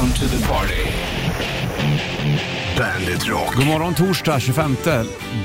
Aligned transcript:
Welcome 0.00 0.28
to 0.28 0.36
the 0.36 0.48
party. 0.48 0.90
Bandit 2.78 3.28
Rock. 3.28 3.54
God 3.54 3.66
morgon 3.66 3.94
torsdag 3.94 4.40
25. 4.40 4.76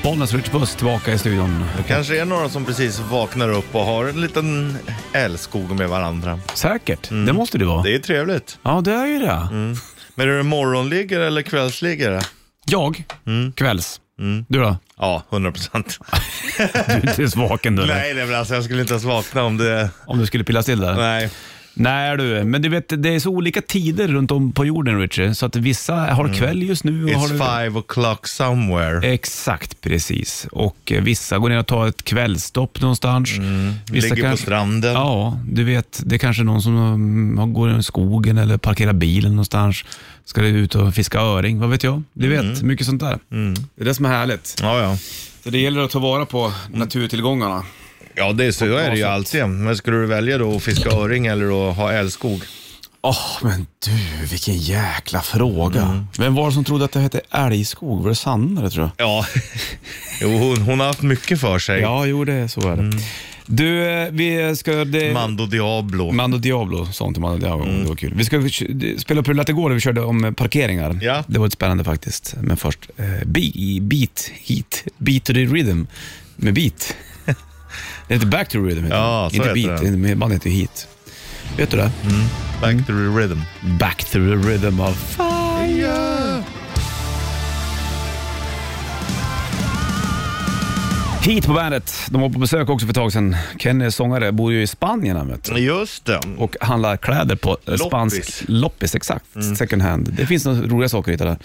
Bollnäs 0.04 0.34
Rich 0.34 0.52
Buss 0.52 0.76
tillbaka 0.76 1.14
i 1.14 1.18
studion. 1.18 1.66
Det 1.78 1.84
kanske 1.84 2.22
är 2.22 2.26
några 2.26 2.50
som 2.50 2.66
precis 2.66 3.00
vaknar 3.00 3.50
upp 3.50 3.76
och 3.76 3.82
har 3.82 4.06
en 4.06 4.22
liten 4.22 4.78
älskog 5.14 5.72
med 5.72 5.90
varandra. 5.90 6.40
Säkert, 6.54 7.10
det 7.10 7.34
måste 7.34 7.58
det 7.58 7.66
vara. 7.66 7.84
Det 7.84 7.96
är 7.96 8.00
trevligt. 8.00 8.60
Ja, 8.64 8.82
det 8.82 8.92
är 8.94 9.06
ju 9.06 9.20
det. 9.20 9.48
Men 10.16 10.30
är 10.30 10.38
det 10.38 10.44
morgonliggare 10.44 11.28
eller 11.28 11.42
kvällsliggare? 11.42 12.22
Jag, 12.66 13.04
kvälls. 13.56 14.02
Du 14.48 14.60
då? 14.60 14.78
Ja, 14.98 15.24
100 15.32 15.52
procent. 15.52 16.00
Du 16.58 16.94
är 16.94 17.10
inte 17.10 17.22
ens 17.22 17.36
vaken 17.36 17.76
du 17.76 17.86
nej, 17.86 18.14
nej, 18.14 18.26
men 18.26 18.36
alltså 18.36 18.54
jag 18.54 18.64
skulle 18.64 18.82
inte 18.82 18.94
ens 18.94 19.04
vakna 19.04 19.44
om 19.44 19.58
det... 19.58 19.90
Om 20.06 20.20
du 20.20 20.26
skulle 20.26 20.44
pilla 20.44 20.64
till 20.64 20.80
där? 20.80 20.96
Nej. 20.96 21.30
Nej 21.78 22.18
du, 22.18 22.44
men 22.44 22.62
du 22.62 22.70
vet 22.70 23.04
det 23.04 23.10
är 23.10 23.20
så 23.20 23.30
olika 23.30 23.62
tider 23.62 24.08
runt 24.08 24.32
om 24.32 24.52
på 24.52 24.66
jorden 24.66 25.00
Richie, 25.00 25.36
så 25.36 25.46
att 25.46 25.56
vissa 25.56 25.96
har 25.96 26.34
kväll 26.34 26.64
just 26.64 26.84
nu. 26.84 27.04
Och 27.04 27.12
har 27.12 27.28
It's 27.28 27.32
det... 27.32 27.38
five 27.38 27.80
o'clock 27.80 28.28
somewhere. 28.28 29.14
Exakt, 29.14 29.82
precis. 29.82 30.48
Och 30.52 30.92
eh, 30.92 31.04
vissa 31.04 31.38
går 31.38 31.50
ner 31.50 31.60
och 31.60 31.68
tar 31.68 31.88
ett 31.88 32.04
kvällstopp 32.04 32.82
någonstans. 32.82 33.30
Vissa 33.92 34.16
Ligger 34.16 34.32
på 34.32 34.38
stranden. 34.38 34.94
Ja, 34.94 35.40
du 35.50 35.64
vet, 35.64 36.02
det 36.06 36.16
är 36.16 36.20
kanske 36.20 36.44
någon 36.44 36.62
som 36.62 36.78
um, 37.38 37.54
går 37.54 37.80
i 37.80 37.84
skogen 37.84 38.38
eller 38.38 38.58
parkerar 38.58 38.94
bilen 38.94 39.32
någonstans. 39.32 39.86
Ska 40.26 40.42
det 40.42 40.48
ut 40.48 40.76
och 40.76 40.94
fiska 40.94 41.20
öring, 41.20 41.60
vad 41.60 41.70
vet 41.70 41.84
jag? 41.84 42.04
Du 42.14 42.28
vet, 42.28 42.62
mycket 42.62 42.86
sånt 42.86 43.02
där. 43.02 43.20
Det 43.76 43.82
är 43.82 43.86
det 43.86 43.94
som 43.94 44.06
är 44.06 44.10
härligt. 44.10 44.56
Ja, 44.62 44.80
ja. 44.82 44.98
Så 45.44 45.50
det 45.50 45.60
gäller 45.60 45.82
att 45.82 45.92
ta 45.92 46.00
vara 46.00 46.26
på 46.26 46.54
naturtillgångarna. 46.74 47.64
Ja, 48.16 48.34
det 48.34 48.46
är 48.46 48.52
så 48.52 48.66
är 48.66 48.92
det 48.92 48.98
ju 48.98 49.04
alltid. 49.04 49.48
Men 49.48 49.78
skulle 49.78 49.98
du 49.98 50.06
välja 50.06 50.38
då 50.38 50.56
att 50.56 50.64
fiska 50.64 50.90
öring 50.90 51.26
eller 51.26 51.70
att 51.70 51.76
ha 51.78 51.92
älskog? 51.92 52.42
Åh, 53.02 53.38
men 53.44 53.68
du, 53.86 54.26
vilken 54.26 54.58
jäkla 54.58 55.22
fråga. 55.22 56.06
Vem 56.20 56.36
var 56.36 56.46
det 56.48 56.54
som 56.54 56.64
trodde 56.64 56.86
att 56.86 56.92
det 56.92 57.00
hette 57.00 57.22
älgskog? 57.32 58.02
Var 58.02 58.10
det 58.10 58.16
Sanna 58.16 58.62
det 58.62 58.70
tror 58.70 58.90
jag? 58.98 59.08
Ja, 59.08 59.26
jo, 60.22 60.38
hon, 60.38 60.62
hon 60.62 60.80
har 60.80 60.88
haft 60.88 61.02
mycket 61.02 61.42
för 61.42 61.60
sig. 61.60 61.82
Ja, 61.82 62.06
jo, 62.06 62.26
det, 62.26 62.48
så 62.50 62.62
är 62.72 62.76
det. 62.76 62.92
Du, 63.48 63.90
eh, 63.90 64.08
vi 64.12 64.56
ska... 64.56 64.72
Det... 64.86 65.14
Mando 65.14 65.46
Diablo. 65.46 66.12
Mando 66.12 66.38
Diablo, 66.38 66.86
sånt 66.92 67.16
till 67.16 67.22
Mando 67.22 67.38
Diablo. 67.38 67.66
Det 67.66 67.88
var 67.90 67.96
kul. 67.96 68.14
Vi 68.16 68.26
ska 68.26 68.50
spela 68.98 69.20
upp 69.22 69.28
rullat 69.28 69.50
igår 69.50 69.70
där 69.70 69.74
vi 69.74 69.82
körde 69.82 70.02
om 70.02 70.36
parkeringar. 70.38 71.00
Ja. 71.02 71.24
Det 71.28 71.40
var 71.40 71.46
lite 71.46 71.54
spännande 71.54 71.84
faktiskt. 71.84 72.36
Men 72.42 72.58
först, 72.58 72.80
eh, 72.98 73.06
be- 73.26 73.80
Beat 73.82 74.32
Heat. 74.34 74.84
Beat 74.98 75.24
to 75.24 75.34
the 75.34 75.46
Rhythm 75.46 75.84
med 76.36 76.54
Beat. 76.54 76.96
Det 78.08 78.14
heter 78.14 78.28
Back 78.28 78.50
to 78.50 78.58
Rhythm. 78.60 78.84
heter 78.84 78.96
Ja, 78.98 79.30
så 79.30 79.36
Inte 79.36 79.54
Beat, 79.54 79.82
det. 79.82 80.16
bandet 80.16 80.44
heter 80.44 80.50
Heat. 80.50 80.88
Vet 81.58 81.72
du 81.72 81.78
det? 81.78 81.92
Back 82.62 82.78
to 82.78 82.86
the 82.86 82.94
rhythm. 82.94 83.40
Back 83.80 84.04
to 84.04 84.12
the 84.12 84.36
Rhythm 84.50 84.80
of 84.80 84.98
Fire. 85.18 86.15
Heat 91.26 91.46
på 91.46 91.54
bandet. 91.54 91.94
De 92.10 92.22
var 92.22 92.30
på 92.30 92.40
besök 92.40 92.70
också 92.70 92.86
för 92.86 92.92
ett 92.92 92.96
tag 92.96 93.12
sedan. 93.14 93.36
Kenny, 93.60 93.92
sångare, 93.92 94.32
bor 94.32 94.52
ju 94.54 94.62
i 94.62 94.68
Spanien 94.68 95.18
han 95.18 95.28
vet. 95.28 95.58
Just 95.58 96.06
det. 96.06 96.20
och 96.38 96.56
handlar 96.62 96.98
kläder 96.98 97.36
på 97.36 97.58
eh, 97.68 97.76
spansk 97.76 98.16
Loppis. 98.18 98.44
loppis. 98.48 98.96
Exakt, 98.96 99.26
second 99.58 99.82
hand. 99.82 100.14
Det 100.18 100.26
finns 100.26 100.46
några 100.46 100.62
roliga 100.62 100.90
saker 100.90 101.12
att 101.12 101.14
hitta 101.14 101.26
där. 101.26 101.38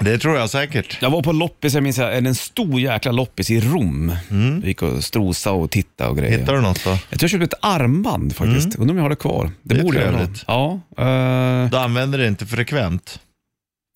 Det 0.00 0.18
tror 0.18 0.36
jag 0.36 0.50
säkert. 0.50 0.98
Jag 1.02 1.10
var 1.10 1.22
på 1.22 1.32
loppis, 1.32 1.74
jag 1.74 1.82
minns 1.82 1.98
en 1.98 2.34
stor 2.34 2.80
jäkla 2.80 3.12
loppis 3.12 3.50
i 3.50 3.60
Rom. 3.60 4.12
Mm. 4.30 4.62
gick 4.66 4.82
och 4.82 5.04
strosa 5.04 5.52
och 5.52 5.70
titta 5.70 6.08
och 6.08 6.16
grejer. 6.18 6.38
Hittar 6.38 6.54
du 6.54 6.60
något 6.60 6.84
då? 6.84 6.90
Jag 6.90 6.98
tror 6.98 7.22
jag 7.22 7.30
köpte 7.30 7.44
ett 7.44 7.64
armband 7.64 8.36
faktiskt. 8.36 8.76
Undrar 8.76 8.90
om 8.92 8.96
jag 8.96 9.04
har 9.04 9.10
det 9.10 9.16
kvar. 9.16 9.50
Det, 9.62 9.74
Det 9.74 9.80
är 9.80 9.84
borde 9.84 10.00
jag 10.00 10.12
ha. 10.12 10.18
trevligt. 10.18 10.44
Ja, 10.46 10.80
eh, 10.98 11.70
Du 11.70 11.76
använder 11.78 12.18
det 12.18 12.26
inte 12.28 12.46
frekvent? 12.46 13.20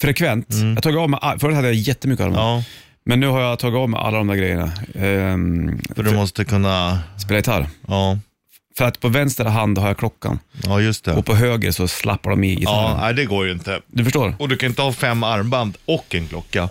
frekvent. 0.02 0.46
Jag 0.50 0.74
har 0.74 0.80
tagit 0.80 0.98
av 0.98 1.10
mig, 1.10 1.20
all- 1.22 1.38
förut 1.38 1.54
hade 1.54 1.68
jag 1.68 1.74
jättemycket 1.74 2.24
armband. 2.26 2.42
Ja, 2.60 2.64
Men 3.04 3.20
nu 3.20 3.26
har 3.26 3.40
jag 3.40 3.58
tagit 3.58 3.76
av 3.76 3.88
mig 3.90 4.00
alla 4.00 4.18
de 4.18 4.26
där 4.26 4.34
grejerna. 4.34 4.72
Ehm, 4.94 5.80
för 5.94 6.02
du 6.02 6.14
måste 6.14 6.44
kunna... 6.44 6.98
spela 7.18 7.38
gitarr. 7.38 7.66
Ja, 7.88 8.18
För 8.78 8.84
att 8.84 9.00
på 9.00 9.08
vänster 9.08 9.44
hand 9.44 9.78
har 9.78 9.88
jag 9.88 9.96
klockan 9.96 10.38
ja 10.64 10.80
just 10.80 11.04
det. 11.04 11.12
och 11.12 11.26
på 11.26 11.34
höger 11.34 11.70
så 11.70 11.88
slappar 11.88 12.30
de 12.30 12.44
i 12.44 12.54
gitarren. 12.54 12.90
Ja, 12.90 12.98
nej 13.00 13.14
det 13.14 13.24
går 13.24 13.46
ju 13.46 13.52
inte. 13.52 13.80
Du 13.86 14.04
förstår? 14.04 14.34
Och 14.38 14.48
du 14.48 14.56
kan 14.56 14.68
inte 14.68 14.82
ha 14.82 14.92
fem 14.92 15.22
armband 15.22 15.76
och 15.84 16.14
en 16.14 16.28
klocka. 16.28 16.68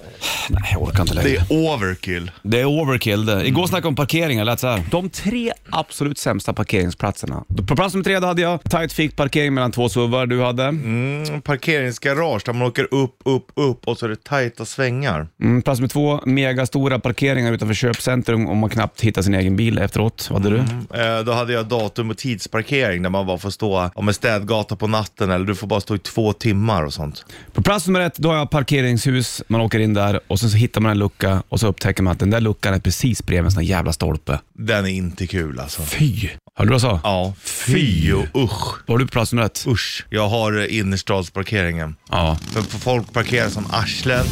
Nej, 0.49 0.69
jag 0.71 0.81
orkar 0.81 1.01
inte 1.01 1.13
längre. 1.13 1.29
Det 1.29 1.35
är 1.37 1.45
overkill. 1.73 2.31
Det 2.43 2.61
är 2.61 2.65
overkill 2.65 3.25
det. 3.25 3.47
Igår 3.47 3.67
snackade 3.67 3.87
vi 3.87 3.89
om 3.89 3.95
parkeringar, 3.95 4.45
lät 4.45 4.59
så 4.59 4.67
här. 4.67 4.83
De 4.91 5.09
tre 5.09 5.51
absolut 5.69 6.17
sämsta 6.17 6.53
parkeringsplatserna. 6.53 7.43
På 7.67 7.75
plats 7.75 7.93
nummer 7.93 8.03
tre 8.03 8.19
då 8.19 8.27
hade 8.27 8.41
jag 8.41 8.63
tight 8.63 8.93
fick 8.93 9.15
parkering 9.15 9.53
mellan 9.53 9.71
två 9.71 9.89
suvar. 9.89 10.25
Du 10.25 10.41
hade? 10.43 10.63
Mm, 10.63 11.41
parkeringsgarage 11.41 12.41
där 12.45 12.53
man 12.53 12.67
åker 12.67 12.87
upp, 12.93 13.15
upp, 13.25 13.47
upp 13.55 13.87
och 13.87 13.97
så 13.97 14.05
är 14.05 14.09
det 14.09 14.23
tajta 14.23 14.65
svängar. 14.65 15.27
Mm, 15.41 15.61
plats 15.61 15.79
nummer 15.79 15.89
två, 15.89 16.19
megastora 16.25 16.99
parkeringar 16.99 17.53
utanför 17.53 17.75
köpcentrum 17.75 18.47
och 18.47 18.55
man 18.57 18.69
knappt 18.69 19.01
hittar 19.01 19.21
sin 19.21 19.33
egen 19.33 19.55
bil 19.55 19.77
efteråt. 19.77 20.27
Vad 20.31 20.43
hade 20.43 20.55
du? 20.55 20.61
Eh, 20.99 21.19
då 21.23 21.31
hade 21.31 21.53
jag 21.53 21.65
datum 21.91 22.09
och 22.09 22.17
tidsparkering 22.17 23.01
där 23.01 23.09
man 23.09 23.25
bara 23.25 23.37
får 23.37 23.49
stå 23.49 23.89
om 23.95 24.07
en 24.07 24.13
städgata 24.13 24.75
på 24.75 24.87
natten 24.87 25.31
eller 25.31 25.45
du 25.45 25.55
får 25.55 25.67
bara 25.67 25.81
stå 25.81 25.95
i 25.95 25.99
två 25.99 26.33
timmar 26.33 26.83
och 26.83 26.93
sånt. 26.93 27.25
På 27.53 27.61
plats 27.61 27.87
nummer 27.87 27.99
ett, 27.99 28.17
då 28.17 28.29
har 28.29 28.37
jag 28.37 28.49
parkeringshus. 28.49 29.43
Man 29.47 29.61
åker 29.61 29.79
in 29.79 29.93
där 29.93 30.19
och 30.27 30.39
sen 30.39 30.49
så 30.49 30.57
hittar 30.57 30.81
man 30.81 30.91
en 30.91 30.97
lucka 30.97 31.43
och 31.49 31.59
så 31.59 31.67
upptäcker 31.67 32.03
man 32.03 32.13
att 32.13 32.19
den 32.19 32.29
där 32.29 32.41
luckan 32.41 32.73
är 32.73 32.79
precis 32.79 33.25
bredvid 33.25 33.45
en 33.45 33.51
sån 33.51 33.63
här 33.63 33.69
jävla 33.69 33.93
stolpe. 33.93 34.39
Den 34.53 34.85
är 34.85 34.89
inte 34.89 35.27
kul 35.27 35.59
alltså. 35.59 35.81
Fy! 35.81 36.29
Hörde 36.55 36.69
du 36.71 36.73
vad 36.73 36.73
jag 36.73 36.81
sa? 36.81 36.99
Ja, 37.03 37.33
fy 37.43 38.13
och 38.13 38.43
usch. 38.43 38.87
Var 38.87 38.97
du 38.97 39.05
på 39.05 39.11
plats 39.11 39.33
nummer 39.33 39.45
ett? 39.45 39.65
Usch. 39.67 40.05
Jag 40.09 40.27
har 40.29 40.67
innerstadsparkeringen. 40.67 41.95
Ja. 42.09 42.37
För 42.51 42.79
folk 42.79 43.13
parkerar 43.13 43.49
som 43.49 43.65
arslen. 43.71 44.25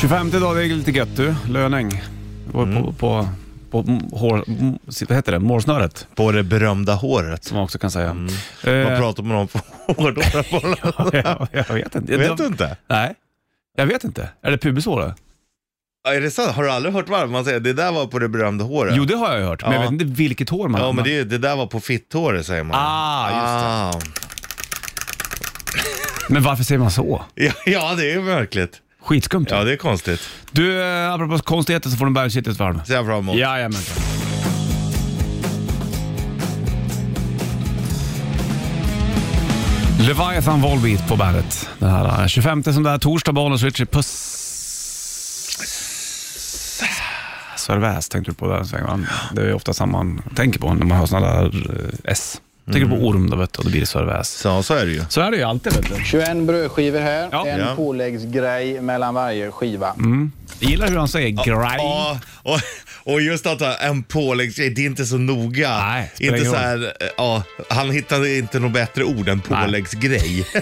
25 0.00 0.30
dag, 0.30 0.56
det 0.56 0.64
är 0.64 0.68
lite 0.68 0.90
gött 0.90 1.16
du. 1.16 1.34
Löning. 1.48 2.02
Var 2.52 2.66
på, 2.66 2.92
på, 2.92 3.28
på, 3.70 3.84
m- 3.88 4.00
hår, 4.12 4.44
vad 5.08 5.16
heter 5.16 5.32
det? 5.32 5.38
målsnöret, 5.38 6.06
På 6.14 6.32
det 6.32 6.42
berömda 6.42 6.94
håret. 6.94 7.44
som 7.44 7.54
man 7.56 7.64
också 7.64 7.78
kan 7.78 7.90
säga. 7.90 8.16
Vad 8.64 8.74
Eh, 8.74 8.98
pratar 8.98 9.22
man 9.22 9.36
om 9.36 9.48
för 9.48 9.60
hårdhåra 9.86 10.44
ja, 11.24 11.46
jag 11.52 11.74
vet 11.74 11.94
inte. 11.94 12.16
Vet 12.16 12.36
du 12.36 12.46
inte? 12.46 12.76
Nej, 12.88 13.14
jag 13.76 13.86
vet 13.86 14.04
inte. 14.04 14.28
Är 14.42 14.50
det 14.50 14.58
pubishår? 14.58 15.14
Är 16.08 16.20
det 16.20 16.30
sant? 16.30 16.50
Har 16.52 16.62
du 16.62 16.70
aldrig 16.70 16.94
hört 16.94 17.08
vad 17.08 17.30
man 17.30 17.44
säger? 17.44 17.60
Det 17.60 17.72
där 17.72 17.92
var 17.92 18.06
på 18.06 18.18
det 18.18 18.28
berömda 18.28 18.64
håret. 18.64 18.94
Jo, 18.96 19.04
det 19.04 19.16
har 19.16 19.30
jag 19.30 19.38
ju 19.40 19.44
hört, 19.46 19.62
men 19.62 19.72
jag 19.72 19.78
Ja. 19.78 19.82
vet 19.82 19.92
inte 19.92 20.04
vilket 20.04 20.48
hår 20.48 20.68
man 20.68 20.80
Ja, 20.80 20.92
men 20.92 21.04
det, 21.04 21.24
det 21.24 21.38
där 21.38 21.56
var 21.56 21.66
på 21.66 21.80
fitthåret 21.80 22.46
säger 22.46 22.62
man. 22.64 22.76
Ah, 22.80 23.92
just 23.92 24.04
det. 24.04 24.10
men 26.28 26.42
varför 26.42 26.64
säger 26.64 26.78
man 26.78 26.90
så? 26.90 27.22
Ja, 27.34 27.52
ja, 27.66 27.94
det 27.94 28.12
är 28.12 28.20
märkligt. 28.20 28.80
Skitskumt. 29.08 29.46
Ja, 29.50 29.64
det 29.64 29.72
är 29.72 29.76
konstigt. 29.76 30.20
Du, 30.50 30.82
eh, 30.82 31.12
apropå 31.12 31.38
konstigheter 31.38 31.90
så 31.90 31.96
får 31.96 32.04
du 32.04 32.08
en 32.08 32.14
bergshit 32.14 32.46
ett 32.46 32.58
varv. 32.58 32.84
Ser 32.84 32.94
jag 32.94 33.06
fram 33.06 33.18
emot. 33.18 33.36
Jajamän. 33.36 33.80
Leviathan 40.00 40.60
Volbeat 40.60 41.08
på 41.08 41.16
bandet. 41.16 41.68
Den 41.78 41.90
här 41.90 42.22
eh, 42.22 42.26
25 42.26 42.62
som 42.62 42.82
det 42.82 42.90
är 42.90 42.98
torsdag, 42.98 43.32
Bollnäs 43.32 43.62
Richie. 43.62 43.86
Puss. 43.86 44.06
Sörväs 47.56 48.08
tänkte 48.08 48.30
du 48.30 48.34
på 48.34 48.48
där 48.48 48.64
svängen. 48.64 49.06
Det 49.32 49.42
är 49.42 49.46
ju 49.46 49.52
ofta 49.52 49.72
samma 49.72 50.02
man 50.02 50.22
tänker 50.34 50.60
på 50.60 50.74
när 50.74 50.86
man 50.86 50.98
har 50.98 51.06
sådana 51.06 51.26
där 51.26 51.44
eh, 51.44 52.12
S. 52.12 52.40
Tänker 52.72 52.88
du 52.88 52.88
på 52.98 53.06
orm 53.06 53.30
då 53.30 53.36
vet 53.36 53.52
du, 53.52 53.58
och 53.58 53.64
då 53.64 53.70
blir 53.70 53.80
det 53.80 53.86
sörväs. 53.86 54.28
Så, 54.30 54.62
så 54.62 54.74
är 54.74 54.86
det 54.86 54.92
ju. 54.92 55.02
Så 55.08 55.20
är 55.20 55.30
det 55.30 55.36
ju 55.36 55.42
alltid 55.42 55.72
vet 55.72 55.96
du. 55.96 56.04
21 56.04 56.36
brödskivor 56.36 57.00
här. 57.00 57.28
Ja. 57.32 57.46
En 57.46 57.60
Ja. 57.60 57.74
påläggsgrej 57.76 58.80
mellan 58.80 59.14
varje 59.14 59.50
skiva. 59.50 59.94
Jag 60.60 60.70
gillar 60.70 60.88
hur 60.88 60.96
han 60.96 61.08
säger 61.08 61.28
grej. 61.44 61.76
Ja, 61.78 62.20
och, 62.42 62.58
och 63.12 63.20
just 63.20 63.46
att 63.46 63.60
ha 63.60 63.74
en 63.74 64.02
påläggsgrej, 64.02 64.70
det 64.70 64.82
är 64.82 64.86
inte 64.86 65.06
så 65.06 65.18
noga. 65.18 65.78
Nej, 65.78 66.10
spelar 66.14 66.36
inte 66.36 66.40
ingen 66.48 66.52
så 66.52 66.58
här, 66.58 66.82
eh, 67.00 67.08
ja, 67.16 67.42
han 67.70 67.90
hittade 67.90 68.36
inte 68.38 68.58
något 68.58 68.72
bättre 68.72 69.04
ord 69.04 69.28
än 69.28 69.40
påläggsgrej. 69.40 70.46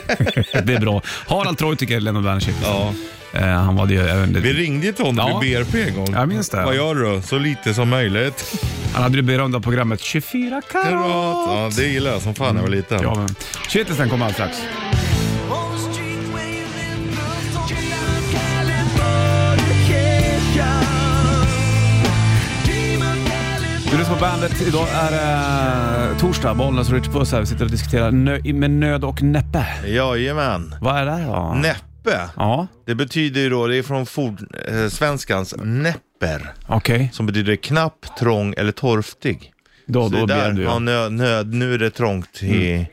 Det 0.65 0.75
är 0.75 0.81
bra. 0.81 1.03
Harald 1.27 1.59
Treutiger, 1.59 2.01
Lennart 2.01 2.25
Werner 2.25 2.55
ja. 2.63 2.95
Eh, 3.37 3.47
Han 3.47 3.77
var 3.77 3.87
det 3.87 3.95
ju 3.95 4.01
även... 4.01 4.43
Vi 4.43 4.53
ringde 4.53 4.93
till 4.93 5.05
honom 5.05 5.29
Ja. 5.43 5.45
i 5.45 5.55
BRP 5.65 5.75
en 5.89 5.95
gång. 5.97 6.07
Jag 6.13 6.29
minns 6.29 6.49
det. 6.49 6.65
Vad 6.65 6.75
gör 6.77 6.95
du? 6.95 7.23
Så 7.23 7.39
lite 7.39 7.75
som 7.75 7.89
möjligt. 7.89 8.61
Han 8.95 9.03
hade 9.03 9.17
det 9.17 9.23
berömda 9.23 9.61
programmet 9.61 10.01
24 10.01 10.63
karat. 10.73 10.87
Ja, 10.93 11.71
det 11.77 11.83
gillar 11.87 12.11
jag 12.11 12.23
som 12.23 12.35
fan 12.35 12.55
när 12.55 12.63
jag 12.63 12.69
var 12.69 12.77
liten. 12.77 12.99
Ja, 13.03 13.15
men 13.15 13.29
shitlisten 13.69 14.09
kommer 14.11 14.27
alldeles 14.27 14.57
strax. 14.57 14.73
Du 23.91 23.99
lyssnar 23.99 24.15
på 24.15 24.21
bandet. 24.21 24.63
Idag 24.69 24.87
är 24.95 25.11
det 25.11 26.11
eh, 26.13 26.19
torsdag. 26.19 26.55
Bollnäs 26.55 26.89
och 26.89 26.95
Rich 26.95 27.09
Puss 27.09 27.33
här. 27.33 27.41
Vi 27.41 27.47
sitter 27.47 27.65
och 27.65 27.71
diskuterar 27.71 28.11
nö- 28.11 28.53
med 28.53 28.71
nöd 28.71 29.05
och 29.05 29.23
näppe. 29.23 29.65
Jajamän. 29.87 30.75
Vad 30.81 30.97
är 30.97 31.05
det 31.07 31.25
då? 31.27 31.55
Näppe. 31.63 31.81
Ja. 32.37 32.67
Det 32.87 32.95
betyder 32.95 33.41
ju 33.41 33.49
då, 33.51 33.67
det 33.67 33.77
är 33.77 33.83
från 33.83 34.07
ford, 34.07 34.43
eh, 34.69 34.89
svenskans 34.89 35.55
näppe. 35.63 36.01
knapper. 36.19 36.53
Okej, 36.67 37.11
Som 37.13 37.27
betyder 37.27 37.57
knapp, 37.57 38.07
trång 38.19 38.55
eller 38.57 38.73
torftig. 38.73 39.53
då, 39.87 40.01
då 40.01 40.09
det 40.09 40.25
blir 40.25 40.37
där, 40.37 40.53
du 40.53 40.63
ja, 40.63 40.71
ja. 40.71 40.79
nöd, 40.79 41.13
nöd, 41.13 41.55
nu 41.55 41.75
är 41.75 41.79
det 41.79 41.91
trångt 41.91 42.43
i... 42.43 42.89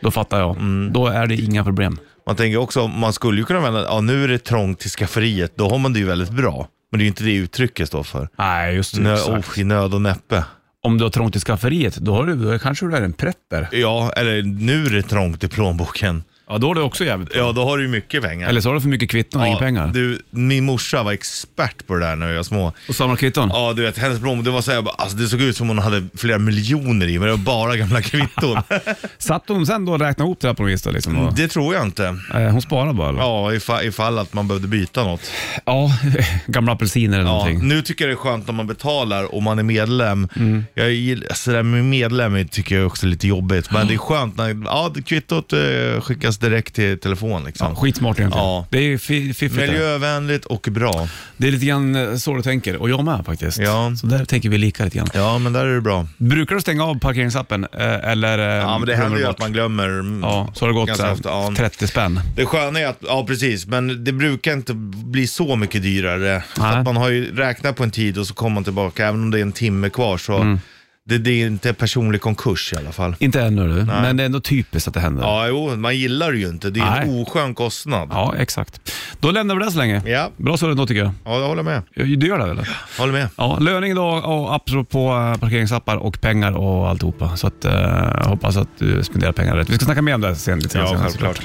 Då 0.00 0.10
fattar 0.10 0.38
jag. 0.38 0.56
Då 0.92 1.06
är 1.06 1.26
det 1.26 1.34
inga 1.34 1.64
problem. 1.64 1.98
Man 2.26 2.36
tänker 2.36 2.58
också, 2.58 2.88
man 2.88 3.12
skulle 3.12 3.38
ju 3.38 3.44
kunna 3.44 3.60
vända, 3.60 3.84
ja 3.84 4.00
nu 4.00 4.24
är 4.24 4.28
det 4.28 4.38
trångt 4.38 4.78
till 4.78 4.90
skafferiet, 4.90 5.52
då 5.56 5.68
har 5.68 5.78
man 5.78 5.92
det 5.92 5.98
ju 5.98 6.06
väldigt 6.06 6.30
bra. 6.30 6.68
Men 6.90 6.98
det 6.98 7.02
är 7.02 7.04
ju 7.04 7.08
inte 7.08 7.24
det 7.24 7.34
uttrycket 7.34 7.88
står 7.88 8.02
för. 8.02 8.28
Nej, 8.38 8.74
just 8.74 8.94
det. 8.94 9.00
Nö, 9.00 9.14
exakt. 9.14 9.48
oh, 9.48 9.60
I 9.60 9.64
nöd 9.64 9.94
och 9.94 10.02
näppe. 10.02 10.44
Om 10.82 10.98
du 10.98 11.04
har 11.04 11.10
trångt 11.10 11.36
i 11.36 11.40
skafferiet, 11.40 11.96
då, 11.96 12.14
har 12.14 12.24
du, 12.26 12.34
då 12.34 12.58
kanske 12.58 12.86
du 12.86 12.96
är 12.96 13.02
en 13.02 13.12
pretter. 13.12 13.68
Ja, 13.72 14.12
eller 14.16 14.42
nu 14.42 14.86
är 14.86 14.90
det 14.90 15.02
trångt 15.02 15.44
i 15.44 15.48
plånboken. 15.48 16.22
Ja, 16.48 16.58
då 16.58 16.70
är 16.70 16.74
det 16.74 16.80
också 16.80 17.04
jävligt 17.04 17.28
bra. 17.32 17.38
Ja, 17.38 17.52
då 17.52 17.64
har 17.64 17.76
du 17.78 17.82
ju 17.84 17.88
mycket 17.88 18.22
pengar. 18.22 18.48
Eller 18.48 18.60
så 18.60 18.68
har 18.68 18.74
du 18.74 18.80
för 18.80 18.88
mycket 18.88 19.10
kvitton 19.10 19.40
och 19.40 19.46
inga 19.46 19.56
pengar. 19.56 19.90
Du, 19.94 20.22
min 20.30 20.64
morsa 20.64 21.02
var 21.02 21.12
expert 21.12 21.86
på 21.86 21.94
det 21.94 22.00
där 22.00 22.16
när 22.16 22.28
vi 22.30 22.36
var 22.36 22.42
små. 22.42 22.72
Och 22.88 22.94
samla 22.94 23.16
kvitton? 23.16 23.50
Ja, 23.52 23.72
du 23.76 23.82
vet, 23.82 23.98
hennes 23.98 24.20
plånbok, 24.20 24.44
det 24.44 24.50
var 24.50 24.60
så 24.60 24.72
här, 24.72 24.82
bara, 24.82 24.94
alltså, 24.98 25.16
det 25.16 25.28
såg 25.28 25.40
ut 25.42 25.56
som 25.56 25.68
hon 25.68 25.78
hade 25.78 26.06
flera 26.14 26.38
miljoner 26.38 27.06
i, 27.08 27.18
men 27.18 27.26
det 27.28 27.32
var 27.34 27.38
bara 27.38 27.76
gamla 27.76 28.02
kvitton. 28.02 28.62
Satt 29.18 29.44
hon 29.48 29.66
sen 29.66 29.84
då 29.84 29.92
och 29.92 30.00
räknade 30.00 30.28
ihop 30.28 30.40
det 30.40 30.46
här 30.46 30.54
på 30.54 30.62
något 30.62 30.72
vis 30.72 30.82
då, 30.82 30.90
liksom? 30.90 31.18
Och, 31.18 31.34
det 31.34 31.48
tror 31.48 31.74
jag 31.74 31.84
inte. 31.84 32.06
eh, 32.34 32.40
hon 32.40 32.62
sparade 32.62 32.92
bara 32.94 33.08
eller? 33.08 33.20
Ja, 33.20 33.54
ifall, 33.54 33.84
ifall 33.84 34.18
att 34.18 34.34
man 34.34 34.48
behövde 34.48 34.68
byta 34.68 35.04
något. 35.04 35.30
Ja, 35.64 35.90
gamla 36.46 36.72
apelsiner 36.72 37.18
eller 37.18 37.30
Ja, 37.30 37.32
någonting. 37.32 37.68
nu 37.68 37.82
tycker 37.82 38.04
jag 38.04 38.10
det 38.16 38.20
är 38.20 38.22
skönt 38.30 38.46
när 38.46 38.54
man 38.54 38.66
betalar 38.66 39.34
och 39.34 39.42
man 39.42 39.58
är 39.58 39.62
medlem. 39.62 40.28
Mm. 40.36 40.64
Jag 40.74 41.22
alltså 41.30 41.50
det 41.50 41.56
där 41.56 41.62
med 41.62 41.84
medlem 41.84 42.48
tycker 42.48 42.76
jag 42.76 42.86
också 42.86 43.06
är 43.06 43.10
lite 43.10 43.26
jobbigt, 43.26 43.70
men 43.70 43.86
det 43.88 43.94
är 43.94 43.98
skönt 43.98 44.36
när 44.36 44.62
ja, 44.64 44.94
kvittot 45.06 45.52
eh, 45.52 46.00
skickas 46.00 46.35
direkt 46.38 46.74
till 46.74 46.98
telefon. 47.00 47.44
Liksom. 47.44 47.66
Ja, 47.70 47.74
skitsmart 47.80 48.18
egentligen. 48.18 48.46
Ja. 48.46 48.66
Det 48.70 48.78
är 48.78 48.82
ju 48.82 48.98
fi- 48.98 49.34
fiffigt. 49.34 49.54
det. 49.60 49.66
Miljövänligt 49.66 50.44
och 50.44 50.68
bra. 50.70 51.08
Det 51.36 51.48
är 51.48 51.52
lite 51.52 51.66
grann 51.66 51.94
eh, 51.96 52.16
så 52.16 52.34
du 52.34 52.42
tänker, 52.42 52.76
och 52.76 52.90
jag 52.90 53.04
med 53.04 53.22
faktiskt. 53.26 53.58
Ja. 53.58 53.92
Så 54.00 54.06
där 54.06 54.24
tänker 54.24 54.48
vi 54.48 54.58
lika 54.58 54.84
lite 54.84 54.98
grann. 54.98 55.08
Ja, 55.14 55.38
men 55.38 55.52
där 55.52 55.66
är 55.66 55.74
det 55.74 55.80
bra. 55.80 56.06
Brukar 56.18 56.54
du 56.54 56.60
stänga 56.60 56.84
av 56.84 56.98
parkeringsappen? 56.98 57.66
eh, 57.72 58.10
Eller 58.10 58.38
eh, 58.38 58.44
Ja, 58.44 58.78
men 58.78 58.88
det 58.88 58.96
händer 58.96 59.18
ju 59.18 59.24
att 59.26 59.38
man 59.38 59.52
glömmer. 59.52 59.88
mm, 59.88 60.20
Ja, 60.22 60.52
så 60.54 60.64
har 60.64 60.68
det 60.68 60.74
gått 60.74 60.86
ganska 60.88 61.12
ofta, 61.12 61.28
ja. 61.28 61.52
30 61.56 61.86
spänn. 61.86 62.20
Det 62.36 62.44
sköna 62.46 62.80
är 62.80 62.86
att, 62.86 62.98
ja 63.06 63.24
precis, 63.28 63.66
men 63.66 64.04
det 64.04 64.12
brukar 64.12 64.52
inte 64.52 64.74
bli 65.04 65.26
så 65.26 65.56
mycket 65.56 65.82
dyrare. 65.82 66.42
För 66.54 66.62
Nej. 66.62 66.76
att 66.76 66.84
man 66.84 66.96
har 66.96 67.08
ju 67.08 67.36
räknat 67.36 67.76
på 67.76 67.82
en 67.82 67.90
tid 67.90 68.18
och 68.18 68.26
så 68.26 68.34
kommer 68.34 68.54
man 68.54 68.64
tillbaka, 68.64 69.06
även 69.08 69.20
om 69.22 69.30
det 69.30 69.38
är 69.38 69.42
en 69.42 69.52
timme 69.52 69.90
kvar 69.90 70.18
så 70.18 70.36
Mm. 70.36 70.60
Det, 71.08 71.18
det 71.18 71.30
är 71.42 71.46
inte 71.46 71.74
personlig 71.74 72.20
konkurs 72.20 72.72
i 72.72 72.76
alla 72.76 72.92
fall. 72.92 73.16
Inte 73.18 73.42
ännu 73.42 73.68
du, 73.68 73.84
men 73.84 74.16
det 74.16 74.22
är 74.22 74.26
ändå 74.26 74.40
typiskt 74.40 74.88
att 74.88 74.94
det 74.94 75.00
händer. 75.00 75.22
Ja, 75.22 75.48
jo, 75.48 75.76
man 75.76 75.96
gillar 75.96 76.32
det 76.32 76.38
ju 76.38 76.48
inte. 76.48 76.70
Det 76.70 76.80
är 76.80 77.00
en 77.00 77.08
Nej. 77.08 77.22
oskön 77.22 77.54
kostnad. 77.54 78.08
Ja, 78.12 78.34
exakt. 78.38 78.92
Då 79.20 79.30
lämnar 79.30 79.54
vi 79.54 79.64
det 79.64 79.70
så 79.70 79.78
länge. 79.78 80.02
Ja, 80.06 80.30
Bra 80.36 80.56
så 80.56 80.74
då 80.74 80.86
tycker 80.86 81.02
jag. 81.02 81.12
ja 81.24 81.38
jag 81.40 81.48
håller 81.48 81.62
med. 81.62 81.82
Du 81.94 82.26
gör 82.26 82.38
det 82.38 82.44
eller? 82.50 82.68
Håller 82.98 83.12
med. 83.12 83.28
Ja, 83.36 83.58
löning 83.60 83.98
och 83.98 84.54
apropå 84.54 85.30
eh, 85.34 85.40
parkeringsappar 85.40 85.96
och 85.96 86.20
pengar 86.20 86.52
och 86.52 86.88
alltihopa. 86.88 87.36
Så 87.36 87.46
att, 87.46 87.64
eh, 87.64 87.72
jag 88.20 88.24
hoppas 88.28 88.56
att 88.56 88.68
du 88.78 89.02
spenderar 89.04 89.32
pengar 89.32 89.56
rätt. 89.56 89.70
Vi 89.70 89.74
ska 89.74 89.84
snacka 89.84 90.02
mer 90.02 90.14
om 90.14 90.20
det 90.20 90.34
sen, 90.34 90.60
lite 90.60 90.78
Ja, 90.78 90.96
självklart. 91.02 91.40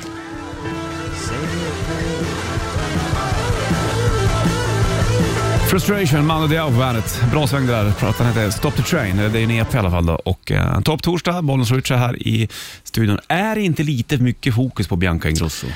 Frustration, 5.72 6.26
Mando 6.26 6.48
Diao 6.48 6.72
på 6.72 6.78
bandet. 6.78 7.22
Bra 7.32 7.48
sväng 7.48 7.66
det 7.68 7.72
där. 7.74 7.92
Plattan 7.92 8.28
heter 8.28 8.50
Stop 8.50 8.72
the 8.72 8.82
Train. 8.84 9.18
Det 9.18 9.24
är 9.24 9.36
en 9.44 9.52
EP 9.52 9.74
i 9.74 9.78
alla 9.78 9.92
fall. 9.92 10.06
Då. 10.06 10.14
Och 10.14 10.52
eh, 10.52 10.82
topp 10.82 11.04
torsdag, 11.04 11.42
Bollnäs 11.42 11.72
Richard 11.72 11.98
här 12.00 12.28
i 12.28 12.50
studion. 12.84 13.20
Är 13.28 13.56
det 13.56 13.62
inte 13.62 13.84
lite 13.84 14.18
mycket 14.18 14.56
fokus 14.56 14.88
på 14.88 14.96
Bianca 14.96 15.30
Ingrosso? 15.30 15.68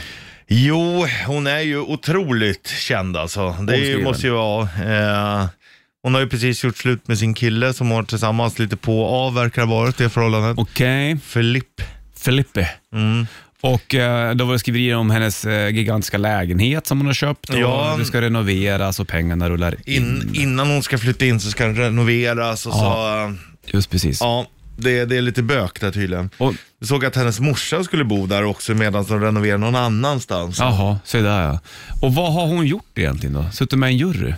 Jo, 0.47 1.05
hon 1.27 1.47
är 1.47 1.59
ju 1.59 1.79
otroligt 1.79 2.67
känd 2.67 3.17
alltså. 3.17 3.55
Det 3.67 3.77
ju- 3.77 4.03
måste 4.03 4.27
ju 4.27 4.33
vara. 4.33 4.61
Eh, 4.63 5.45
hon 6.03 6.13
har 6.13 6.21
ju 6.21 6.29
precis 6.29 6.63
gjort 6.63 6.77
slut 6.77 7.07
med 7.07 7.17
sin 7.17 7.33
kille 7.33 7.73
som 7.73 7.91
har 7.91 8.03
tillsammans 8.03 8.59
lite 8.59 8.75
på 8.77 9.01
och 9.03 9.27
av 9.27 9.33
verkar 9.33 9.65
ha 9.65 9.75
varit 9.75 9.97
det 9.97 10.09
förhållandet. 10.09 10.57
Okej, 10.57 11.17
Filipp. 11.23 11.81
Felipe. 12.17 12.69
Mm. 12.93 13.27
Och 13.73 13.95
eh, 13.95 14.35
då 14.35 14.45
var 14.45 14.53
det 14.53 14.59
skriverier 14.59 14.95
om 14.95 15.09
hennes 15.09 15.45
eh, 15.45 15.69
gigantiska 15.69 16.17
lägenhet 16.17 16.87
som 16.87 16.97
hon 16.97 17.07
har 17.07 17.13
köpt 17.13 17.49
och 17.49 17.55
Ja. 17.59 17.95
det 17.99 18.05
ska 18.05 18.21
renoveras 18.21 18.99
och 18.99 19.07
pengarna 19.07 19.49
rullar 19.49 19.75
in. 19.85 19.95
In, 19.95 20.31
innan 20.35 20.67
hon 20.69 20.83
ska 20.83 20.97
flytta 20.97 21.25
in 21.25 21.39
så 21.39 21.49
ska 21.49 21.65
den 21.65 21.75
renoveras 21.75 22.65
och 22.65 22.71
Ja. 22.75 22.77
så, 23.27 23.29
eh, 23.31 23.73
Just 23.73 23.89
precis. 23.89 24.21
ja, 24.21 24.45
det, 24.77 25.05
det 25.05 25.17
är 25.17 25.21
lite 25.21 25.43
bök 25.43 25.81
där 25.81 25.91
tydligen. 25.91 26.29
Och, 26.37 26.53
Jag 26.79 26.87
såg 26.87 27.05
att 27.05 27.15
hennes 27.15 27.39
morsa 27.39 27.83
skulle 27.83 28.03
bo 28.03 28.25
där 28.25 28.43
också 28.43 28.73
medan 28.73 29.05
de 29.05 29.21
renoverar 29.21 29.57
någon 29.57 29.75
annanstans. 29.75 30.59
jaha, 30.59 30.99
se 31.05 31.21
där 31.21 31.41
ja. 31.43 31.59
Och 32.01 32.13
vad 32.15 32.33
har 32.33 32.47
hon 32.47 32.67
gjort 32.67 32.97
egentligen 32.97 33.33
då? 33.33 33.45
Suttit 33.53 33.79
med 33.79 33.89
i 33.89 33.93
en 33.93 33.97
jury? 33.97 34.33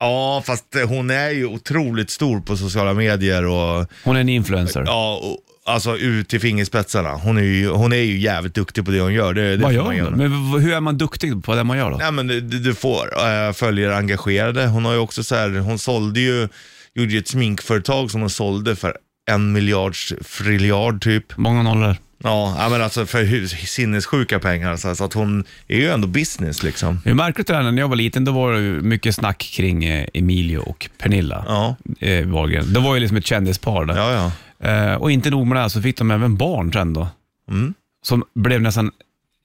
Ja, 0.00 0.42
fast 0.46 0.74
eh, 0.76 0.88
hon 0.88 1.10
är 1.10 1.30
ju 1.30 1.46
otroligt 1.46 2.10
stor 2.10 2.40
på 2.40 2.56
sociala 2.56 2.94
medier 2.94 3.44
och 3.46 3.86
Hon 4.04 4.16
är 4.16 4.20
en 4.20 4.28
influencer. 4.28 4.82
ja, 4.86 5.16
och, 5.22 5.38
alltså 5.68 5.96
ut 5.96 6.28
till 6.28 6.40
fingerspetsarna. 6.40 7.14
Hon 7.14 7.38
är, 7.38 7.42
ju, 7.42 7.68
hon 7.68 7.92
är 7.92 7.96
ju 7.96 8.18
jävligt 8.18 8.54
duktig 8.54 8.84
på 8.84 8.90
det 8.90 9.00
hon 9.00 9.12
gör. 9.12 9.34
Det, 9.34 9.56
det 9.56 9.62
vad 9.62 9.72
gör 9.72 9.84
man 9.84 10.00
hon. 10.00 10.12
Men 10.12 10.60
hur 10.60 10.72
är 10.72 10.80
man 10.80 10.98
duktig 10.98 11.44
på 11.44 11.54
det 11.54 11.64
man 11.64 11.78
gör 11.78 11.90
då? 11.90 11.96
Nej, 11.96 12.12
men 12.12 12.26
du, 12.26 12.40
du 12.40 12.74
får 12.74 13.28
äh, 13.46 13.52
följare 13.52 13.96
engagerade. 13.96 14.66
Hon 14.66 14.84
har 14.84 14.92
ju 14.92 14.98
också 14.98 15.24
så 15.24 15.34
här, 15.34 15.58
hon 15.58 15.78
sålde 15.78 16.20
ju, 16.20 16.48
gjorde 16.94 17.12
ju 17.12 17.18
ett 17.18 17.28
sminkföretag 17.28 18.10
som 18.10 18.20
hon 18.20 18.30
sålde 18.30 18.76
för 18.76 18.96
en 19.30 19.52
miljards 19.52 20.14
friljard 20.22 21.02
typ. 21.02 21.36
Många 21.36 21.62
nollor. 21.62 21.96
Ja, 22.24 22.68
men 22.70 22.82
alltså 22.82 23.06
för 23.06 23.24
hur- 23.24 23.46
sinnessjuka 23.46 24.38
pengar. 24.38 24.76
Så, 24.94 25.04
att 25.04 25.12
hon 25.12 25.44
är 25.68 25.76
ju 25.76 25.88
ändå 25.90 26.08
business 26.08 26.62
liksom. 26.62 27.00
Det 27.04 27.10
är 27.10 27.14
märkligt 27.14 27.46
det 27.46 27.52
där, 27.52 27.62
när 27.62 27.82
jag 27.82 27.88
var 27.88 27.96
liten 27.96 28.24
då 28.24 28.32
var 28.32 28.52
det 28.52 28.60
ju 28.60 28.80
mycket 28.82 29.14
snack 29.14 29.38
kring 29.38 29.84
eh, 29.84 30.06
Emilio 30.14 30.58
och 30.58 30.90
Pernilla 30.98 31.44
Ja, 31.48 31.76
eh, 32.06 32.26
Wahlgren. 32.26 32.72
Det 32.72 32.80
var 32.80 32.94
ju 32.94 33.00
liksom 33.00 33.16
ett 33.16 33.26
kändispar 33.26 33.84
där. 33.84 33.96
ja, 33.96 34.12
ja. 34.12 34.32
Eh, 34.70 34.94
och 34.94 35.10
inte 35.10 35.30
nog 35.30 35.46
med 35.46 35.56
det, 35.56 35.60
här, 35.60 35.68
så 35.68 35.82
fick 35.82 35.96
de 35.98 36.10
även 36.10 36.36
barn 36.36 36.72
sen 36.72 36.92
då. 36.92 37.08
Mm. 37.50 37.74
Som 38.04 38.24
blev 38.34 38.60
nästan 38.62 38.90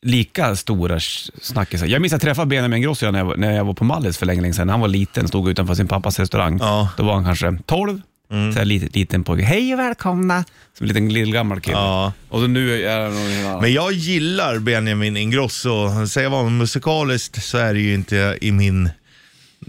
lika 0.05 0.55
stora 0.55 0.95
s- 0.95 1.31
snackisar. 1.41 1.85
Jag 1.87 2.01
minns 2.01 2.13
att 2.13 2.23
jag 2.23 2.29
träffade 2.29 2.47
Benjamin 2.47 2.77
Ingrosso 2.77 3.11
när 3.11 3.19
jag, 3.19 3.25
var- 3.25 3.35
när 3.35 3.51
jag 3.51 3.65
var 3.65 3.73
på 3.73 3.83
Mallis 3.83 4.17
för 4.17 4.25
länge, 4.25 4.41
länge 4.41 4.53
sedan. 4.53 4.69
Han 4.69 4.79
var 4.79 4.87
liten, 4.87 5.27
stod 5.27 5.49
utanför 5.49 5.73
sin 5.75 5.87
pappas 5.87 6.19
restaurang. 6.19 6.57
Ja. 6.61 6.89
Då 6.97 7.03
var 7.03 7.13
han 7.13 7.23
kanske 7.25 7.57
12. 7.65 8.01
Så 8.29 8.35
här 8.35 8.65
liten, 8.65 8.89
liten 8.93 9.23
pojke. 9.23 9.43
Hej 9.43 9.73
och 9.73 9.79
välkomna! 9.79 10.45
Som 10.77 10.83
en 10.83 10.87
liten 10.87 11.13
lillgammal 11.13 11.61
kille. 11.61 11.77
Ja. 11.77 12.13
Och 12.29 12.39
så 12.39 12.47
nu 12.47 12.85
är 12.85 12.99
han 12.99 13.13
någon. 13.13 13.61
Men 13.61 13.73
jag 13.73 13.91
gillar 13.91 14.59
Benjamin 14.59 15.17
Ingrosso. 15.17 16.07
Säger 16.07 16.29
vad 16.29 16.51
musikaliskt 16.51 17.43
så 17.43 17.57
är 17.57 17.73
det 17.73 17.79
ju 17.79 17.93
inte 17.93 18.37
i 18.41 18.51
min 18.51 18.89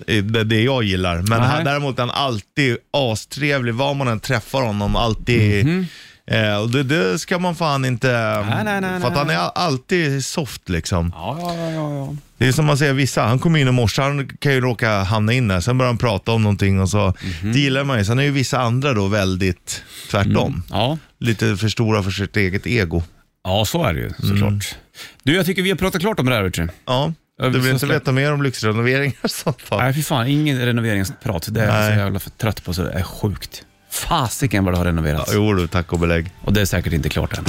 det, 0.07 0.45
det 0.45 0.63
jag 0.63 0.83
gillar. 0.83 1.17
Men 1.17 1.41
Nej. 1.41 1.49
han, 1.49 1.65
däremot 1.65 1.99
är 1.99 2.03
han 2.03 2.11
alltid 2.11 2.77
astrevlig, 2.91 3.75
var 3.75 3.95
man 3.95 4.09
än 4.09 4.21
träffar 4.21 4.63
honom. 4.63 4.97
Alltid. 4.97 5.87
Eh, 6.27 6.57
och 6.57 6.71
det, 6.71 6.83
det 6.83 7.19
ska 7.19 7.39
man 7.39 7.55
fan 7.55 7.85
inte... 7.85 8.43
Mhm. 8.45 8.65
nej, 8.65 8.81
nej, 8.81 9.01
för 9.01 9.09
att 9.09 9.27
nej. 9.27 9.37
han 9.37 9.47
är 9.47 9.51
alltid 9.55 10.25
soft 10.25 10.69
liksom. 10.69 11.13
Ja, 11.15 11.39
ja, 11.41 11.71
ja, 11.71 11.95
ja. 11.95 12.17
Det 12.45 12.49
är 12.49 12.53
som 12.53 12.67
man 12.67 12.79
säger 12.79 12.93
vissa, 12.93 13.23
han 13.23 13.39
kommer 13.39 13.59
in 13.59 13.69
i 13.69 13.71
morse, 13.71 14.03
han 14.03 14.29
kan 14.39 14.53
ju 14.53 14.61
råka 14.61 15.03
hamna 15.03 15.33
in 15.33 15.49
där, 15.49 15.61
sen 15.61 15.79
börjar 15.79 15.89
han 15.93 15.99
prata 15.99 16.33
om 16.33 16.43
någonting 16.43 16.81
och 16.81 16.89
så, 16.91 17.15
Mhm. 17.43 17.53
det 17.53 17.59
gillar 17.59 17.85
man 17.85 17.99
ju. 17.99 18.05
Sen 18.05 18.19
är 18.19 18.23
ju 18.23 18.31
vissa 18.31 18.59
andra 18.61 18.93
då 18.95 19.07
väldigt 19.09 19.83
tvärtom. 20.11 20.63
Ja. 20.71 20.99
Lite 21.21 21.57
för 21.57 21.69
stora 21.69 22.03
för 22.03 22.11
sitt 22.11 22.37
eget 22.37 22.67
ego. 22.67 23.03
ja, 23.45 23.65
så 23.65 23.85
är 23.85 23.95
det 23.95 24.01
ju 24.01 24.11
såklart. 24.29 24.77
Du, 25.23 25.35
jag 25.35 25.47
tycker 25.47 25.63
vi 25.63 25.71
har 25.71 25.77
pratat 25.77 26.01
klart 26.01 26.21
om 26.21 26.27
det 26.27 26.35
här, 26.35 26.45
Richard. 26.45 26.69
Ja, 26.87 27.13
du 27.43 27.51
vi 27.51 27.59
vill 27.59 27.73
inte 27.73 27.87
veta 27.87 28.13
mer 28.13 28.33
om 28.33 28.43
lyxrenoveringar 28.43 29.17
och 29.23 29.31
sånt 29.31 29.63
fall? 29.63 29.79
Nej, 29.79 29.95
fy 29.95 30.03
fan. 30.03 30.27
Ingen 30.29 30.67
renoveringsprat. 30.67 31.47
Det 31.51 31.61
är 31.61 31.85
jag 31.85 31.93
så 31.95 31.99
jävla 32.01 32.19
för 32.19 32.31
trött 32.31 32.65
på 32.65 32.75
så 32.75 32.83
det 32.83 32.93
är 32.93 33.03
sjukt. 33.03 33.63
Fasiken 33.91 34.65
vad 34.65 34.75
det 34.75 34.79
har 34.79 34.85
renoverats. 34.85 35.31
Ja, 35.33 35.35
jo 35.37 35.53
du, 35.55 35.67
tack 35.67 35.93
och 35.93 35.99
belägg. 35.99 36.31
Och 36.41 36.53
det 36.53 36.61
är 36.61 36.65
säkert 36.65 36.93
inte 36.93 37.09
klart 37.09 37.39
än. 37.39 37.45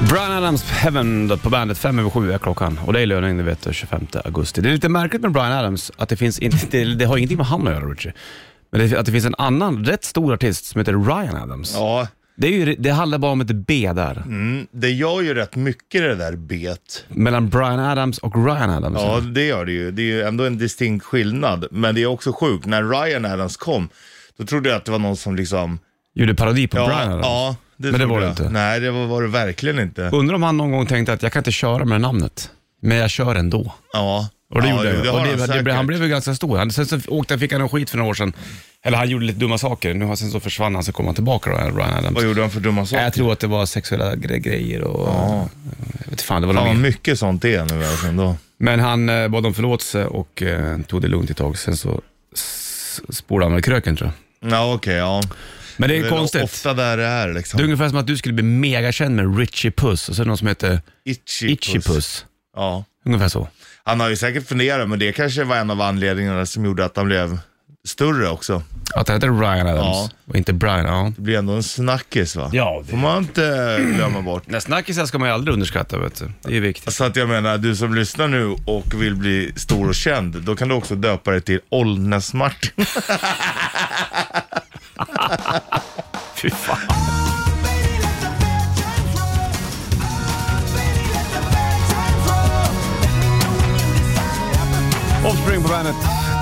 Brian 0.00 0.32
Adams 0.32 0.62
Heaven 0.70 1.38
på 1.42 1.50
bandet, 1.50 1.78
fem 1.78 1.98
över 1.98 2.10
sju 2.10 2.32
är 2.32 2.38
klockan. 2.38 2.78
Och 2.86 2.92
det 2.92 3.00
är 3.00 3.06
löning, 3.06 3.36
det 3.36 3.42
vet 3.42 3.62
du, 3.62 3.72
25 3.72 4.06
augusti. 4.24 4.60
Det 4.60 4.68
är 4.68 4.72
lite 4.72 4.88
märkligt 4.88 5.22
med 5.22 5.32
Brian 5.32 5.52
Adams, 5.52 5.92
att 5.96 6.08
det 6.08 6.16
finns 6.16 6.38
inte, 6.38 6.56
det, 6.70 6.94
det 6.94 7.04
har 7.04 7.16
ingenting 7.16 7.36
med 7.38 7.46
han 7.46 7.66
att 7.68 7.74
göra, 7.74 7.84
Richie. 7.84 8.12
Men 8.72 8.80
det, 8.80 8.98
att 8.98 9.06
det 9.06 9.12
finns 9.12 9.24
en 9.24 9.34
annan 9.38 9.84
rätt 9.84 10.04
stor 10.04 10.32
artist 10.34 10.64
som 10.64 10.78
heter 10.78 10.92
Ryan 10.92 11.36
Adams. 11.36 11.74
Ja, 11.74 12.06
Det, 12.36 12.46
är 12.46 12.50
ju, 12.52 12.74
det 12.78 12.90
handlar 12.90 13.18
bara 13.18 13.32
om 13.32 13.40
ett 13.40 13.52
B 13.66 13.92
där. 13.94 14.16
mm, 14.26 14.66
det 14.70 14.90
gör 14.90 15.20
ju 15.22 15.34
rätt 15.34 15.56
mycket 15.56 16.00
det 16.02 16.14
där 16.14 16.36
bet. 16.36 17.04
Mellan 17.08 17.48
Brian 17.48 17.80
Adams 17.80 18.18
och 18.18 18.44
Ryan 18.46 18.70
Adams. 18.70 18.98
Ja, 19.00 19.20
det 19.20 19.44
gör 19.44 19.64
det 19.66 19.72
ju. 19.72 19.90
Det 19.90 20.02
är 20.02 20.06
ju 20.06 20.22
ändå 20.22 20.44
en 20.44 20.58
distinkt 20.58 21.04
skillnad. 21.04 21.66
Men 21.70 21.94
det 21.94 22.02
är 22.02 22.06
också 22.06 22.32
sjukt, 22.32 22.66
när 22.66 22.82
Ryan 22.84 23.24
Adams 23.24 23.56
kom, 23.56 23.88
då 24.38 24.46
trodde 24.46 24.68
jag 24.68 24.76
att 24.76 24.84
det 24.84 24.92
var 24.92 24.98
någon 24.98 25.16
som 25.16 25.36
liksom... 25.36 25.78
Gjorde 26.14 26.34
parodi 26.34 26.68
på 26.68 26.78
Ja, 26.78 26.86
Brian 26.86 27.08
Adams. 27.08 27.22
ja 27.26 27.56
det 27.78 27.90
Men 27.90 28.00
det 28.00 28.06
var 28.06 28.20
det 28.20 28.28
inte. 28.28 28.48
Nej, 28.50 28.80
det 28.80 28.90
var, 28.90 29.06
var 29.06 29.22
det 29.22 29.28
verkligen 29.28 29.78
inte. 29.78 30.02
Undrar 30.12 30.34
om 30.34 30.42
han 30.42 30.56
någon 30.56 30.70
gång 30.70 30.86
tänkte 30.86 31.12
att 31.12 31.22
jag 31.22 31.32
kan 31.32 31.40
inte 31.40 31.52
köra 31.52 31.84
med 31.84 32.00
namnet, 32.00 32.50
men 32.82 32.96
jag 32.96 33.10
kör 33.10 33.34
ändå. 33.34 33.72
Ja. 33.92 34.28
Och 34.54 34.62
det 34.62 34.68
ja, 34.68 34.76
gjorde 34.76 34.96
jo, 34.96 35.02
det 35.02 35.10
och 35.10 35.18
har 35.18 35.26
det, 35.26 35.40
han 35.40 35.48
det, 35.56 35.62
blev- 35.62 35.76
han 35.76 35.86
blev 35.86 36.02
ju 36.02 36.08
ganska 36.08 36.34
stor. 36.34 36.58
Han, 36.58 36.70
sen 36.70 36.86
så 36.86 36.98
åkte, 37.08 37.38
fick 37.38 37.52
han 37.52 37.60
en 37.60 37.68
skit 37.68 37.90
för 37.90 37.98
några 37.98 38.10
år 38.10 38.14
sedan. 38.14 38.32
Eller 38.82 38.98
han 38.98 39.08
gjorde 39.08 39.24
lite 39.24 39.38
dumma 39.38 39.58
saker. 39.58 39.94
Nu 39.94 40.04
har 40.04 40.16
sen 40.16 40.30
så 40.30 40.40
försvann 40.40 40.74
han, 40.74 40.84
så 40.84 40.92
kom 40.92 41.06
han 41.06 41.14
tillbaka 41.14 41.50
då, 41.50 41.56
Ryan 41.56 41.94
Adams. 41.94 42.14
Vad 42.14 42.24
gjorde 42.24 42.40
han 42.40 42.50
för 42.50 42.60
dumma 42.60 42.86
saker? 42.86 43.02
Jag 43.04 43.12
tror 43.12 43.32
att 43.32 43.40
det 43.40 43.46
var 43.46 43.66
sexuella 43.66 44.14
gre- 44.14 44.36
grejer 44.38 44.80
och... 44.82 45.08
Jag 46.04 46.10
vet 46.10 46.22
fan, 46.22 46.40
det 46.42 46.46
var 46.48 46.54
Fan 46.54 46.64
mer. 46.66 46.74
mycket 46.74 47.18
sånt 47.18 47.42
det 47.42 47.54
är 47.54 47.64
nu 47.64 47.84
alltså 47.84 48.06
ändå. 48.06 48.36
Men 48.58 48.80
han 48.80 49.08
eh, 49.08 49.28
bad 49.28 49.46
om 49.46 49.54
förlåtelse 49.54 50.04
och 50.04 50.42
eh, 50.42 50.78
tog 50.80 51.02
det 51.02 51.08
lugnt 51.08 51.30
ett 51.30 51.36
tag. 51.36 51.58
Sen 51.58 51.76
så 51.76 52.00
spolade 53.10 53.44
han 53.46 53.52
väl 53.54 53.62
kröken 53.62 53.96
tror 53.96 54.10
jag. 54.40 54.52
Ja, 54.52 54.74
okej, 54.74 54.94
ja. 54.96 55.22
Men 55.78 55.88
det 55.88 55.96
är 55.98 56.08
konstigt. 56.08 56.42
ofta 56.42 56.74
där 56.74 56.96
det 56.96 57.04
är 57.06 57.32
liksom. 57.32 57.56
Det 57.58 57.62
är 57.62 57.64
ungefär 57.64 57.88
som 57.88 57.98
att 57.98 58.06
du 58.06 58.16
skulle 58.16 58.34
bli 58.34 58.44
megakänd 58.44 59.16
med 59.16 59.38
Richie 59.38 59.70
Puss 59.70 60.08
och 60.08 60.16
så 60.16 60.22
är 60.22 60.24
det 60.24 60.28
någon 60.28 60.38
som 60.38 60.48
heter 60.48 60.80
Itchy, 61.04 61.48
Itchy 61.52 61.80
Puss. 61.80 62.24
Ja. 62.56 62.84
Ungefär 63.04 63.28
så. 63.28 63.48
Han 63.84 64.00
har 64.00 64.08
ju 64.08 64.16
säkert 64.16 64.48
funderat, 64.48 64.88
men 64.88 64.98
det 64.98 65.12
kanske 65.12 65.44
var 65.44 65.56
en 65.56 65.70
av 65.70 65.80
anledningarna 65.80 66.46
som 66.46 66.64
gjorde 66.64 66.84
att 66.84 66.96
han 66.96 67.06
blev 67.06 67.38
större 67.88 68.28
också. 68.28 68.62
Att 68.94 69.08
han 69.08 69.16
heter 69.16 69.40
Ryan 69.40 69.66
Adams 69.66 70.10
och 70.24 70.36
inte 70.36 70.52
Brian. 70.52 70.84
Ja. 70.86 71.12
Det 71.16 71.22
blir 71.22 71.38
ändå 71.38 71.52
en 71.52 71.62
snackis 71.62 72.36
va? 72.36 72.50
Ja, 72.52 72.82
det- 72.84 72.90
Får 72.90 72.96
man 72.96 73.18
inte 73.18 73.76
glömma 73.94 74.22
bort. 74.22 74.42
Nej, 74.46 74.60
snackisar 74.60 75.06
ska 75.06 75.18
man 75.18 75.28
ju 75.28 75.34
aldrig 75.34 75.52
underskatta 75.52 75.98
vet 75.98 76.18
du. 76.18 76.30
Det 76.42 76.56
är 76.56 76.60
viktigt. 76.60 76.94
Så 76.94 77.04
att 77.04 77.16
jag 77.16 77.28
menar, 77.28 77.58
du 77.58 77.76
som 77.76 77.94
lyssnar 77.94 78.28
nu 78.28 78.56
och 78.66 79.02
vill 79.02 79.14
bli 79.16 79.52
stor 79.56 79.88
och 79.88 79.94
känd, 79.94 80.42
då 80.42 80.56
kan 80.56 80.68
du 80.68 80.74
också 80.74 80.94
döpa 80.94 81.30
dig 81.30 81.40
till 81.40 81.60
Ollnäs-Martin. 81.70 82.86
Fy 86.42 86.50
fan. 86.50 86.78
Offspring 95.26 95.62
på 95.62 95.68
bandet. 95.68 95.94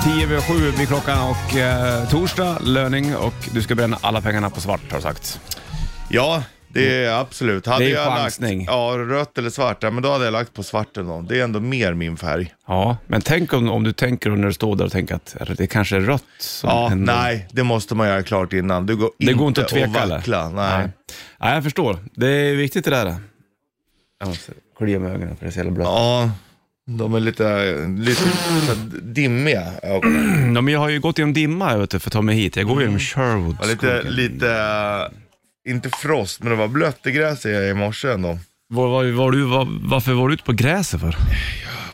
10 0.03 0.23
över 0.23 0.41
7 0.41 0.71
blir 0.71 0.85
klockan 0.85 1.29
och 1.29 1.55
eh, 1.55 2.09
torsdag, 2.09 2.57
löning 2.61 3.15
och 3.15 3.33
du 3.51 3.61
ska 3.61 3.75
bränna 3.75 3.97
alla 4.01 4.21
pengarna 4.21 4.49
på 4.49 4.61
svart 4.61 4.91
har 4.91 4.97
du 4.97 5.01
sagt. 5.01 5.39
Ja, 6.09 6.43
det 6.81 7.03
är 7.05 7.19
absolut. 7.21 7.65
Hade 7.65 7.85
Det 7.85 7.91
är 7.91 7.95
jag 7.95 8.17
chansning. 8.17 8.59
lagt, 8.59 8.69
ja, 8.71 8.93
rött 8.97 9.37
eller 9.37 9.49
svart, 9.49 9.83
ja, 9.83 9.91
men 9.91 10.03
då 10.03 10.11
hade 10.11 10.25
jag 10.25 10.31
lagt 10.31 10.53
på 10.53 10.63
svart 10.63 10.97
eller 10.97 11.07
något. 11.07 11.29
Det 11.29 11.39
är 11.39 11.43
ändå 11.43 11.59
mer 11.59 11.93
min 11.93 12.17
färg. 12.17 12.53
Ja, 12.67 12.97
men 13.07 13.21
tänk 13.21 13.53
om, 13.53 13.69
om 13.69 13.83
du 13.83 13.91
tänker 13.93 14.29
när 14.29 14.47
du 14.47 14.53
står 14.53 14.75
där 14.75 14.85
och 14.85 14.91
tänker 14.91 15.15
att 15.15 15.35
det 15.57 15.67
kanske 15.67 15.95
är 15.95 16.01
rött. 16.01 16.23
Som 16.39 16.69
Ja, 16.69 16.91
ändå- 16.91 17.13
nej, 17.13 17.47
det 17.51 17.63
måste 17.63 17.95
man 17.95 18.07
göra 18.07 18.23
klart 18.23 18.53
innan. 18.53 18.85
Det 18.85 18.95
går, 18.95 19.11
Det 19.17 19.33
går 19.33 19.47
inte 19.47 19.61
att 19.61 19.67
tveka 19.67 19.99
eller? 20.03 20.15
vackla. 20.15 20.49
Nej. 20.49 20.77
Nej. 20.77 20.89
nej, 21.39 21.53
jag 21.53 21.63
förstår. 21.63 21.97
Det 22.15 22.27
är 22.27 22.55
viktigt 22.55 22.83
det 22.85 22.91
där. 22.91 23.15
Jag 24.19 24.27
måste 24.29 24.51
klia 24.77 24.99
med 24.99 25.11
ögonen 25.11 25.35
för 25.35 25.45
det 25.45 25.49
är 25.49 25.51
så 25.51 25.57
jävla 25.59 25.71
blött. 25.71 25.87
Ja, 25.87 26.31
de 26.89 27.13
är 27.15 27.19
lite, 27.19 27.75
lite 27.87 28.21
så 28.21 28.27
här 28.27 28.77
dimmiga 29.01 29.63
ögonen. 29.83 30.53
Ja, 30.55 30.61
men 30.61 30.73
jag 30.73 30.79
har 30.79 30.89
ju 30.89 30.99
gått 30.99 31.17
genom 31.17 31.33
dimma 31.33 31.77
vet 31.77 31.89
du, 31.89 31.99
för 31.99 32.09
att 32.09 32.13
ta 32.13 32.21
mig 32.21 32.35
hit. 32.35 32.55
Jag 32.55 32.65
går 32.67 32.81
genom 32.81 32.99
Sherwood. 32.99 33.57
Ja, 33.61 33.67
lite, 33.67 34.01
lite, 34.03 34.47
inte 35.67 35.89
frost, 35.89 36.43
men 36.43 36.49
det 36.49 36.55
var 36.55 36.67
blött 36.67 37.07
i 37.07 37.11
gräset 37.11 37.71
i 37.71 37.73
morse 37.73 38.11
ändå. 38.11 38.39
Var, 38.69 38.87
var, 38.87 39.11
var 39.11 39.31
du, 39.31 39.41
var, 39.41 39.67
varför 39.81 40.13
var 40.13 40.27
du 40.27 40.33
ute 40.33 40.43
på 40.43 40.53
gräset 40.53 41.01
för? 41.01 41.17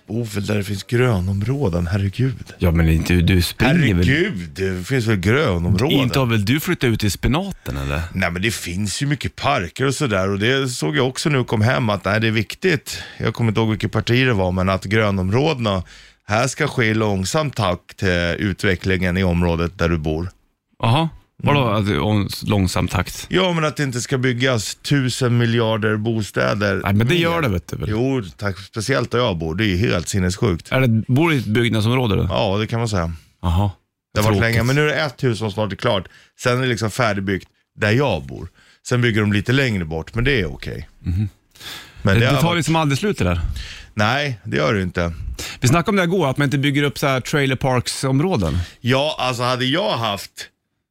Oh, 0.08 0.28
väl 0.28 0.46
där 0.46 0.58
det 0.58 0.64
finns 0.64 0.84
grönområden, 0.84 1.88
herregud. 1.88 2.54
Ja 2.58 2.72
men 2.72 2.90
inte, 2.90 3.14
du 3.14 3.42
springer 3.42 3.74
väl? 3.74 4.08
Herregud, 4.08 4.50
det 4.56 4.88
finns 4.88 5.08
väl 5.08 5.16
grönområden? 5.16 6.00
Inte 6.00 6.20
har 6.20 6.26
väl 6.26 6.46
du 6.46 6.60
flyttat 6.60 6.88
ut 6.88 7.04
i 7.04 7.10
spenaten 7.10 7.78
eller? 7.78 8.02
Nej 8.14 8.32
men 8.32 8.42
det 8.42 8.52
finns 8.52 9.02
ju 9.02 9.06
mycket 9.06 9.36
parker 9.36 9.86
och 9.86 9.96
sådär 9.96 10.30
och 10.30 10.40
det 10.40 10.70
såg 10.70 10.98
jag 10.98 11.08
också 11.08 11.30
när 11.30 11.38
jag 11.38 11.48
kom 11.48 11.62
hem 11.62 11.90
att 11.90 12.06
nej, 12.06 12.20
det 12.20 12.28
är 12.28 12.32
viktigt. 12.32 13.04
Jag 13.18 13.34
kommer 13.34 13.52
inte 13.52 13.62
ihåg 13.62 13.70
vilket 13.70 13.92
parti 13.92 14.26
det 14.26 14.34
var 14.34 14.52
men 14.52 14.70
att 14.70 14.84
grönområdena 14.84 15.84
här 16.28 16.48
ska 16.48 16.68
ske 16.68 16.86
i 16.86 16.94
långsam 16.94 17.52
takt 17.52 18.04
utvecklingen 18.38 19.18
i 19.18 19.24
området 19.24 19.78
där 19.78 19.90
du 19.90 19.98
bor. 19.98 20.30
Jaha, 20.80 21.10
vadå 21.38 21.68
Mm. 21.70 21.96
att, 21.98 22.02
om 22.04 22.30
långsam 22.46 22.88
takt? 22.88 23.26
Ja 23.30 23.54
men 23.54 23.66
att 23.66 23.78
det 23.78 23.84
inte 23.84 24.02
ska 24.02 24.18
byggas 24.18 24.76
tusen 24.76 25.38
miljarder 25.38 25.98
bostäder. 25.98 26.82
Nej 26.84 26.94
men 26.94 27.08
det 27.08 27.16
gör 27.16 27.42
det 27.42 27.48
vet 27.48 27.68
du 27.68 27.76
väl? 27.78 27.90
Jo, 27.90 28.22
tack, 28.38 28.60
speciellt 28.60 29.12
där 29.12 29.20
jag 29.20 29.38
bor. 29.38 29.56
Det 29.56 29.64
är 29.66 29.68
ju 29.68 29.78
helt 29.78 30.08
sinnessjukt. 30.08 30.72
Är 30.72 30.82
det, 30.82 30.88
bor 31.08 31.30
du 31.30 31.36
i 31.36 31.40
ett 31.40 31.46
byggnadsområde 31.46 32.16
då? 32.16 32.28
Ja, 32.30 32.58
det 32.58 32.68
kan 32.68 32.80
man 32.80 32.90
säga. 32.90 33.14
Jaha. 33.42 33.72
Det 34.14 34.20
har 34.20 34.24
varit 34.24 34.38
Tråkigt. 34.40 34.42
länge, 34.56 34.64
men 34.64 34.76
nu 34.76 34.82
är 34.82 34.86
det 34.88 34.94
ett 35.02 35.24
hus 35.24 35.38
som 35.40 35.52
snart 35.52 35.72
är 35.72 35.76
klart. 35.76 36.08
Sen 36.40 36.58
är 36.58 36.62
det 36.62 36.68
liksom 36.68 36.92
färdigbyggt 36.92 37.48
där 37.80 37.92
jag 37.92 38.24
bor. 38.26 38.48
Sen 38.88 39.02
bygger 39.02 39.22
de 39.22 39.34
lite 39.34 39.52
längre 39.52 39.86
bort, 39.86 40.16
men 40.16 40.24
det 40.24 40.40
är 40.42 40.54
okej. 40.54 40.90
Men 41.04 41.30
Det, 42.02 42.14
det 42.14 42.20
det 42.20 42.26
har 42.26 42.36
tar 42.42 42.48
varit- 42.48 42.58
liksom 42.58 42.76
aldrig 42.76 42.98
slut 43.00 43.18
det 43.18 43.24
där. 43.24 43.42
Nej, 43.94 44.40
det 44.44 44.58
gör 44.58 44.74
det 44.74 44.82
inte. 44.82 45.14
Vi 45.60 45.68
snackade 45.68 45.90
om 45.90 45.96
det 45.96 46.02
här 46.02 46.08
igår, 46.08 46.30
att 46.30 46.38
man 46.38 46.46
inte 46.46 46.58
bygger 46.58 46.84
upp 46.84 46.98
så 47.00 47.08
här 47.08 47.20
trailer 47.22 47.56
parks 47.56 48.04
områden. 48.04 48.58
Ja, 48.82 49.16
alltså 49.20 49.44
hade 49.44 49.66
jag 49.66 49.98
haft 49.98 50.32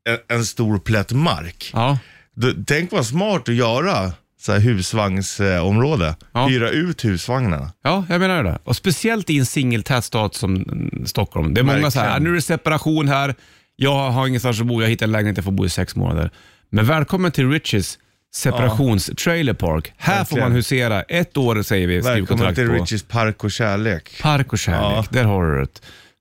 en, 0.09 0.37
en 0.39 0.45
stor 0.45 0.79
plätt 0.79 1.13
mark, 1.13 1.71
Ja. 1.73 1.99
då, 2.35 2.53
tänk 2.67 2.93
vad 2.93 3.07
smart 3.07 3.49
att 3.49 3.55
göra 3.55 4.13
så 4.41 4.53
här 4.53 4.59
husvagnsområde. 4.61 6.17
Ja. 6.33 6.47
Hyra 6.47 6.71
ut 6.71 7.05
husvagnarna. 7.05 7.73
Ja, 7.83 8.05
jag 8.09 8.21
menar 8.21 8.45
det. 8.45 8.59
Och 8.65 8.77
speciellt 8.77 9.31
i 9.31 9.39
en 9.39 9.47
singeltät 9.47 10.05
stad 10.05 10.35
som 10.35 10.65
Stockholm. 11.07 11.55
Det 11.55 11.61
är 11.61 11.65
många 11.65 11.91
så 11.91 11.99
här, 11.99 12.07
Verkligen. 12.07 12.23
nu 12.25 12.31
är 12.31 12.35
det 12.35 12.43
separation 12.43 13.09
här, 13.09 13.35
jag 13.77 14.11
har 14.11 14.27
ingenstans 14.27 14.61
att 14.61 14.67
bo, 14.67 14.83
jag 14.83 14.89
hittar 14.89 15.07
en 15.07 15.13
lägenhet, 15.13 15.37
jag 15.37 15.45
får 15.45 15.53
bo 15.53 15.65
i 15.67 15.69
sex 15.69 15.97
månader. 15.97 16.31
Men 16.71 16.87
välkommen 16.87 17.33
till 17.33 17.51
Riches 17.51 17.99
separations-trailer 18.35 19.55
park. 19.55 19.93
Här 19.97 20.15
får 20.15 20.19
Verkligen. 20.19 20.45
man 20.49 20.53
husera 20.53 21.03
ett 21.03 21.37
år 21.37 21.63
säger 21.63 21.87
vi, 21.87 22.01
Välkommen 22.01 22.55
till 22.55 22.67
på. 22.69 22.73
Richies 22.75 23.03
park 23.03 23.45
och 23.45 23.51
kärlek. 23.51 24.21
Park 24.23 24.53
och 24.53 24.59
kärlek, 24.59 25.11
där 25.11 25.25
har 25.25 25.47
du 25.47 25.61
det. 25.61 25.69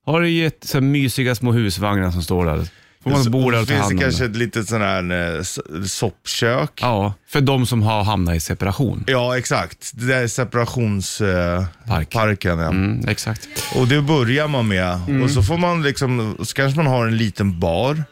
Har 0.06 0.20
du 0.20 0.30
gett 0.30 0.64
så 0.64 0.80
mysiga 0.80 1.34
små 1.34 1.52
husvagnar 1.52 2.10
som 2.10 2.22
står 2.22 2.46
där. 2.46 2.68
Får 3.02 3.10
man 3.10 3.30
bo 3.30 3.50
där 3.50 3.60
och 3.62 3.66
ta 3.68 3.72
finns 3.74 3.80
hand 3.82 3.92
det 3.92 3.96
om 3.96 4.00
kanske 4.02 4.22
det. 4.24 4.30
ett 4.30 4.36
litet 4.36 4.68
sån 4.68 4.80
här 4.80 5.10
eh, 5.34 5.40
s- 5.40 5.58
soppkök. 5.92 6.70
Ja, 6.80 7.14
för 7.28 7.40
de 7.40 7.66
som 7.66 7.82
har 7.82 8.04
hamnat 8.04 8.34
i 8.36 8.40
separation. 8.40 9.04
Ja, 9.06 9.38
exakt. 9.38 9.90
Det 9.94 10.06
där 10.06 10.22
är 10.22 10.28
separationsparken. 10.28 11.66
Park. 11.88 12.10
parken, 12.12 12.58
ja. 12.58 12.68
Mm, 12.68 13.08
exakt. 13.08 13.48
Och 13.76 13.88
det 13.88 14.02
börjar 14.02 14.48
man 14.48 14.68
med. 14.68 15.22
Och 15.24 15.30
så 15.30 15.42
får 15.42 15.58
man 15.58 15.82
liksom, 15.82 16.36
så 16.42 16.54
kanske 16.54 16.76
man 16.82 16.86
har 16.86 17.06
en 17.06 17.16
liten 17.16 17.60
bar. 17.60 18.04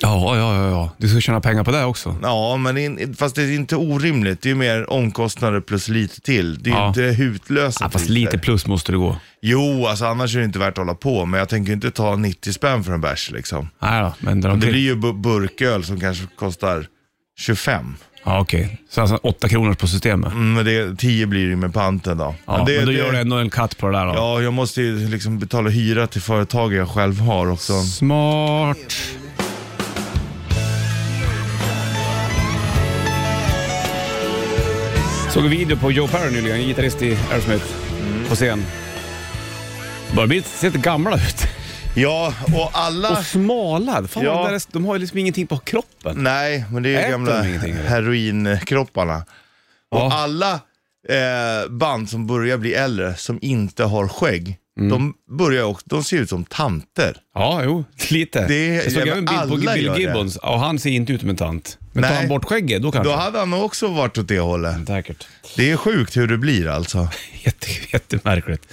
Ja, 0.00 0.36
ja, 0.36 0.54
ja, 0.56 0.68
ja. 0.70 0.90
Du 0.98 1.08
ska 1.08 1.20
tjäna 1.20 1.40
pengar 1.40 1.64
på 1.64 1.70
det 1.70 1.84
också. 1.84 2.16
Ja, 2.22 2.56
men 2.56 2.78
in, 2.78 3.14
fast 3.18 3.34
det 3.36 3.42
är 3.42 3.54
inte 3.54 3.76
orimligt. 3.76 4.42
Det 4.42 4.50
är 4.50 4.54
mer 4.54 4.90
omkostnader 4.92 5.60
plus 5.60 5.88
lite 5.88 6.20
till. 6.20 6.62
Det 6.62 6.70
är 6.70 6.74
Ja. 6.74 6.88
inte 6.88 7.02
hutlösa 7.02 7.84
Ja, 7.84 7.90
fast 7.90 8.06
priser. 8.06 8.12
lite 8.20 8.38
plus 8.38 8.66
måste 8.66 8.92
det 8.92 8.98
gå. 8.98 9.16
Jo, 9.42 9.86
alltså 9.86 10.04
annars 10.04 10.34
är 10.34 10.38
det 10.38 10.44
inte 10.44 10.58
värt 10.58 10.72
att 10.72 10.78
hålla 10.78 10.94
på. 10.94 11.24
Men 11.24 11.38
jag 11.38 11.48
tänker 11.48 11.72
inte 11.72 11.90
ta 11.90 12.16
90 12.16 12.52
spänn 12.52 12.84
för 12.84 12.92
en 12.92 13.00
bärs 13.00 13.30
liksom. 13.30 13.68
Nej 13.82 14.02
då, 14.02 14.12
men 14.18 14.40
drar 14.40 14.48
Det 14.50 14.54
omkring. 14.54 14.72
blir 14.72 14.82
ju 14.82 14.94
bu- 14.94 15.20
burköl 15.22 15.84
som 15.84 16.00
kanske 16.00 16.24
kostar 16.38 16.86
25. 17.38 17.94
Ja, 18.24 18.40
okej. 18.40 18.78
Så 18.90 19.00
alltså 19.00 19.16
8 19.22 19.48
kronor 19.48 19.74
på 19.74 19.86
systemet. 19.86 20.32
Mm, 20.32 20.54
men 20.54 20.64
det, 20.64 20.96
10 20.98 21.26
blir 21.26 21.48
det 21.50 21.56
med 21.56 21.74
panten 21.74 22.18
då. 22.18 22.34
Ja, 22.46 22.64
men, 22.66 22.86
då 22.86 22.92
gör 22.92 23.12
du 23.12 23.18
ändå 23.18 23.36
en 23.36 23.50
cut 23.50 23.78
på 23.78 23.86
det 23.86 23.92
där 23.98 24.06
då. 24.06 24.12
Ja, 24.14 24.40
jag 24.42 24.52
måste 24.52 24.82
ju 24.82 25.08
liksom 25.08 25.38
betala 25.38 25.70
hyra 25.70 26.06
till 26.06 26.20
företag 26.22 26.74
jag 26.74 26.88
själv 26.88 27.20
har 27.20 27.50
också. 27.50 27.82
Smart. 27.82 28.76
Såg 35.30 35.44
en 35.44 35.50
video 35.50 35.76
på 35.76 35.92
Joe 35.92 36.08
Perry 36.08 36.30
nyligen, 36.32 36.60
gitarrist 36.60 37.02
i 37.02 37.18
Aerosmith, 37.30 37.64
på 38.28 38.34
scen. 38.34 38.64
Börjar 40.14 40.26
bli 40.26 40.42
se 40.42 40.66
lite 40.66 40.78
gamla 40.78 41.16
ut. 41.16 41.42
Ja, 41.96 42.34
och 42.56 42.70
alla... 42.72 43.10
Och 43.18 43.24
smala. 43.24 44.06
Fan, 44.08 44.24
Ja. 44.24 44.34
vad 44.42 44.50
det 44.52 44.54
är- 44.56 44.72
de 44.72 44.84
har 44.84 44.94
ju 44.94 45.00
liksom 45.00 45.18
ingenting 45.18 45.46
på 45.46 45.58
kroppen. 45.58 46.16
Nej, 46.18 46.64
men 46.72 46.82
det 46.82 46.88
är 46.88 46.90
ju 46.90 46.98
Äter 46.98 47.10
gamla 47.10 47.42
de 47.42 47.48
ingenting, 47.48 47.72
eller? 47.72 47.88
heroinkropparna. 47.88 49.16
Och 49.90 49.98
Ja. 49.98 50.12
alla 50.12 50.52
eh, 51.08 51.70
band 51.70 52.10
som 52.10 52.26
börjar 52.26 52.56
bli 52.58 52.74
äldre, 52.74 53.14
som 53.14 53.38
inte 53.42 53.84
har 53.84 54.08
skägg, 54.08 54.56
Mm. 54.78 54.90
de, 54.90 55.14
börjar 55.38 55.62
också, 55.64 55.86
de 55.88 56.04
ser 56.04 56.16
ut 56.16 56.28
som 56.28 56.44
tanter. 56.44 57.16
Ja, 57.34 57.60
jo, 57.64 57.84
lite. 58.10 58.46
Det- 58.46 58.66
jag 58.74 58.92
såg 58.92 59.02
även 59.02 59.18
en 59.18 59.24
bild 59.24 59.38
på 59.48 59.54
alla 59.54 59.74
Bill 59.74 59.86
det. 59.94 60.00
Gibbons 60.00 60.36
och 60.36 60.60
han 60.60 60.78
ser 60.78 60.90
inte 60.90 61.12
ut 61.12 61.20
som 61.20 61.30
en 61.30 61.36
tant. 61.36 61.78
Men 62.00 62.04
tar 62.04 62.10
Nej. 62.10 62.18
han 62.18 62.28
bort 62.28 62.44
skägget, 62.44 62.82
då 62.82 62.92
kanske. 62.92 63.12
Då 63.12 63.16
hade 63.16 63.38
han 63.38 63.52
också 63.52 63.88
varit 63.88 64.18
åt 64.18 64.28
det 64.28 64.38
hållet. 64.40 64.86
Säkert. 64.86 65.26
Det 65.56 65.70
är 65.70 65.76
sjukt 65.76 66.16
hur 66.16 66.26
det 66.26 66.38
blir 66.38 66.66
alltså. 66.68 67.08
Jätte, 67.44 67.66
jättemärkligt. 67.92 68.72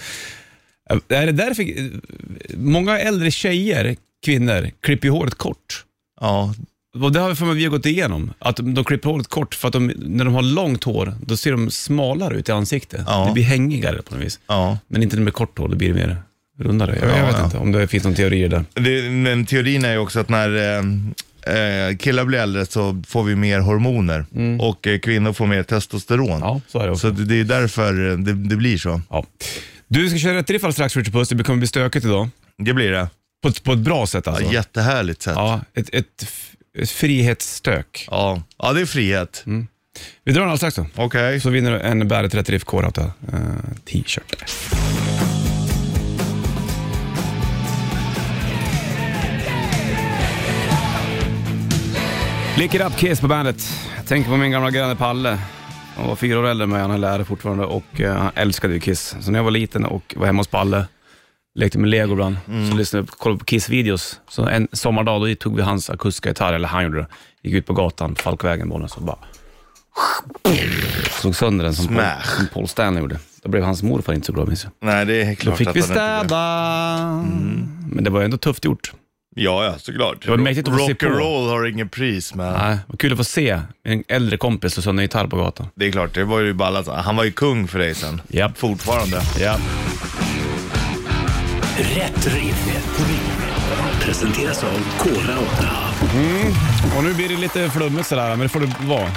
Är 1.08 1.26
det 1.26 1.32
därför 1.32 1.64
många 2.56 2.98
äldre 2.98 3.30
tjejer, 3.30 3.96
kvinnor, 4.24 4.70
klipper 4.82 5.08
håret 5.08 5.34
kort? 5.34 5.84
Ja, 6.20 6.54
Och 7.02 7.12
det 7.12 7.20
har 7.20 7.28
vi 7.28 7.34
för 7.34 7.46
mig 7.46 7.54
vi 7.54 7.64
har 7.64 7.70
gått 7.70 7.86
igenom. 7.86 8.32
Att 8.38 8.56
de 8.56 8.84
klipper 8.84 9.10
håret 9.10 9.28
kort 9.28 9.54
för 9.54 9.68
att 9.68 9.72
de, 9.72 9.86
när 9.96 10.24
de 10.24 10.34
har 10.34 10.42
långt 10.42 10.84
hår, 10.84 11.14
då 11.26 11.36
ser 11.36 11.50
de 11.52 11.70
smalare 11.70 12.34
ut 12.34 12.48
i 12.48 12.52
ansiktet. 12.52 13.00
Ja. 13.06 13.24
Det 13.26 13.32
blir 13.32 13.44
hängigare 13.44 14.02
på 14.02 14.14
något 14.14 14.24
vis. 14.24 14.40
ja. 14.46 14.78
Men 14.88 15.02
inte 15.02 15.16
med 15.16 15.32
kort 15.32 15.58
hår, 15.58 15.68
då 15.68 15.76
blir 15.76 15.88
det 15.88 15.94
mer 15.94 16.16
rundare. 16.58 16.98
Jag, 17.00 17.10
jag 17.10 17.18
Ja, 17.18 17.26
vet 17.26 17.36
ja. 17.38 17.44
inte 17.44 17.58
om 17.58 17.72
det 17.72 17.88
finns 17.88 18.04
någon 18.04 18.14
teori 18.14 18.48
där. 18.48 18.64
Det, 18.74 19.10
men 19.10 19.46
teorin 19.46 19.84
är 19.84 19.92
ju 19.92 19.98
också 19.98 20.20
att 20.20 20.28
när 20.28 20.76
eh, 20.78 20.82
eh, 21.46 21.96
killar 21.96 22.24
blir 22.24 22.38
äldre 22.38 22.66
så 22.66 23.02
får 23.08 23.24
vi 23.24 23.36
mer 23.36 23.60
hormoner 23.60 24.26
och 24.60 24.86
eh, 24.86 24.98
kvinnor 24.98 25.32
får 25.32 25.46
mer 25.46 25.62
testosteron. 25.62 26.28
Mm. 26.30 26.40
Ja, 26.40 26.60
så 26.68 26.78
är 26.78 26.84
det 26.84 26.90
också. 26.90 27.00
Så 27.00 27.10
det, 27.14 27.24
det 27.24 27.40
är 27.40 27.44
därför 27.60 28.10
eh, 28.10 28.16
det, 28.18 28.32
det 28.32 28.56
blir 28.56 28.78
så. 28.78 29.00
Ja. 29.10 29.24
Du 29.88 30.08
ska 30.08 30.18
köra 30.18 30.34
rätt 30.36 30.50
riff 30.50 30.72
strax 30.72 30.96
Richard 30.96 31.12
Puss. 31.12 31.28
Det 31.28 31.44
kommer 31.44 31.58
bli 31.58 31.66
stökigt 31.66 32.04
idag. 32.06 32.28
Det 32.58 32.74
blir 32.74 32.90
det. 32.90 33.08
På, 33.42 33.48
ett- 33.48 33.62
på 33.64 33.72
ett 33.72 33.78
bra 33.78 34.06
sätt 34.06 34.28
alltså. 34.28 34.44
Ja, 34.44 34.52
jättehärligt 34.52 35.22
sätt. 35.22 35.32
Ja. 35.36 35.60
Ja, 35.74 35.80
ett, 35.80 35.88
ett, 35.94 36.26
ett 36.78 36.90
frihetsstök. 36.90 38.08
Ja. 38.10 38.42
det 38.74 38.80
är 38.80 38.86
frihet. 38.86 39.44
Vi 40.24 40.32
drar 40.32 40.40
den 40.40 40.50
alldeles 40.50 40.58
strax 40.74 40.76
då. 40.76 40.86
Okej. 41.04 41.40
Så 41.40 41.50
vinner 41.50 41.72
du 41.72 41.80
en 41.80 42.08
Bandet 42.08 42.34
Rätt 42.34 42.50
Riff 42.50 42.64
Core 42.64 42.86
uh, 42.86 43.06
t-shirt. 43.84 44.44
Lick 52.56 52.74
it 52.74 52.80
up 52.80 52.96
Kiss 52.96 53.20
på 53.20 53.28
bandet. 53.28 53.64
Jag 53.96 54.06
tänker 54.06 54.30
på 54.30 54.36
min 54.36 54.50
gamla 54.50 54.70
granne 54.70 54.96
Palle. 54.96 55.38
Han 55.96 56.08
var 56.08 56.16
fyra 56.16 56.38
år 56.38 56.46
äldre 56.46 56.64
än 56.64 56.70
mig, 56.70 56.80
han 56.80 56.90
är 56.90 56.98
lärare 56.98 57.24
fortfarande 57.24 57.64
och 57.64 58.00
eh, 58.00 58.16
han 58.16 58.30
älskade 58.34 58.74
ju 58.74 58.80
Kiss. 58.80 59.16
Så 59.20 59.30
när 59.30 59.38
jag 59.38 59.44
var 59.44 59.50
liten 59.50 59.84
och 59.84 60.14
var 60.16 60.26
hemma 60.26 60.40
hos 60.40 60.46
Palle, 60.48 60.86
lekte 61.54 61.78
med 61.78 61.90
lego 61.90 62.12
ibland, 62.12 62.36
så 62.70 62.76
lyssnade 62.76 63.06
jag 63.10 63.18
kollade 63.18 63.38
på 63.38 63.44
Kiss-videos. 63.44 64.20
Så 64.28 64.46
en 64.48 64.68
sommardag 64.72 65.20
då 65.28 65.34
tog 65.34 65.56
vi 65.56 65.62
hans 65.62 65.90
akustiska 65.90 66.28
gitarr, 66.28 66.52
eller 66.52 66.68
han 66.68 66.84
gjorde 66.84 66.98
det, 66.98 67.06
gick 67.42 67.54
ut 67.54 67.66
på 67.66 67.72
gatan, 67.72 68.14
Falkvägen, 68.14 68.68
bollen, 68.68 68.88
så 68.88 69.00
bara 69.00 69.18
slog 71.20 71.36
sönder 71.36 71.64
den 71.64 71.74
som 71.74 71.86
Paul, 71.86 71.96
Smash. 71.96 72.36
som 72.36 72.46
Paul 72.54 72.68
Stanley 72.68 73.00
gjorde. 73.02 73.18
Då 73.42 73.48
blev 73.48 73.62
hans 73.64 73.82
morfar 73.82 74.12
inte 74.12 74.26
så 74.26 74.32
glad 74.32 74.48
minns 74.48 74.64
jag. 74.64 74.72
Nej, 74.80 75.04
det 75.06 75.22
är 75.22 75.30
Då 75.30 75.34
klart 75.36 75.58
fick 75.58 75.68
att 75.68 75.76
vi 75.76 75.80
han 75.80 75.88
inte 75.90 75.94
blev. 76.00 76.18
städa. 76.28 77.24
Men 77.92 78.04
det 78.04 78.10
var 78.10 78.22
ändå 78.22 78.36
tufft 78.38 78.64
gjort. 78.64 78.92
Ja, 79.38 79.64
ja, 79.64 79.74
såklart. 79.78 80.22
Det 80.24 80.30
var 80.30 80.36
mäktigt 80.36 80.68
att 80.68 80.74
få 80.74 80.86
se 80.86 80.92
Rock 80.92 81.02
and 81.02 81.12
på. 81.12 81.18
roll 81.18 81.48
har 81.48 81.66
ingen 81.66 81.88
pris, 81.88 82.34
men 82.34 82.52
Nej, 82.52 82.78
vad 82.86 82.98
kul 82.98 83.12
att 83.12 83.18
få 83.18 83.24
se 83.24 83.60
en 83.84 84.04
äldre 84.08 84.36
kompis 84.36 84.72
slå 84.72 84.82
sönder 84.82 85.00
en 85.02 85.04
gitarr 85.04 85.26
på 85.26 85.36
gatan. 85.36 85.68
det 85.74 85.86
är 85.86 85.92
klart, 85.92 86.14
det 86.14 86.24
var 86.24 86.40
ju 86.40 86.52
ballat. 86.52 86.86
Han 86.86 87.16
var 87.16 87.24
ju 87.24 87.32
kung 87.32 87.68
för 87.68 87.78
dig 87.78 87.94
sen. 87.94 88.20
Japp. 88.28 88.58
Fortfarande. 88.58 89.20
Ja. 89.40 89.56
Rätt 91.78 92.26
riff. 92.34 92.82
Presenteras 94.00 94.64
av 94.64 94.98
Kora 94.98 95.38
8. 95.38 95.68
Och 96.96 97.04
nu 97.04 97.14
blir 97.14 97.28
det 97.28 97.36
lite 97.36 97.70
flummigt 97.70 98.06
sådär, 98.06 98.28
men 98.28 98.38
det 98.40 98.48
får 98.48 98.60
det 98.60 98.74
vara. 98.80 99.08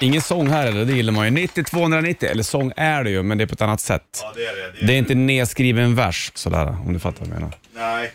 Ingen 0.00 0.20
sång 0.22 0.48
här 0.48 0.66
eller, 0.66 0.84
det 0.84 0.92
gillar 0.92 1.12
man 1.12 1.24
ju. 1.36 1.46
90-290, 1.46 2.24
eller 2.24 2.42
sång 2.42 2.72
är 2.76 3.04
det 3.04 3.10
ju, 3.10 3.22
men 3.22 3.38
det 3.38 3.44
är 3.44 3.46
på 3.46 3.54
ett 3.54 3.62
annat 3.62 3.80
sätt. 3.80 4.02
Ja, 4.22 4.32
det 4.36 4.40
är 4.46 4.72
det. 4.80 4.86
Det 4.86 4.92
är 4.92 4.98
inte 4.98 5.14
nedskriven 5.14 5.94
vers 5.94 6.32
sådär, 6.34 6.76
om 6.86 6.92
du 6.92 6.98
fattar 6.98 7.20
vad 7.20 7.28
jag 7.28 7.34
menar. 7.34 7.52
Nej. 7.74 8.12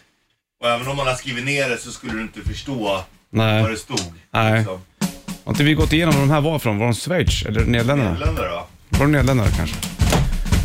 Och 0.62 0.70
även 0.70 0.88
om 0.88 0.98
man 0.98 1.08
har 1.08 1.16
skrivit 1.16 1.46
ner 1.46 1.70
det 1.70 1.78
så 1.78 1.92
skulle 1.92 2.14
du 2.14 2.22
inte 2.22 2.42
förstå 2.42 3.04
Nej. 3.30 3.62
vad 3.62 3.72
det 3.72 3.78
stod. 3.78 4.14
Nej. 4.32 4.58
Liksom. 4.58 4.82
Har 5.44 5.52
inte 5.52 5.64
vi 5.64 5.74
gått 5.74 5.94
igenom 5.94 6.14
var 6.14 6.22
de 6.22 6.30
här 6.32 6.42
var 6.42 6.60
från? 6.60 6.78
Var 6.78 6.86
de 6.86 6.94
Schweiz 6.94 7.46
eller 7.46 7.66
Nederländerna? 7.66 8.12
Nederländare 8.12 8.50
va? 8.50 8.64
Var 8.90 9.00
de 9.00 9.12
Nederländerna 9.12 9.52
kanske? 9.52 9.76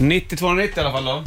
90-290 0.00 0.76
i 0.76 0.80
alla 0.80 0.92
fall 0.92 1.04
då. 1.04 1.22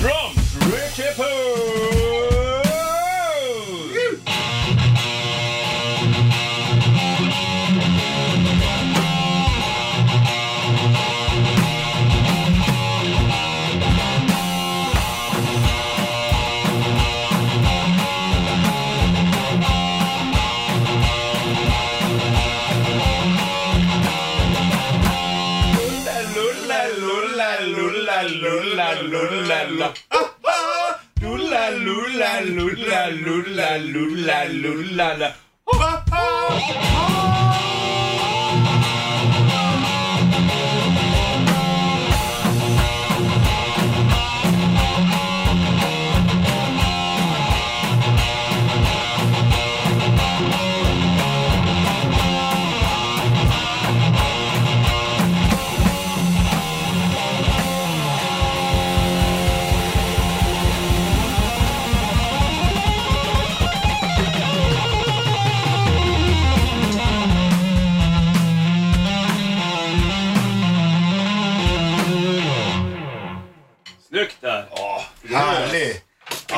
Drums, 0.00 0.72
Richie 0.74 1.14
Puss! 1.16 1.89
lula. 29.80 29.94
Ah, 30.10 30.30
ah. 30.44 31.00
Lula 31.22 31.70
lula 31.84 32.30
lula 32.56 33.00
lula 33.24 33.78
lula 33.92 34.38
lula. 34.62 35.34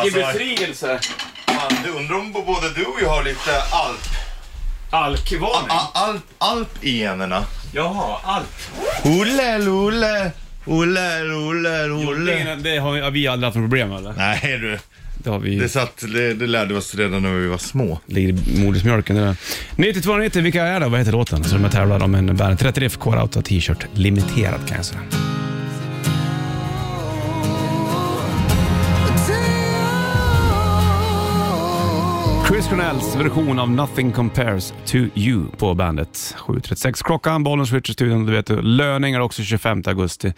Vilken 0.05 0.23
Alltså, 0.25 0.39
befrielse! 0.39 1.01
fan, 1.47 1.73
du 1.85 1.91
undrar 1.91 2.17
om 2.19 2.33
både 2.33 2.71
du 2.75 2.85
och 2.85 2.97
jag 3.03 3.09
har 3.09 3.25
lite 3.25 3.51
alp, 3.71 4.01
Alkvarning? 4.91 5.69
alp, 5.95 6.23
alp 6.39 6.85
i 6.85 6.99
generna. 6.99 7.45
Jaha, 7.73 8.19
alk. 8.25 8.47
Olle, 9.05 9.69
olle, 9.69 10.33
olle, 10.67 11.19
Det, 11.25 11.91
olle. 11.91 12.55
det 12.55 12.77
har 12.79 13.11
vi 13.11 13.27
aldrig 13.29 13.47
haft 13.47 13.57
något 13.57 13.63
problem 13.65 13.89
med 13.89 13.99
eller? 13.99 14.13
Nej 14.17 14.59
du, 14.61 14.79
Det 15.19 15.31
har 15.31 15.39
vi 15.39 15.57
det, 15.57 15.69
satt, 15.69 15.97
det, 16.13 16.35
det 16.35 16.47
lärde 16.47 16.75
vi 16.75 16.81
oss 16.81 16.95
redan 16.95 17.23
när 17.23 17.33
vi 17.33 17.47
var 17.47 17.59
små. 17.59 18.01
ligger 18.07 18.29
i 18.29 18.59
modersmjölken. 18.65 19.17
Det 19.17 19.23
där. 19.25 19.37
9290, 19.77 20.43
vilka 20.43 20.63
är 20.63 20.81
det? 20.81 20.89
Vad 20.89 20.99
heter 20.99 21.13
låten? 21.13 21.45
Så 21.45 21.57
de 21.57 21.71
tävlar 21.71 22.03
om 22.03 22.15
en 22.15 22.37
Bandet 22.37 22.59
30 22.61 22.81
Riff 22.81 22.97
Core 22.97 23.21
Auto 23.21 23.43
t-shirt. 23.43 23.87
Limiterad 23.95 24.69
kan 24.69 24.77
jag 24.77 24.87
säga. 24.87 25.01
Nationals 32.73 33.17
version 33.17 33.59
av 33.59 33.71
Nothing 33.71 34.13
Compares 34.13 34.75
to 34.87 34.97
You 35.15 35.47
på 35.59 35.75
bandet. 35.75 36.35
7.36 36.39 37.05
klockan, 37.05 37.45
bollen 37.45 37.67
switch 37.67 37.91
studion. 37.91 38.27
Du 38.27 38.33
vet, 38.33 38.49
löningar 38.65 39.21
också 39.21 39.43
25 39.43 39.83
augusti. 39.87 40.33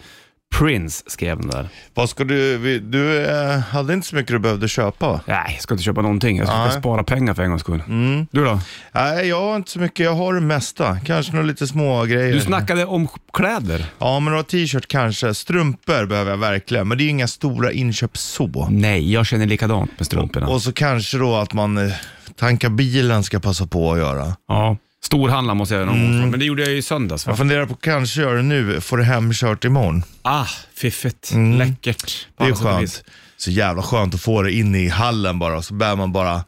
Prince 0.59 1.03
skrev 1.07 1.39
den 1.39 1.49
där. 1.49 1.69
Vad 1.93 2.09
ska 2.09 2.23
du, 2.23 2.79
du 2.79 3.25
eh, 3.25 3.59
hade 3.59 3.93
inte 3.93 4.07
så 4.07 4.15
mycket 4.15 4.31
du 4.31 4.39
behövde 4.39 4.67
köpa 4.67 5.07
va? 5.07 5.19
Nej, 5.25 5.51
jag 5.53 5.61
ska 5.61 5.73
inte 5.73 5.83
köpa 5.83 6.01
någonting. 6.01 6.37
Jag 6.37 6.47
ska 6.47 6.57
Nej. 6.57 6.79
spara 6.79 7.03
pengar 7.03 7.33
för 7.33 7.43
en 7.43 7.49
gångs 7.49 7.61
skull. 7.61 7.83
Du 8.31 8.45
då? 8.45 8.59
Nej, 8.91 9.27
jag 9.27 9.41
har 9.41 9.55
inte 9.55 9.71
så 9.71 9.79
mycket. 9.79 10.05
Jag 10.05 10.13
har 10.13 10.33
det 10.33 10.41
mesta. 10.41 10.99
Kanske 11.05 11.31
några 11.33 11.45
lite 11.45 11.67
små 11.67 12.03
grejer. 12.03 12.33
Du 12.33 12.41
snackade 12.41 12.85
om 12.85 13.07
kläder. 13.33 13.85
Ja, 13.99 14.19
men 14.19 14.31
några 14.31 14.43
t-shirt 14.43 14.87
kanske. 14.87 15.33
Strumpor 15.33 16.05
behöver 16.05 16.31
jag 16.31 16.37
verkligen, 16.37 16.87
men 16.87 16.97
det 16.97 17.03
är 17.03 17.09
inga 17.09 17.27
stora 17.27 17.71
inköp 17.71 18.17
så. 18.17 18.67
Nej, 18.69 19.13
jag 19.13 19.25
känner 19.25 19.45
likadant 19.45 19.91
med 19.97 20.05
strumporna. 20.05 20.47
Och 20.47 20.61
så 20.61 20.73
kanske 20.73 21.17
då 21.17 21.35
att 21.35 21.53
man 21.53 21.77
eh, 21.77 21.93
tankar 22.35 22.69
bilen 22.69 23.23
ska 23.23 23.39
passa 23.39 23.67
på 23.67 23.91
att 23.91 23.97
göra. 23.97 24.35
Ja, 24.47 24.77
storhandla 25.05 25.53
måste 25.53 25.75
jag 25.75 25.81
göra 25.81 25.91
någon 25.95 26.19
gång. 26.19 26.31
Men 26.31 26.39
det 26.39 26.45
gjorde 26.45 26.61
jag 26.61 26.71
ju 26.71 26.77
i 26.77 26.81
söndags. 26.81 27.25
Va? 27.25 27.31
Jag 27.31 27.37
funderar 27.37 27.65
på 27.65 27.75
kanske 27.75 28.21
göra 28.21 28.35
det 28.35 28.41
nu, 28.41 28.81
får 28.81 28.97
det 28.97 29.03
hemkört 29.03 29.65
imorgon. 29.65 30.03
Ah, 30.21 30.45
fiffigt. 30.75 31.33
Läckert. 31.57 32.27
På 32.37 32.43
Det 32.43 32.43
är 32.43 32.47
alla 32.47 32.55
sätt 32.55 32.65
och 32.75 32.81
vis. 32.81 32.95
skönt. 32.95 33.03
Så 33.37 33.51
jävla 33.51 33.81
skönt 33.83 34.13
att 34.15 34.21
få 34.21 34.41
det 34.41 34.51
in 34.51 34.75
i 34.75 34.87
hallen 34.87 35.39
bara, 35.39 35.61
så 35.61 35.73
bär 35.73 35.95
man 35.95 36.11
bara 36.11 36.43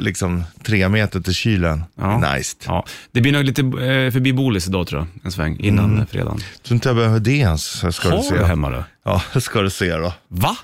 liksom 0.00 0.44
tre 0.62 0.88
meter 0.88 1.20
till 1.20 1.34
kylen. 1.34 1.84
Ja. 1.94 2.34
Nice. 2.34 2.56
Ja, 2.66 2.84
det 3.12 3.20
blir 3.20 3.32
nog 3.32 3.44
lite 3.44 3.62
eh, 3.62 4.10
förbi 4.12 4.32
Bolis 4.32 4.68
idag 4.68 4.86
tror 4.86 5.00
jag, 5.00 5.24
en 5.24 5.32
sväng 5.32 5.56
innan 5.60 5.94
mm. 5.94 6.06
fredagen. 6.06 6.38
Tror 6.62 6.74
inte 6.74 6.88
jag 6.88 6.96
behöver 6.96 7.20
det 7.20 7.32
ens, 7.36 7.64
så 7.64 7.92
ska 7.92 8.08
du 8.08 8.16
Har 8.16 8.22
se. 8.22 8.38
du 8.38 8.44
hemma 8.44 8.70
då? 8.70 8.84
Ja, 9.04 9.22
ska 9.40 9.60
du 9.62 9.70
se 9.70 9.96
då. 9.96 10.12
Va? 10.28 10.56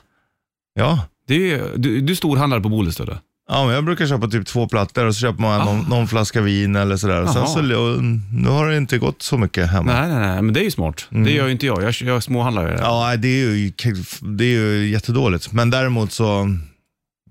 Ja. 0.74 1.04
Det 1.28 1.34
är, 1.34 1.38
ju- 1.38 1.76
du, 1.76 2.00
du 2.00 2.16
storhandlar 2.16 2.60
på 2.60 2.68
Bolis 2.68 2.96
då? 2.96 3.04
då? 3.04 3.18
Ja, 3.48 3.64
men 3.66 3.74
jag 3.74 3.84
brukar 3.84 4.06
köpa 4.06 4.28
typ 4.28 4.46
två 4.46 4.68
plattor 4.68 5.06
och 5.06 5.14
så 5.14 5.20
köper 5.20 5.40
man 5.42 5.64
någon, 5.66 5.88
någon 5.88 6.08
flaska 6.08 6.40
vin 6.40 6.76
eller 6.76 6.96
sådär. 6.96 7.26
Sen 7.26 7.46
så, 7.46 7.58
och 7.76 8.02
nu 8.32 8.48
har 8.48 8.68
det 8.68 8.76
inte 8.76 8.98
gått 8.98 9.22
så 9.22 9.38
mycket 9.38 9.70
hemma. 9.70 9.92
Nej, 9.92 10.08
nej, 10.08 10.20
nej, 10.20 10.42
men 10.42 10.54
det 10.54 10.60
är 10.60 10.64
ju 10.64 10.70
smart. 10.70 11.06
Det 11.10 11.30
gör 11.30 11.46
ju 11.46 11.52
inte 11.52 11.66
jag. 11.66 11.82
Jag, 11.82 11.94
jag 12.00 12.22
småhandlar 12.22 12.62
ju. 12.62 12.76
det. 12.76 12.78
Ja, 12.82 13.16
det 13.16 13.28
är, 13.28 13.50
ju, 13.50 13.72
det 14.20 14.44
är 14.44 14.48
ju 14.48 14.88
jättedåligt. 14.88 15.52
Men 15.52 15.70
däremot 15.70 16.12
så, 16.12 16.56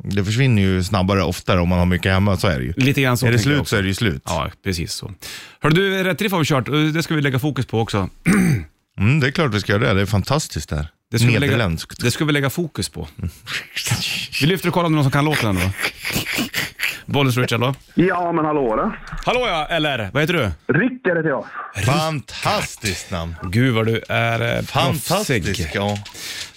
det 0.04 0.24
försvinner 0.26 0.62
ju 0.62 0.84
snabbare 0.84 1.24
oftare 1.24 1.60
om 1.60 1.70
man 1.70 1.80
har 1.80 1.86
mycket 1.86 2.12
hemma, 2.12 2.38
så 2.38 2.48
är 2.48 2.60
det 2.60 2.66
ju. 2.66 2.74
Lite 2.78 3.02
grann 3.02 3.18
så 3.18 3.26
är 3.26 3.32
det 3.32 3.38
tänker 3.38 3.50
jag 3.52 3.56
slut 3.56 3.62
också. 3.62 3.70
så 3.70 3.78
är 3.78 3.82
det 3.82 3.88
ju 3.88 3.94
slut. 3.94 4.22
Ja, 4.26 4.52
precis 4.64 4.94
så. 4.94 5.12
Hörru 5.60 5.74
du, 5.74 6.04
rätt 6.04 6.22
riff 6.22 6.32
har 6.32 6.40
vi 6.40 6.46
kört 6.46 6.94
det 6.94 7.04
ska 7.04 7.16
vi 7.16 7.22
lägga 7.22 7.40
fokus 7.40 7.66
på 7.66 7.80
också. 7.80 8.10
Mm, 8.98 9.20
det 9.20 9.28
är 9.28 9.32
klart 9.32 9.54
vi 9.54 9.60
ska 9.60 9.72
göra 9.72 9.88
det, 9.88 9.94
det 9.94 10.02
är 10.02 10.06
fantastiskt 10.06 10.70
där. 10.70 10.88
Det 11.12 11.20
ska, 11.20 11.28
vi 11.28 11.34
lägga, 11.34 11.52
Nederländskt. 11.52 12.00
det 12.02 12.12
ska 12.12 12.26
vi 12.26 12.34
lägga 12.34 12.50
fokus 12.50 12.90
på. 12.90 13.08
Vi 14.42 14.48
lyfter 14.48 14.68
och 14.68 14.74
kollar 14.74 14.86
om 14.86 14.92
det 14.92 14.96
är 14.96 14.96
någon 14.96 15.04
som 15.04 15.12
kan 15.12 15.26
låten 15.26 15.50
ändå. 15.50 15.62
Bollens 17.06 17.38
Richard 17.38 17.60
då? 17.60 17.74
Ja, 17.96 18.32
men 18.32 18.46
hallå 18.46 18.76
då. 18.76 18.92
Hallå 19.26 19.40
ja, 19.48 19.66
eller 19.70 20.10
vad 20.14 20.24
heter 20.24 20.34
du? 20.34 20.74
Rickard 20.80 21.18
heter 21.18 21.30
jag. 21.30 21.46
Fantastiskt 21.86 23.12
namn. 23.12 23.36
Gud 23.44 23.74
vad 23.74 23.86
du 23.86 24.02
är 24.10 24.58
eh, 24.58 24.62
Fantastisk, 24.64 25.46
proffsig. 25.46 25.70
ja. 25.74 25.98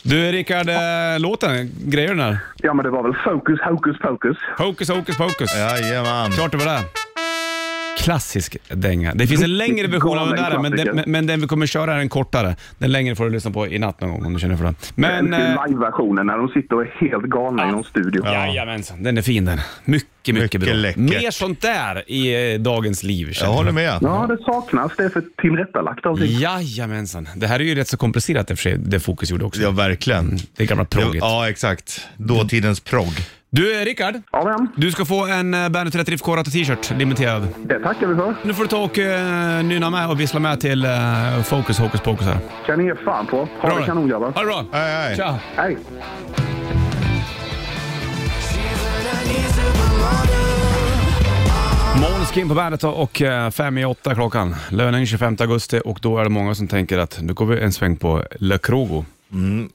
Du 0.03 0.33
Rickard, 0.33 0.69
eh, 0.69 1.19
låten, 1.19 1.71
grejer 1.85 2.09
den 2.09 2.19
där? 2.19 2.39
Ja, 2.57 2.75
men 2.75 2.85
det 2.85 2.91
var 2.91 3.03
väl 3.03 3.15
fokus, 3.25 3.61
hokus 3.61 3.99
pokus. 3.99 4.37
Hokus 4.59 4.89
hokus 4.89 5.17
pokus. 5.17 5.55
Jajamän. 5.57 6.33
Klart 6.33 6.51
det 6.51 6.57
var 6.59 6.67
det. 6.67 6.81
Klassisk 7.99 8.57
dänga. 8.69 9.15
Det 9.15 9.27
finns 9.27 9.43
en 9.43 9.57
längre 9.57 9.87
version 9.87 10.19
av 10.19 10.27
den 10.29 10.37
där, 10.37 10.59
men 10.59 10.73
den, 10.73 11.03
men- 11.07 11.27
den 11.27 11.41
vi 11.41 11.47
kommer 11.47 11.67
köra 11.67 11.95
är 11.95 11.99
en 11.99 12.09
kortare. 12.09 12.57
Den 12.79 12.93
längre 12.93 13.17
får 13.17 13.25
du 13.25 13.31
lyssna 13.31 13.51
på 13.51 13.67
i 13.67 13.79
natt 13.79 14.01
någon 14.01 14.11
gång 14.11 14.25
om 14.27 14.33
du 14.35 14.41
känner 14.41 14.57
för 14.57 14.65
det. 14.65 14.75
Men... 14.95 15.25
Men, 15.31 15.41
eh, 15.57 15.67
Live-versionen 15.69 16.27
när 16.27 16.39
de 16.39 16.49
sitter 16.49 16.77
och 16.77 16.83
är 16.83 16.95
helt 17.01 17.25
galna 17.25 17.69
i 17.69 17.73
någon 17.73 17.85
studio. 17.85 18.25
Jajamensan, 18.27 19.03
den 19.03 19.19
är 19.19 19.23
fin 19.23 19.45
den. 19.45 19.61
Mycket, 19.85 20.09
mycket, 20.27 20.43
Mycket 20.43 20.61
bra. 20.61 20.73
läckert. 20.73 20.97
Mer 21.03 21.31
sånt 21.31 21.61
där 21.63 22.11
i 22.11 22.53
eh, 22.55 22.61
dagens 22.61 23.03
liv. 23.03 23.33
Jag 23.41 23.47
håller 23.47 23.73
med. 23.73 23.99
Ja, 24.03 24.27
det 24.29 24.45
saknas. 24.45 24.93
Det 24.97 25.05
är 25.05 25.09
för 25.09 25.23
tillrättalagt 25.41 26.07
allting. 26.07 26.39
Jajamensan. 26.39 27.29
Det 27.37 27.47
här 27.47 27.61
är 27.61 27.65
ju 27.65 27.75
rätt 27.75 27.89
så 27.89 27.97
komplicerat 27.97 28.51
i 28.51 28.55
och 28.55 28.59
för 28.59 28.63
sig, 28.63 28.79
det 28.79 29.01
Fokus 29.01 29.31
gjorde 29.31 29.45
också. 29.45 29.63
Ja, 29.63 29.71
verkligen. 29.71 30.39
Det 30.57 30.63
är 30.63 30.67
gamla 30.67 30.85
progget. 30.85 31.21
Ja, 31.21 31.49
exakt. 31.49 32.07
Dåtidens 32.17 32.81
progg. 32.81 33.13
Du, 33.55 33.85
Rickard. 33.85 34.15
Ja, 34.33 34.45
vem? 34.45 34.69
Du 34.77 34.91
ska 34.91 35.05
få 35.05 35.27
en 35.27 35.51
Bandet 35.51 35.95
Rätt 35.95 36.09
Riff 36.09 36.21
K-Rata 36.23 36.51
t-shirt, 36.51 36.91
limiterad. 36.91 37.49
Det 37.65 37.81
tackar 37.81 38.07
vi 38.07 38.15
för. 38.15 38.35
Nu 38.43 38.55
får 38.55 38.63
du 38.63 38.69
ta 38.69 38.79
och 38.85 38.99
uh, 38.99 39.65
nynna 39.65 39.91
med 39.91 40.11
och 40.11 40.21
vissla 40.21 40.41
med 40.41 40.61
till 40.61 40.85
uh, 40.87 41.43
Focus 41.43 41.79
Hocus 41.79 42.01
Pocus 42.01 42.27
här. 42.27 42.39
kan 42.67 42.79
ni 42.79 42.85
ge 42.85 42.95
fan 42.95 43.27
på. 43.27 43.37
Ha 43.37 43.47
Bra 43.61 43.75
det 43.75 43.81
det. 43.81 43.87
kanon 43.87 44.09
grabbar. 44.09 44.33
Ha 44.33 44.41
det 44.41 44.47
bra! 44.47 44.65
Hej, 44.73 44.93
hej. 44.93 45.17
Tja! 45.17 45.39
Hej! 45.57 45.77
Måneskin 52.01 52.49
på 52.49 52.55
bandet 52.55 52.85
och 52.85 53.23
eh, 53.23 53.51
fem 53.51 53.79
i 53.79 53.85
åtta 53.85 54.15
klockan. 54.15 54.55
Löning 54.71 55.07
25 55.07 55.37
augusti 55.41 55.81
och 55.85 55.99
då 56.03 56.19
är 56.19 56.25
det 56.25 56.31
många 56.31 56.55
som 56.55 56.69
tänker 56.69 56.99
att 56.99 57.19
nu 57.23 57.35
går 57.35 57.47
vi 57.47 57.61
en 57.61 57.73
sväng 57.73 57.97
på 57.97 58.23
Le 58.41 58.59
Krogo. 58.59 59.05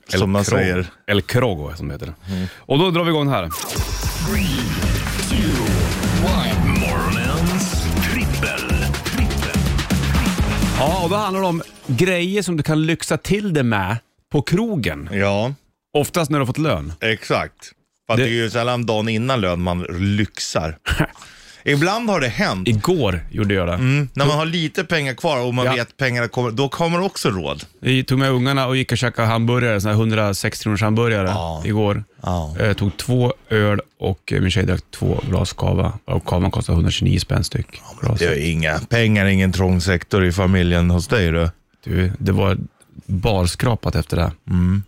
Som 0.08 0.32
man 0.32 0.44
Krogo. 0.44 0.58
säger. 0.62 0.86
El 1.08 1.22
Krogo 1.22 1.72
som 1.76 1.88
det 1.88 1.94
heter. 1.94 2.14
Och 2.58 2.80
då 2.80 2.92
drar 2.92 3.04
vi 3.04 3.10
igång 3.10 3.30
här. 3.30 3.50
Morgonens 6.80 7.72
trippel. 8.04 8.70
trippel. 9.06 9.62
Ja, 10.80 11.04
och 11.04 11.10
då 11.10 11.16
handlar 11.16 11.42
det 11.42 11.48
om 11.48 11.62
grejer 11.88 12.42
som 12.42 12.58
du 12.58 12.64
kan 12.64 12.86
lyxa 12.86 13.18
till 13.18 13.54
det 13.54 13.64
med 13.64 13.98
på 14.32 14.42
krogen. 14.42 15.10
Ja, 15.12 15.54
Oftast 15.94 16.32
när 16.32 16.40
du 16.40 16.42
har 16.42 16.48
fått 16.48 16.58
lön. 16.58 16.94
exakt. 17.02 17.72
För 18.08 18.14
att 18.14 18.18
det... 18.18 18.24
Det- 18.24 18.30
är 18.30 18.34
ju 18.34 18.50
sällan 18.50 18.86
dagen 18.86 19.10
innan 19.10 19.42
lön 19.42 19.62
man 19.62 19.82
lyxar. 19.90 20.78
Ibland 21.66 22.10
har 22.10 22.20
det 22.22 22.28
hänt. 22.28 22.68
Igår 22.68 23.26
gjorde 23.32 23.54
jag 23.54 23.68
det. 23.68 23.74
Mm, 23.74 24.10
när 24.14 24.26
man 24.26 24.38
har 24.38 24.46
lite 24.46 24.84
pengar 24.84 25.14
kvar 25.14 25.40
och 25.46 25.54
man 25.54 25.66
Ja. 25.66 25.74
vet 25.74 25.98
pengarna 25.98 26.28
kommer, 26.28 26.52
då 26.52 26.70
kommer 26.70 27.02
också 27.02 27.30
råd. 27.30 27.64
Vi 27.82 28.04
tog 28.04 28.20
med 28.20 28.32
ungarna 28.32 28.68
och 28.68 28.78
gick 28.78 28.92
och 28.92 28.98
käkade 28.98 29.28
hamburgare, 29.28 29.82
såna 29.82 29.94
här 29.94 30.00
160 30.00 30.64
kronors 30.64 30.82
hamburgare 30.82 31.28
Ja. 31.28 31.62
igår. 31.66 32.04
Ja. 32.24 32.56
Jag 32.60 32.78
tog 32.78 32.98
två 32.98 33.34
öl 33.50 33.82
och 34.00 34.34
eh, 34.34 34.42
min 34.42 34.52
tjej 34.52 34.64
drack 34.66 34.82
två 34.92 35.20
glas 35.30 35.54
kava. 35.54 35.94
Och 36.06 36.26
kavan 36.26 36.52
kostar 36.52 36.74
129 36.74 37.20
spänn 37.20 37.44
styck. 37.44 37.82
Glas. 38.02 38.20
Det 38.20 38.26
är 38.26 38.52
inga 38.52 38.80
pengar, 38.80 39.26
ingen 39.26 39.52
trång 39.52 39.82
sektor 39.82 40.26
i 40.26 40.32
familjen 40.32 40.90
hos 40.92 41.08
dig 41.08 41.32
du. 41.32 41.50
Du, 41.84 42.12
det 42.20 42.32
var 42.32 42.58
barskrapat 43.06 43.96
efter 43.96 44.18
det. 44.18 44.32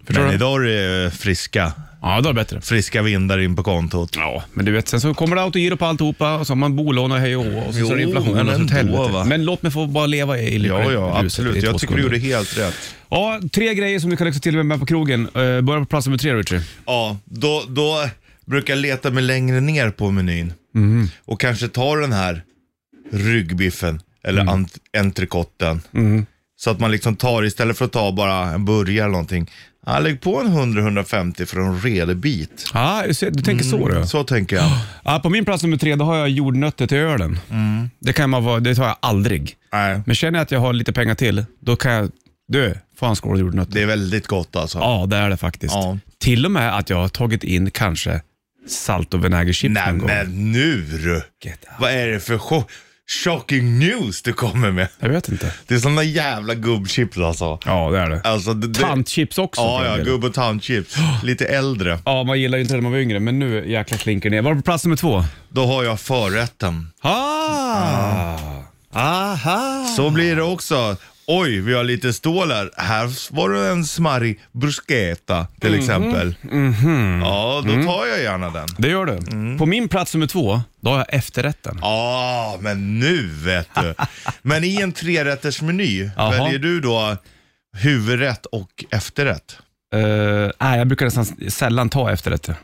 Förstår 0.05 0.21
Men 0.21 0.29
du? 0.29 0.35
idag 0.35 0.55
är 0.55 0.67
det 0.67 1.05
eh, 1.05 1.11
friska, 1.11 1.71
Ja, 2.01 2.21
det 2.21 2.27
var 2.27 2.33
bättre. 2.33 2.61
friska 2.61 3.01
vindar 3.01 3.39
in 3.39 3.55
på 3.55 3.63
kontot. 3.63 4.09
Ja, 4.15 4.43
men 4.53 4.65
du 4.65 4.71
vet, 4.71 4.87
sen 4.87 5.01
så 5.01 5.13
kommer 5.13 5.35
det 5.35 5.41
autogiro 5.41 5.77
på 5.77 5.85
alltihopa 5.85 6.35
och 6.35 6.47
så 6.47 6.51
har 6.51 6.55
man 6.57 6.75
bolån 6.75 7.11
och 7.11 7.17
hej 7.19 7.35
och 7.35 7.45
hå 7.45 7.59
och 7.59 7.73
så, 7.73 7.79
Jo, 7.79 7.87
så 7.87 7.93
är 7.93 7.97
det 7.97 8.03
inflation 8.03 8.33
men 8.35 8.49
och 8.49 8.55
sånt 8.55 8.71
ändå, 8.71 8.91
helvete. 8.93 9.13
va? 9.13 9.25
Men 9.25 9.45
låt 9.45 9.61
mig 9.63 9.71
få 9.71 9.87
bara 9.87 10.05
leva 10.05 10.37
i 10.39 10.59
lycka 10.59 10.75
Ja, 10.83 10.91
ja, 10.91 11.19
absolut. 11.19 11.63
Jag 11.63 11.79
tycker 11.79 11.95
du 11.95 12.01
gjorde 12.01 12.17
helt 12.17 12.57
rätt. 12.57 12.95
Ja, 13.09 13.39
tre 13.53 13.73
grejer 13.73 13.99
som 13.99 14.09
du 14.09 14.17
kan 14.17 14.27
lyxa 14.27 14.39
till 14.39 14.63
med 14.63 14.79
på 14.79 14.85
krogen. 14.85 15.21
Uh, 15.37 15.61
börja 15.61 15.79
på 15.79 15.85
plats 15.85 16.07
nummer 16.07 16.17
tre, 16.17 16.33
Richard. 16.33 16.61
Ja, 16.85 17.17
då, 17.25 17.63
då 17.67 18.09
brukar 18.45 18.73
jag 18.73 18.81
leta 18.81 19.09
mig 19.09 19.23
längre 19.23 19.59
ner 19.61 19.89
på 19.89 20.11
menyn. 20.11 20.53
Mhm. 20.73 21.09
Och 21.25 21.39
kanske 21.39 21.67
ta 21.67 21.95
den 21.95 22.13
här 22.13 22.43
ryggbiffen 23.11 24.01
eller 24.23 24.41
Mm. 24.41 24.53
ant- 24.55 24.77
entrecoten. 24.97 25.81
Så 26.55 26.69
att 26.69 26.79
man 26.79 26.91
liksom 26.91 27.15
tar, 27.15 27.43
istället 27.45 27.77
för 27.77 27.85
att 27.85 27.91
ta 27.91 28.11
bara 28.11 28.49
en 28.51 28.65
burgare 28.65 28.99
eller 29.05 29.11
någonting, 29.11 29.49
ja, 29.85 29.99
lägg 29.99 30.21
på 30.21 30.39
en 30.41 30.47
100-150 30.47 31.45
för 31.45 31.59
en 31.59 31.81
redig 31.81 32.17
bit. 32.17 32.65
Ja, 32.73 33.03
du 33.07 33.41
tänker 33.41 33.63
så 33.65 33.87
du. 33.87 34.07
Så 34.07 34.23
tänker 34.23 34.55
jag. 34.55 34.71
Ja, 35.03 35.19
på 35.23 35.29
min 35.29 35.45
plats 35.45 35.63
nummer 35.63 35.77
tre 35.77 35.95
då 35.95 36.05
har 36.05 36.15
jag 36.17 36.29
jordnötter 36.29 36.87
till 36.87 36.97
ölen. 36.97 37.39
Det, 37.99 38.13
kan 38.13 38.29
man 38.29 38.43
vara, 38.43 38.59
det 38.59 38.75
tar 38.75 38.83
jag 38.87 38.97
aldrig. 38.99 39.55
Nej, 39.73 40.01
Men 40.05 40.15
känner 40.15 40.39
jag 40.39 40.43
att 40.43 40.51
jag 40.51 40.59
har 40.59 40.73
lite 40.73 40.93
pengar 40.93 41.15
till, 41.15 41.45
då 41.61 41.75
kan 41.75 41.91
jag... 41.91 42.11
Du, 42.47 42.75
få 42.99 43.05
en 43.05 43.15
skål 43.15 43.39
jordnötter. 43.39 43.71
det 43.73 43.81
är 43.81 43.85
väldigt 43.85 44.27
gott 44.27 44.55
alltså. 44.55 44.77
Ja, 44.79 45.05
det 45.07 45.17
är 45.17 45.29
det 45.29 45.37
faktiskt. 45.37 45.73
Ja. 45.75 45.97
Till 46.19 46.45
och 46.45 46.51
med 46.51 46.77
att 46.77 46.89
jag 46.89 46.97
har 46.97 47.07
tagit 47.07 47.43
in 47.43 47.71
kanske 47.71 48.21
salt 48.69 49.13
och 49.13 49.25
vinägerchips 49.25 49.73
Nej 49.73 49.87
någon 49.87 49.97
gång. 49.99 50.07
men 50.07 50.51
nu 50.51 50.81
du. 50.81 51.15
Get 51.43 51.59
out. 51.59 51.75
Vad 51.79 51.91
är 51.91 52.07
det 52.07 52.19
för 52.19 52.37
cho- 52.37 52.63
shocking 53.11 53.79
news 53.79 54.21
du 54.21 54.33
kommer 54.33 54.71
med? 54.71 54.87
Jag 54.99 55.09
vet 55.09 55.29
inte. 55.29 55.53
Det 55.67 55.75
är 55.75 55.79
sådana 55.79 56.03
jävla 56.03 56.53
gubbchips 56.55 57.17
alltså. 57.17 57.59
Ja, 57.65 57.89
det 57.91 57.99
är 57.99 58.09
det. 58.09 58.21
alltså 58.23 58.53
det, 58.53 58.67
det, 58.67 58.79
Tantchips 58.79 59.37
också. 59.37 59.61
Ja, 59.61 59.97
ja, 59.97 60.03
gubb 60.03 60.23
och 60.23 60.33
tandchips. 60.33 60.95
Lite 61.23 61.45
äldre. 61.45 61.99
Ja, 62.05 62.23
man 62.23 62.39
gillar 62.39 62.57
ju 62.57 62.61
inte 62.61 62.73
det 62.73 62.77
när 62.77 62.83
man 62.83 62.91
var 62.91 62.99
yngre, 62.99 63.19
men 63.19 63.39
nu 63.39 63.71
jäkla 63.71 63.97
klinker 63.97 64.29
ner. 64.29 64.41
Var 64.41 64.55
på 64.55 64.61
plats 64.61 64.85
nummer 64.85 64.97
två? 64.97 65.23
Då 65.49 65.65
har 65.65 65.83
jag 65.83 65.99
förrätten. 65.99 66.87
Ah! 67.01 68.37
Aha! 68.93 69.85
Så 69.97 70.09
blir 70.09 70.35
det 70.35 70.43
också. 70.43 70.95
Oj, 71.27 71.59
vi 71.59 71.73
har 71.73 71.83
lite 71.83 72.13
stål 72.13 72.51
här. 72.77 73.33
Var 73.35 73.49
det 73.49 73.67
en 73.67 73.85
smarrig 73.85 74.39
bruschetta 74.51 75.47
till 75.59 75.75
exempel. 75.75 76.35
Ja, 77.21 77.63
då 77.65 77.73
tar 77.73 78.05
jag 78.05 78.21
gärna 78.21 78.49
den. 78.49 78.67
Det 78.77 78.87
gör 78.87 79.05
du. 79.05 79.13
Mm. 79.13 79.57
På 79.57 79.65
min 79.65 79.89
plats 79.89 80.13
nummer 80.13 80.27
två, 80.27 80.61
då 80.81 80.89
har 80.89 80.97
jag 80.97 81.13
efterrätten. 81.13 81.79
Ja, 81.81 82.57
men 82.59 82.99
nu 82.99 83.27
vet 83.27 83.69
du. 83.75 83.93
Men 84.41 84.63
i 84.63 84.81
en 84.81 84.91
trerättersmeny, 84.91 86.09
Jaha. 86.15 86.31
väljer 86.31 86.59
du 86.59 86.81
då 86.81 87.17
huvudrätt 87.77 88.45
och 88.45 88.85
efterrätt? 88.89 89.57
Uh, 89.95 90.51
nej, 90.59 90.77
jag 90.77 90.87
brukar 90.87 91.05
nästan 91.05 91.25
sällan 91.49 91.89
ta 91.89 92.11
efterrätter. 92.11 92.55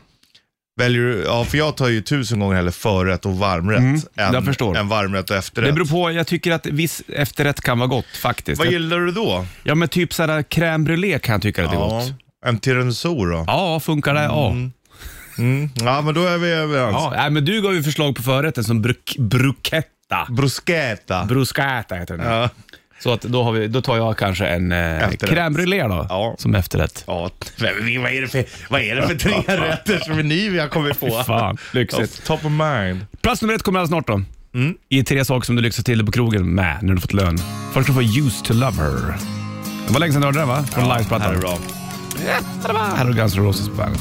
Väljer 0.78 1.02
du, 1.02 1.22
ja 1.26 1.44
för 1.44 1.58
jag 1.58 1.76
tar 1.76 1.88
ju 1.88 2.02
tusen 2.02 2.40
gånger 2.40 2.56
hellre 2.56 2.72
förrätt 2.72 3.26
och 3.26 3.38
varmrätt 3.38 3.78
Mm, 3.78 4.00
jag 4.14 4.34
än, 4.34 4.44
förstår. 4.44 4.76
än 4.76 4.88
varmrätt 4.88 5.30
och 5.30 5.36
efterrätt. 5.36 5.68
Det 5.68 5.72
beror 5.72 5.86
på, 5.86 6.10
jag 6.12 6.26
tycker 6.26 6.52
att 6.52 6.66
viss 6.66 7.02
efterrätt 7.08 7.60
kan 7.60 7.78
vara 7.78 7.86
gott 7.88 8.06
faktiskt. 8.22 8.58
Vad 8.58 8.70
gillar 8.72 8.98
du 9.00 9.12
då? 9.12 9.46
Ja, 9.62 9.74
men 9.74 9.88
typ 9.88 10.12
sådär 10.14 10.42
crème 10.42 10.84
brûlée 10.86 11.18
kan 11.18 11.32
jag 11.32 11.42
tycka 11.42 11.64
att 11.64 11.70
det 11.70 11.76
är 11.76 11.80
gott. 11.80 12.12
en 12.46 12.58
tiramisu 12.58 13.08
då? 13.08 13.44
Ja, 13.46 13.80
funkar 13.80 14.14
det? 14.14 14.22
Ja. 14.22 14.50
Mm. 15.38 15.70
Ja, 15.74 16.00
men 16.00 16.14
då 16.14 16.26
är 16.26 16.38
vi 16.38 16.50
överens. 16.50 16.92
ja. 16.94 17.12
Nej, 17.16 17.30
men 17.30 17.44
du 17.44 17.62
gav 17.62 17.74
ju 17.74 17.82
förslag 17.82 18.16
på 18.16 18.22
förrätten 18.22 18.64
som 18.64 18.82
bruk, 18.82 19.16
bruschetta. 19.18 20.26
Bruschetta. 20.30 21.24
Bruschetta 21.24 21.94
heter 21.94 22.16
den. 22.16 22.26
ja. 22.26 22.48
Så 23.00 23.12
att 23.12 23.20
då, 23.22 23.42
har 23.42 23.52
vi, 23.52 23.68
då 23.68 23.80
tar 23.82 23.96
jag 23.96 24.16
kanske 24.18 24.46
en 24.46 24.72
eh, 24.72 25.02
Efterrätt. 25.08 25.32
crème 25.32 25.54
brûlée 25.56 25.88
då, 25.88 26.06
Ja. 26.08 26.34
som 26.38 26.54
efterrätt. 26.54 27.04
Ja, 27.06 27.30
men 27.58 28.02
vad 28.02 28.12
är 28.12 28.20
det 28.20 28.28
för, 28.28 28.44
vad 28.70 28.80
är 28.80 28.96
det 28.96 29.08
för 29.08 29.14
tre 29.14 29.34
rätters 29.56 30.08
meny 30.08 30.50
vi 30.50 30.58
har 30.58 30.68
kommit 30.68 31.00
på? 31.00 31.10
Fan, 31.26 31.56
lyxigt. 31.72 32.24
Top, 32.26 32.44
of 32.44 32.52
mind. 32.52 33.06
Plats 33.22 33.42
nummer 33.42 33.54
ett 33.54 33.62
kommer 33.62 33.80
alldeles 33.80 34.04
snart 34.04 34.06
då. 34.06 34.22
I 34.88 35.02
tre 35.04 35.24
saker 35.24 35.46
som 35.46 35.56
du 35.56 35.62
lyxar 35.62 35.82
till 35.82 35.98
dig 35.98 36.06
på 36.06 36.12
krogen 36.12 36.54
med 36.54 36.78
när 36.82 36.94
du 36.94 37.00
fått 37.00 37.12
lön. 37.12 37.38
Först 37.72 37.84
ska 37.88 38.00
du 38.00 38.06
få 38.06 38.18
Used 38.20 38.44
to 38.44 38.52
Love 38.54 38.76
Her. 38.82 39.14
Det 39.86 39.92
var 39.92 40.00
länge 40.00 40.12
sedan 40.12 40.20
du 40.20 40.26
hörde 40.26 40.38
den 40.38 40.48
va? 40.48 40.64
Från 40.72 40.88
livesplattan. 40.88 41.26
Här 41.28 41.34
är 41.34 41.38
bra. 41.40 41.58
Här 42.66 42.96
har 42.96 43.04
du 43.04 43.14
Guns 43.14 43.36
N' 43.36 43.44
Roses 43.44 43.68
på 43.68 43.74
bandet. 43.74 44.00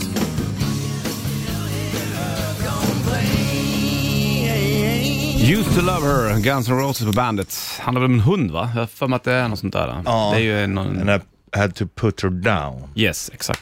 Used 5.49 5.75
to 5.75 5.81
love 5.81 6.01
her, 6.01 6.39
Guns 6.39 6.69
N' 6.69 6.77
Roses 6.77 7.05
på 7.05 7.12
bandet. 7.12 7.79
Handlar 7.79 8.01
väl 8.01 8.12
om 8.12 8.13
en 8.13 8.19
hund 8.19 8.51
va? 8.51 8.69
Jag 8.73 8.81
har 8.81 8.88
för 8.88 9.07
mig 9.07 9.15
att 9.15 9.23
det 9.23 9.33
är 9.33 9.47
något 9.47 9.60
sånt 9.60 9.73
där. 9.73 10.01
Ja. 10.05 10.31
Det 10.36 10.41
är 10.41 10.60
ju 10.62 10.67
någon... 10.67 11.10
And 11.10 11.21
I 11.55 11.60
had 11.60 11.75
to 11.75 11.86
put 11.95 12.23
her 12.23 12.29
down. 12.29 12.89
Yes, 12.95 13.31
exakt. 13.33 13.62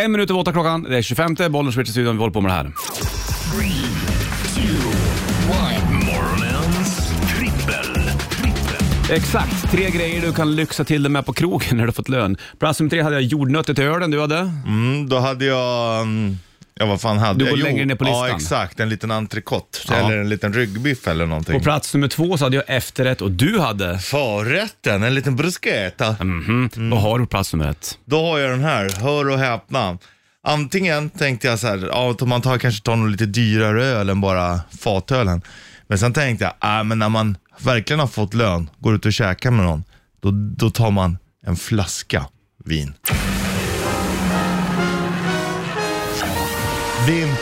En 0.00 0.12
minut 0.12 0.30
över 0.30 0.40
åtta 0.40 0.52
klockan, 0.52 0.82
det 0.82 0.96
är 0.96 1.02
25, 1.02 1.36
bollen 1.50 1.72
switch 1.72 1.88
i 1.88 1.92
studion, 1.92 2.16
vi 2.16 2.20
håller 2.20 2.32
på 2.32 2.40
med 2.40 2.50
det 2.50 2.54
här. 2.54 2.72
Trippel. 7.28 8.04
trippel. 8.30 9.16
Exakt, 9.16 9.70
tre 9.70 9.90
grejer 9.90 10.20
du 10.20 10.32
kan 10.32 10.56
lyxa 10.56 10.84
till 10.84 11.02
dig 11.02 11.12
med 11.12 11.26
på 11.26 11.32
krogen 11.32 11.76
när 11.76 11.86
du 11.86 11.92
fått 11.92 12.08
lön. 12.08 12.36
Plats 12.58 12.80
nummer 12.80 12.90
tre 12.90 13.02
hade 13.02 13.16
jag 13.16 13.22
jordnötter 13.22 13.74
till 13.74 13.84
ölen, 13.84 14.10
du 14.10 14.20
hade? 14.20 14.38
Mm, 14.66 15.08
då 15.08 15.18
hade 15.18 15.44
jag, 15.44 16.02
mm, 16.02 16.38
ja 16.80 16.86
vad 16.86 17.00
fan 17.00 17.18
hade 17.18 17.38
Du 17.38 17.44
jag? 17.44 17.58
går 17.58 17.62
längre 17.64 17.84
ner 17.84 17.94
på 17.94 18.04
listan. 18.04 18.28
Ja 18.28 18.36
exakt, 18.36 18.80
en 18.80 18.88
liten 18.88 19.10
entrecote 19.10 19.78
Ja. 19.88 19.94
eller 19.94 20.18
en 20.18 20.28
liten 20.28 20.52
ryggbiff 20.52 21.08
eller 21.08 21.24
På 21.24 21.28
någonting. 21.28 21.60
plats 21.60 21.94
nummer 21.94 22.08
två 22.08 22.38
så 22.38 22.44
hade 22.44 22.56
jag 22.56 22.64
efterrätt 22.66 23.20
och 23.22 23.30
du 23.30 23.58
hade... 23.60 23.98
Förrätten, 23.98 25.02
en 25.02 25.14
liten 25.14 25.36
bruschetta. 25.36 26.16
Mhm, 26.24 26.70
vad 26.90 27.02
har 27.02 27.18
du 27.18 27.24
på 27.24 27.30
plats 27.30 27.52
nummer 27.52 27.70
ett? 27.70 27.98
Då 28.04 28.26
har 28.26 28.38
jag 28.38 28.50
den 28.50 28.64
här, 28.64 28.90
hör 29.02 29.28
och 29.28 29.38
häpna. 29.38 29.98
Antingen 30.42 31.10
tänkte 31.10 31.46
jag 31.46 31.58
så 31.58 31.66
här, 31.66 31.88
ja, 31.92 32.16
man 32.26 32.42
tar, 32.42 32.58
kanske 32.58 32.82
tar 32.84 32.96
någon 32.96 33.12
lite 33.12 33.26
dyrare 33.26 33.84
öl 33.84 34.08
än 34.10 34.20
bara 34.20 34.60
fatölen. 34.80 35.42
Men 35.88 35.98
sen 35.98 36.12
tänkte 36.12 36.44
jag, 36.60 36.78
äh, 36.78 36.84
men 36.84 36.98
när 36.98 37.08
man 37.08 37.36
verkligen 37.58 38.00
har 38.00 38.06
fått 38.06 38.34
lön, 38.34 38.70
går 38.78 38.94
ut 38.94 39.06
och 39.06 39.12
käkar 39.12 39.50
med 39.50 39.64
någon, 39.64 39.84
då, 40.20 40.30
då 40.56 40.70
tar 40.70 40.90
man 40.90 41.18
en 41.46 41.56
flaska 41.56 42.26
vin. 42.64 42.94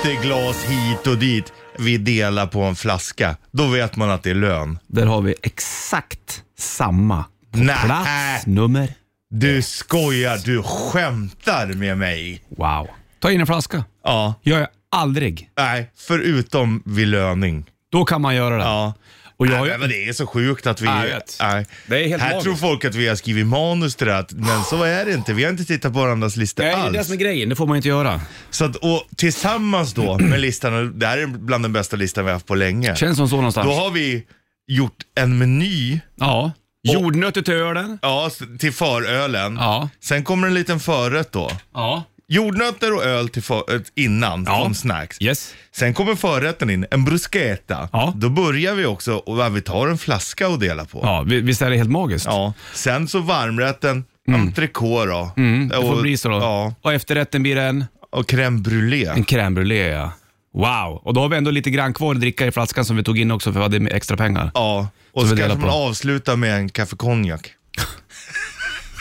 Vinterglas 0.09 0.64
hit 0.64 1.07
och 1.07 1.18
dit. 1.18 1.53
vi 1.79 1.99
delar 1.99 2.47
på 2.47 2.62
en 2.62 2.77
flaska, 2.77 3.37
då 3.51 3.66
vet 3.66 3.97
man 3.97 4.11
att 4.11 4.23
det 4.23 4.31
är 4.31 4.35
lön. 4.35 4.79
Där 4.87 5.07
har 5.07 5.23
vi 5.23 5.35
exakt 5.42 6.42
samma. 6.59 7.25
På 7.53 7.59
Nej. 7.59 7.77
plats 7.85 8.47
nummer... 8.47 8.88
Du 9.31 9.62
skojar, 9.62 10.38
du 10.44 10.62
skämtar 10.62 11.66
med 11.66 11.99
mig. 11.99 12.42
Wow. 12.57 12.88
Ta 13.21 13.31
in 13.31 13.40
en 13.40 13.47
flaska. 13.47 13.85
Ja, 14.05 14.35
Gör 14.42 14.59
jag 14.59 14.68
aldrig. 14.90 15.51
nej, 15.57 15.90
förutom 15.97 16.83
vid 16.85 17.09
löning. 17.09 17.64
Då 17.92 18.05
kan 18.05 18.21
man 18.21 18.35
göra 18.35 18.57
det. 18.57 18.62
Ja. 18.62 18.94
Och 19.38 19.46
Nej, 19.46 19.57
jag, 19.57 19.66
men 19.68 19.81
vad 19.81 19.88
det 19.88 20.09
är 20.09 20.12
så 20.12 20.27
sjukt 20.27 20.66
att 20.66 20.81
vi... 20.81 20.87
Ja, 20.87 21.07
jag 21.07 21.14
vet. 21.14 21.37
Nej. 21.40 21.66
Det 21.87 22.05
är 22.05 22.09
helt 22.09 22.22
Här 22.22 22.31
magiskt. 22.31 22.44
tror 22.44 22.57
folk 22.57 22.85
att 22.85 22.94
vi 22.94 23.09
har 23.09 23.16
skrivit 23.16 23.46
manus 23.46 23.96
till 23.96 24.07
det, 24.07 24.12
här, 24.12 24.27
men 24.31 24.64
så 24.64 24.83
är 24.83 25.05
det 25.05 25.12
inte. 25.12 25.33
Vi 25.33 25.44
har 25.44 25.51
inte 25.51 25.64
tittat 25.64 25.92
på 25.92 25.98
varandras 25.98 26.37
listor 26.37 26.62
Nej, 26.64 26.72
det 26.74 26.79
är 26.81 26.85
alls. 26.87 26.96
det 26.96 27.05
som 27.05 27.12
är 27.14 27.16
grejen. 27.18 27.48
Det 27.48 27.57
får 27.57 27.66
man 27.66 27.77
inte 27.77 27.88
göra. 27.88 28.20
Så 28.51 28.64
att, 28.64 28.77
och 28.77 29.03
tillsammans 29.16 29.94
då 29.94 30.18
med 30.18 30.40
listan, 30.40 30.98
det 30.98 31.07
här 31.07 31.18
är 31.18 31.27
bland 31.27 31.64
den 31.64 31.72
bästa 31.72 31.96
listan 31.96 32.24
vi 32.24 32.31
har 32.31 32.35
haft 32.35 32.46
på 32.46 32.55
länge. 32.55 32.96
Känns 32.96 33.16
som 33.16 33.29
så 33.29 33.37
någonstans. 33.37 33.66
Då 33.66 33.72
har 33.74 33.90
vi 33.90 34.24
gjort 34.66 34.96
en 35.14 35.38
meny 35.38 36.01
Ja. 36.16 36.53
Jordnötter 36.83 37.42
till 37.42 37.55
ölen. 37.55 37.98
ja, 38.03 38.31
till 38.59 38.72
förölen. 38.72 39.57
Ja. 39.61 39.88
Sen 40.01 40.24
kommer 40.24 40.46
en 40.46 40.55
liten 40.55 40.81
förrätt 40.81 41.33
då. 41.33 41.51
Ja. 41.74 42.05
Jordnötter 42.31 42.95
och 42.95 43.05
öl 43.05 43.29
till 43.29 43.43
för, 43.43 43.75
äh, 43.75 43.81
innan 43.95 44.45
Ja. 44.47 44.62
som 44.62 44.75
snacks. 44.75 45.23
Yes. 45.23 45.55
Sen 45.73 45.95
kommer 45.95 46.14
förrätten 46.14 46.71
in, 46.71 46.87
en 46.91 47.05
bruschetta. 47.05 47.88
Ja. 47.93 48.12
Då 48.17 48.29
börjar 48.29 48.75
vi 48.75 48.87
också, 48.87 49.12
och 49.14 49.57
vi 49.57 49.61
tar 49.62 49.88
en 49.88 49.99
flaska 49.99 50.47
att 50.49 50.61
dela 50.61 50.85
på. 50.85 51.01
Ja, 51.03 51.25
vi- 51.27 51.41
visst 51.41 51.62
är 51.62 51.71
det 51.71 51.77
helt 51.77 51.91
magiskt? 51.91 52.27
Ja. 52.27 52.53
Sen 52.75 53.09
så 53.09 53.19
varmrätten, 53.21 54.05
entrecote 54.29 55.07
då. 55.11 55.31
Mm, 55.37 55.69
det 55.69 55.75
får 55.77 55.93
och, 55.95 56.03
bli 56.03 56.17
så 56.17 56.29
då. 56.29 56.35
Ja, 56.37 56.75
Och 56.83 56.93
efterrätten 56.93 57.43
blir 57.43 57.57
en, 57.57 57.85
och 58.11 58.31
crème 58.31 58.62
brûlée. 58.62 59.12
en 59.17 59.25
crème 59.25 59.55
brûlée 59.59 59.93
ja. 59.93 60.12
Wow, 60.55 61.01
och 61.05 61.14
då 61.14 61.21
har 61.21 61.29
vi 61.29 61.37
ändå 61.37 61.51
lite 61.51 61.71
grann 61.71 61.95
kvar 61.95 62.14
att 62.14 62.21
dricka 62.21 62.47
i 62.47 62.53
flaskan 62.53 62.85
som 62.85 62.97
vi 62.97 63.03
tog 63.03 63.19
in 63.19 63.31
också 63.31 63.53
för 63.53 63.69
vi 63.69 63.79
hade 63.79 63.91
extra 63.91 64.17
pengar. 64.17 64.51
Ja, 64.55 64.88
och 65.12 65.23
så 65.27 65.35
delar 65.35 65.49
kanske 65.49 65.67
man 65.67 65.88
avslutar 65.88 66.37
med 66.37 66.55
en 66.57 66.69
kaffe 66.69 66.97
konjak. 66.97 67.53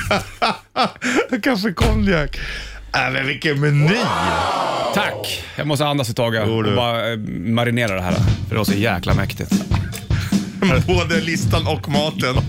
kaffe 1.43 1.73
konjak. 1.73 2.39
Äh, 2.95 3.11
men 3.13 3.27
vilken 3.27 3.59
meny! 3.59 3.97
Tack! 4.93 5.43
Jag 5.55 5.67
måste 5.67 5.85
andas 5.85 6.09
ett 6.09 6.15
tag 6.15 6.35
ja, 6.35 6.43
Jo, 6.47 6.61
du. 6.61 6.69
och 6.69 6.75
bara 6.75 7.11
eh, 7.11 7.17
marinera 7.39 7.95
det 7.95 8.01
här. 8.01 8.13
För 8.13 8.49
det 8.49 8.57
var 8.57 8.63
så 8.63 8.73
jäkla 8.73 9.13
mäktigt. 9.13 9.51
Både 10.87 11.21
listan 11.21 11.67
och 11.67 11.89
maten. 11.89 12.35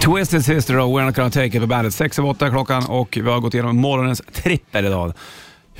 Twisted 0.00 0.44
Sister 0.44 0.78
och 0.78 0.98
We're 0.98 1.04
Not 1.04 1.16
Gonna 1.16 1.30
Take 1.30 1.46
It 1.46 1.60
på 1.60 1.66
bandet. 1.66 1.94
6 1.94 2.18
över 2.18 2.28
8 2.28 2.50
klockan 2.50 2.86
och 2.86 3.16
vi 3.22 3.30
har 3.30 3.40
gått 3.40 3.54
igenom 3.54 3.76
morgonens 3.76 4.22
trippel 4.32 4.84
idag. 4.86 5.12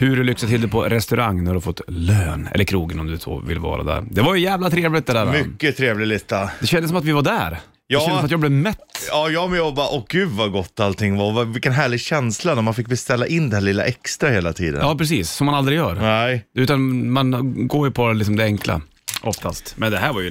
Hur 0.00 0.16
du 0.16 0.24
lyxar 0.24 0.48
till 0.48 0.60
det 0.60 0.68
på 0.68 0.82
restaurang 0.82 1.44
när 1.44 1.50
du 1.50 1.56
har 1.56 1.60
fått 1.60 1.80
lön, 1.88 2.48
eller 2.52 2.64
krogen 2.64 3.00
om 3.00 3.06
du 3.06 3.18
så 3.18 3.40
vill 3.40 3.58
vara 3.58 3.82
där. 3.82 4.04
Det 4.10 4.20
var 4.20 4.34
ju 4.34 4.42
jävla 4.42 4.70
trevligt 4.70 5.06
det 5.06 5.12
där. 5.12 5.26
Mycket 5.26 5.76
trevlig 5.76 6.06
lista. 6.06 6.50
Det 6.60 6.66
kändes 6.66 6.88
som 6.88 6.98
att 6.98 7.04
vi 7.04 7.12
var 7.12 7.22
där. 7.22 7.58
Ja. 7.86 7.98
Det 7.98 8.04
kändes 8.04 8.18
som 8.18 8.24
att 8.24 8.30
jag 8.30 8.40
blev 8.40 8.52
mätt. 8.52 8.78
Ja, 9.08 9.28
jag 9.28 9.50
med 9.50 9.62
och 9.62 9.74
bara, 9.74 9.88
åh 9.88 10.04
gud 10.08 10.28
vad 10.28 10.52
gott 10.52 10.80
allting 10.80 11.16
var. 11.16 11.44
Vilken 11.44 11.72
härlig 11.72 12.00
känsla 12.00 12.54
när 12.54 12.62
man 12.62 12.74
fick 12.74 12.86
beställa 12.86 13.26
in 13.26 13.50
det 13.50 13.56
här 13.56 13.60
lilla 13.62 13.84
extra 13.84 14.30
hela 14.30 14.52
tiden. 14.52 14.80
Ja, 14.80 14.94
precis. 14.94 15.30
Som 15.30 15.46
man 15.46 15.54
aldrig 15.54 15.78
gör. 15.78 15.94
Nej, 15.94 16.44
Utan 16.54 17.10
man 17.10 17.52
går 17.68 17.86
ju 17.86 17.92
på 17.92 18.12
liksom 18.12 18.36
det 18.36 18.44
enkla 18.44 18.80
oftast. 19.22 19.74
Men 19.76 19.92
det 19.92 19.98
här 19.98 20.12
var 20.12 20.20
ju 20.20 20.30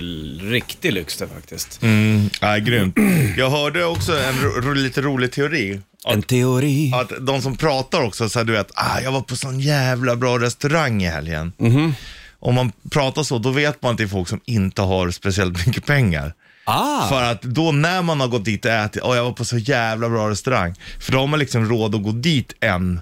riktig 0.52 0.94
lyx 0.94 1.18
det 1.18 1.28
faktiskt. 1.28 1.82
mm, 1.84 2.30
nej, 2.42 2.62
grymt. 2.62 2.98
Jag 3.38 3.50
hörde 3.50 3.86
också 3.86 4.20
en 4.20 4.42
ro, 4.42 4.62
ro, 4.62 4.74
lite 4.74 5.02
rolig 5.02 5.32
teori. 5.32 5.82
En 6.08 6.24
teori. 6.24 6.94
Att 6.96 7.12
de 7.26 7.42
som 7.42 7.58
pratar 7.58 8.02
också, 8.02 8.30
så 8.30 8.40
här, 8.40 8.46
du 8.46 8.54
vet, 8.54 8.72
ah, 8.76 9.00
jag 9.04 9.12
var 9.12 9.22
på 9.22 9.36
sån 9.36 9.60
jävla 9.60 10.16
bra 10.16 10.40
restaurang 10.40 11.04
i 11.04 11.08
helgen. 11.08 11.54
Mhm. 11.58 11.94
Om 12.40 12.56
man 12.56 12.72
pratar 12.92 13.24
så, 13.24 13.38
då 13.38 13.52
vet 13.52 13.82
man 13.82 13.92
att 13.92 13.98
det 13.98 14.04
är 14.04 14.08
folk 14.08 14.28
som 14.28 14.40
inte 14.46 14.82
har 14.82 15.12
speciellt 15.12 15.68
mycket 15.68 15.86
pengar. 15.86 16.34
Ah! 16.66 17.10
För 17.10 17.24
att 17.24 17.42
då 17.42 17.72
när 17.72 18.02
man 18.02 18.20
har 18.20 18.28
gått 18.28 18.46
dit 18.46 18.66
och 18.66 18.72
ätit, 18.72 19.02
och 19.04 19.18
jag 19.18 19.24
var 19.24 19.32
på 19.32 19.46
så 19.46 19.58
jävla 19.58 20.10
bra 20.10 20.30
restaurang. 20.30 20.76
För 21.00 21.12
då 21.12 21.20
har 21.20 21.28
man 21.28 21.40
liksom 21.40 21.70
råd 21.70 21.96
att 21.96 22.04
gå 22.04 22.12
dit 22.12 22.54
en 22.60 23.02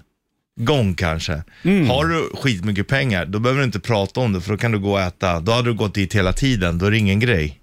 gång 0.57 0.93
kanske. 0.95 1.43
Mm. 1.63 1.89
Har 1.89 2.05
du 2.05 2.29
skitmycket 2.41 2.87
pengar, 2.87 3.25
då 3.25 3.39
behöver 3.39 3.59
du 3.59 3.65
inte 3.65 3.79
prata 3.79 4.19
om 4.19 4.33
det 4.33 4.41
för 4.41 4.51
då 4.51 4.57
kan 4.57 4.71
du 4.71 4.79
gå 4.79 4.91
och 4.91 4.99
äta. 5.01 5.39
Då 5.39 5.51
hade 5.51 5.69
du 5.69 5.73
gått 5.73 5.93
dit 5.93 6.15
hela 6.15 6.33
tiden, 6.33 6.77
då 6.77 6.85
är 6.85 6.91
det 6.91 6.97
ingen 6.97 7.19
grej. 7.19 7.59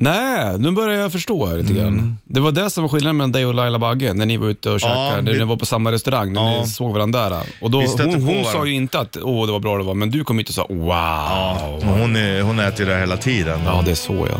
Nej, 0.00 0.58
nu 0.58 0.70
börjar 0.70 1.00
jag 1.00 1.12
förstå 1.12 1.56
lite 1.56 1.72
grann. 1.72 1.86
Mm. 1.88 2.16
Det 2.24 2.40
var 2.40 2.52
det 2.52 2.70
som 2.70 2.82
var 2.82 2.88
skillnaden 2.88 3.16
mellan 3.16 3.32
dig 3.32 3.46
och 3.46 3.54
Laila 3.54 3.78
Bagge 3.78 4.14
när 4.14 4.26
ni 4.26 4.36
var 4.36 4.48
ute 4.48 4.70
och 4.70 4.80
käkade, 4.80 5.22
när 5.22 5.32
vi- 5.32 5.38
ni 5.38 5.44
var 5.44 5.56
på 5.56 5.66
samma 5.66 5.92
restaurang, 5.92 6.32
när 6.32 6.52
Ja. 6.54 6.60
ni 6.60 6.66
såg 6.68 6.92
varandra 6.94 7.28
där. 7.28 7.42
Och 7.60 7.70
då, 7.70 7.80
hon 7.80 8.22
hon 8.22 8.44
sa 8.44 8.66
ju 8.66 8.74
inte 8.74 8.98
att 8.98 9.16
åh 9.22 9.46
det 9.46 9.52
var 9.52 9.60
bra 9.60 9.78
det 9.78 9.84
var, 9.84 9.94
men 9.94 10.10
du 10.10 10.24
kom 10.24 10.38
hit 10.38 10.48
och 10.48 10.54
sa 10.54 10.66
wow. 10.68 10.88
Ja, 10.88 11.78
Hon, 11.82 12.16
är, 12.16 12.42
hon 12.42 12.58
äter 12.58 12.86
ju 12.86 12.92
det 12.92 12.98
hela 13.00 13.16
tiden. 13.16 13.60
det 13.84 13.90
är 13.90 13.94
så 13.94 14.26
ja. 14.32 14.38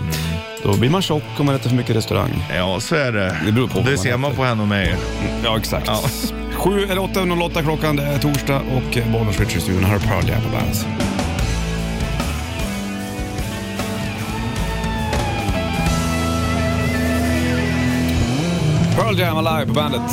Då 0.62 0.77
blir 0.77 0.91
man 0.91 1.03
tjock 1.03 1.23
om 1.38 1.47
man 1.47 1.55
äter 1.55 1.69
för 1.69 1.77
mycket 1.77 1.97
restaurang. 1.97 2.45
Ja, 2.57 2.81
så 2.81 2.95
är 2.95 3.12
det. 3.12 3.37
Det 3.47 3.53
beror 3.53 3.69
på 3.69 3.79
det 3.79 3.85
man 3.85 3.99
ser 3.99 4.17
man 4.17 4.31
äter. 4.31 4.37
på 4.37 4.45
henne 4.45 4.62
och 4.62 4.69
mig. 4.69 4.97
Ja, 5.45 5.57
exakt. 5.59 5.87
Ja. 5.87 6.01
Sju 6.59 6.83
eller 6.83 6.99
åtta, 6.99 7.23
08 7.23 7.62
klockan, 7.62 7.97
det 7.97 8.03
är 8.03 8.18
torsdag 8.18 8.61
och 8.61 9.12
Bollnäs 9.12 9.40
Richard 9.40 9.62
studion 9.62 9.85
har 9.85 9.99
Pearl 9.99 10.29
Jam 10.29 10.42
på 10.42 10.49
bandet. 10.49 10.87
Pearl 18.97 19.18
Jam 19.18 19.37
Alive 19.37 19.66
på 19.66 19.75
bandet. 19.75 20.11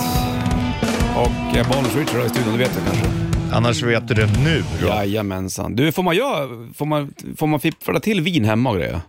Och 1.15 1.57
eh, 1.57 1.69
Bollnäs 1.69 1.95
Richard 1.95 2.21
är 2.21 2.25
i 2.25 2.29
studion, 2.29 2.51
det 2.51 2.59
vet 2.59 2.71
du 2.75 2.91
kanske? 2.91 3.07
Annars 3.53 3.83
vet 3.83 4.07
du 4.07 4.13
det 4.13 4.29
nu. 4.43 4.63
Då. 4.81 4.87
Jajamensan. 4.87 5.75
Du, 5.75 5.91
får 5.91 6.03
man, 6.03 6.15
göra, 6.15 6.47
får 6.75 6.85
man, 6.85 7.13
får 7.37 7.47
man 7.47 7.59
fippla 7.59 7.99
till 7.99 8.21
vin 8.21 8.45
hemma 8.45 8.69
och 8.69 8.75
grejer? 8.75 9.01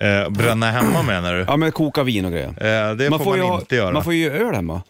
Eh, 0.00 0.30
bränna 0.30 0.70
hemma 0.70 1.02
menar 1.02 1.34
du? 1.34 1.44
Ja, 1.48 1.56
men 1.56 1.72
koka 1.72 2.02
vin 2.02 2.24
och 2.24 2.30
grejer. 2.30 2.48
Eh, 2.48 2.96
det 2.96 3.08
får 3.08 3.24
man, 3.24 3.38
ju 3.38 3.54
inte 3.54 3.76
göra. 3.76 3.92
Man 3.92 4.04
får 4.04 4.14
ju 4.14 4.30
öl 4.30 4.54
hemma. 4.54 4.82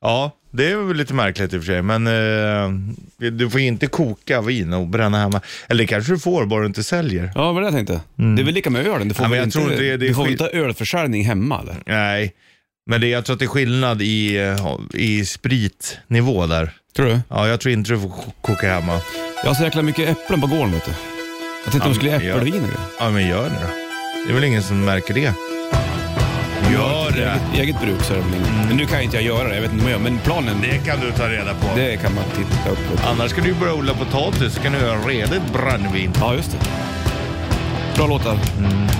Ja, 0.00 0.30
det 0.50 0.70
är 0.70 0.76
väl 0.76 0.96
lite 0.96 1.14
märkligt 1.14 1.54
i 1.54 1.56
och 1.56 1.60
för 1.62 1.66
sig, 1.72 1.82
men 1.82 2.06
eh, 2.06 3.30
du 3.30 3.50
får 3.50 3.60
ju 3.60 3.66
inte 3.66 3.86
koka 3.86 4.40
vin 4.40 4.72
och 4.72 4.86
bränna 4.86 5.18
hemma. 5.18 5.40
Eller 5.68 5.84
det 5.84 5.86
kanske 5.86 6.12
du 6.12 6.18
får, 6.18 6.46
bara 6.46 6.60
du 6.60 6.66
inte 6.66 6.82
säljer. 6.84 7.30
Ja, 7.34 7.52
vad 7.52 7.62
det 7.62 7.66
jag 7.66 7.74
tänkte. 7.74 8.00
Det 8.16 8.42
är 8.42 8.44
väl 8.44 8.54
lika 8.54 8.70
med 8.70 8.86
ölen. 8.86 9.08
Du 9.08 9.14
får 9.14 9.24
Ja, 9.24 9.28
väl 9.30 9.38
jag 9.38 9.46
inte, 9.46 9.58
tror 9.58 9.70
det- 9.70 9.76
det 9.76 9.96
du 9.96 10.14
får 10.14 10.28
inte 10.28 10.44
ha 10.44 10.50
ölförsäljning 10.50 11.24
hemma 11.24 11.60
eller? 11.62 11.76
Nej, 11.86 12.32
men 12.90 13.00
det, 13.00 13.08
jag 13.08 13.24
tror 13.24 13.34
att 13.34 13.38
det 13.40 13.44
är 13.44 13.48
skillnad 13.48 14.02
i, 14.02 14.36
eh, 14.36 14.76
i 14.94 15.24
spritnivå 15.24 16.46
där. 16.46 16.70
Tror 16.96 17.06
du? 17.06 17.20
Ja, 17.28 17.48
jag 17.48 17.60
tror 17.60 17.72
inte 17.72 17.92
du 17.92 18.00
får 18.00 18.08
ko- 18.08 18.32
koka 18.40 18.74
hemma. 18.80 19.00
Jag 19.42 19.50
har 19.50 19.54
så 19.54 19.62
jäkla 19.64 19.82
mycket 19.82 20.08
äpplen 20.08 20.40
på 20.40 20.46
gården 20.46 20.72
vet 20.72 20.84
du. 20.84 20.90
Jag 21.64 21.72
tänkte 21.72 21.88
Ja, 21.88 21.92
de 21.92 21.94
skulle 21.94 22.10
men- 22.18 22.30
äppelvin 22.30 22.52
grejer. 22.52 22.76
Ja, 23.00 23.10
men 23.10 23.26
gör 23.28 23.44
det 23.44 23.56
då. 23.62 23.68
Det 24.26 24.30
är 24.30 24.34
väl 24.34 24.44
ingen 24.44 24.62
som 24.62 24.84
märker 24.84 25.14
det. 25.14 25.32
Gör 26.72 27.10
det. 27.16 27.22
Eget, 27.54 27.60
eget 27.62 27.80
bruk 27.80 28.02
så 28.02 28.12
är 28.12 28.16
det 28.16 28.22
väl 28.22 28.34
inget. 28.34 28.68
Men 28.68 28.76
nu 28.76 28.86
kan 28.86 28.94
jag 28.94 29.04
inte 29.04 29.16
jag 29.16 29.24
göra 29.24 29.48
det, 29.48 29.54
jag 29.54 29.62
vet 29.62 29.72
inte 29.72 29.84
om 29.84 29.90
jag 29.90 30.00
gör. 30.02 30.10
Men 30.10 30.18
planen, 30.18 30.56
det, 30.62 30.68
Det 30.68 30.78
kan 30.78 31.00
du 31.00 31.12
ta 31.12 31.28
reda 31.28 31.54
på. 31.54 31.66
det 31.76 31.96
kan 31.96 32.14
man 32.14 32.24
titta 32.36 32.70
upp. 32.70 32.78
du. 32.96 33.02
Annars 33.08 33.30
ska 33.30 33.40
du 33.42 33.54
börja 33.54 33.74
odla 33.74 33.94
potatis 33.94 34.54
så 34.54 34.60
kan 34.60 34.72
du 34.72 34.78
göra 34.78 34.98
redigt 34.98 35.42
brännvin. 35.52 36.12
Ja, 36.20 36.34
just 36.34 36.50
det. 36.50 36.58
Bra 37.96 38.06
låtar. 38.06 38.38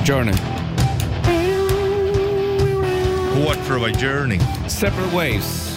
Journey. 0.06 0.34
Hårt 3.34 3.56
för 3.64 3.74
att 3.74 3.80
vara 3.80 3.92
journey. 3.92 4.40
Separate 4.66 5.16
Ways. 5.16 5.76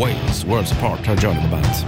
Ways, 0.00 0.44
Worlds 0.48 0.72
Apart, 0.72 1.06
har 1.06 1.16
Journey 1.16 1.42
på 1.42 1.48
bandet. 1.48 1.86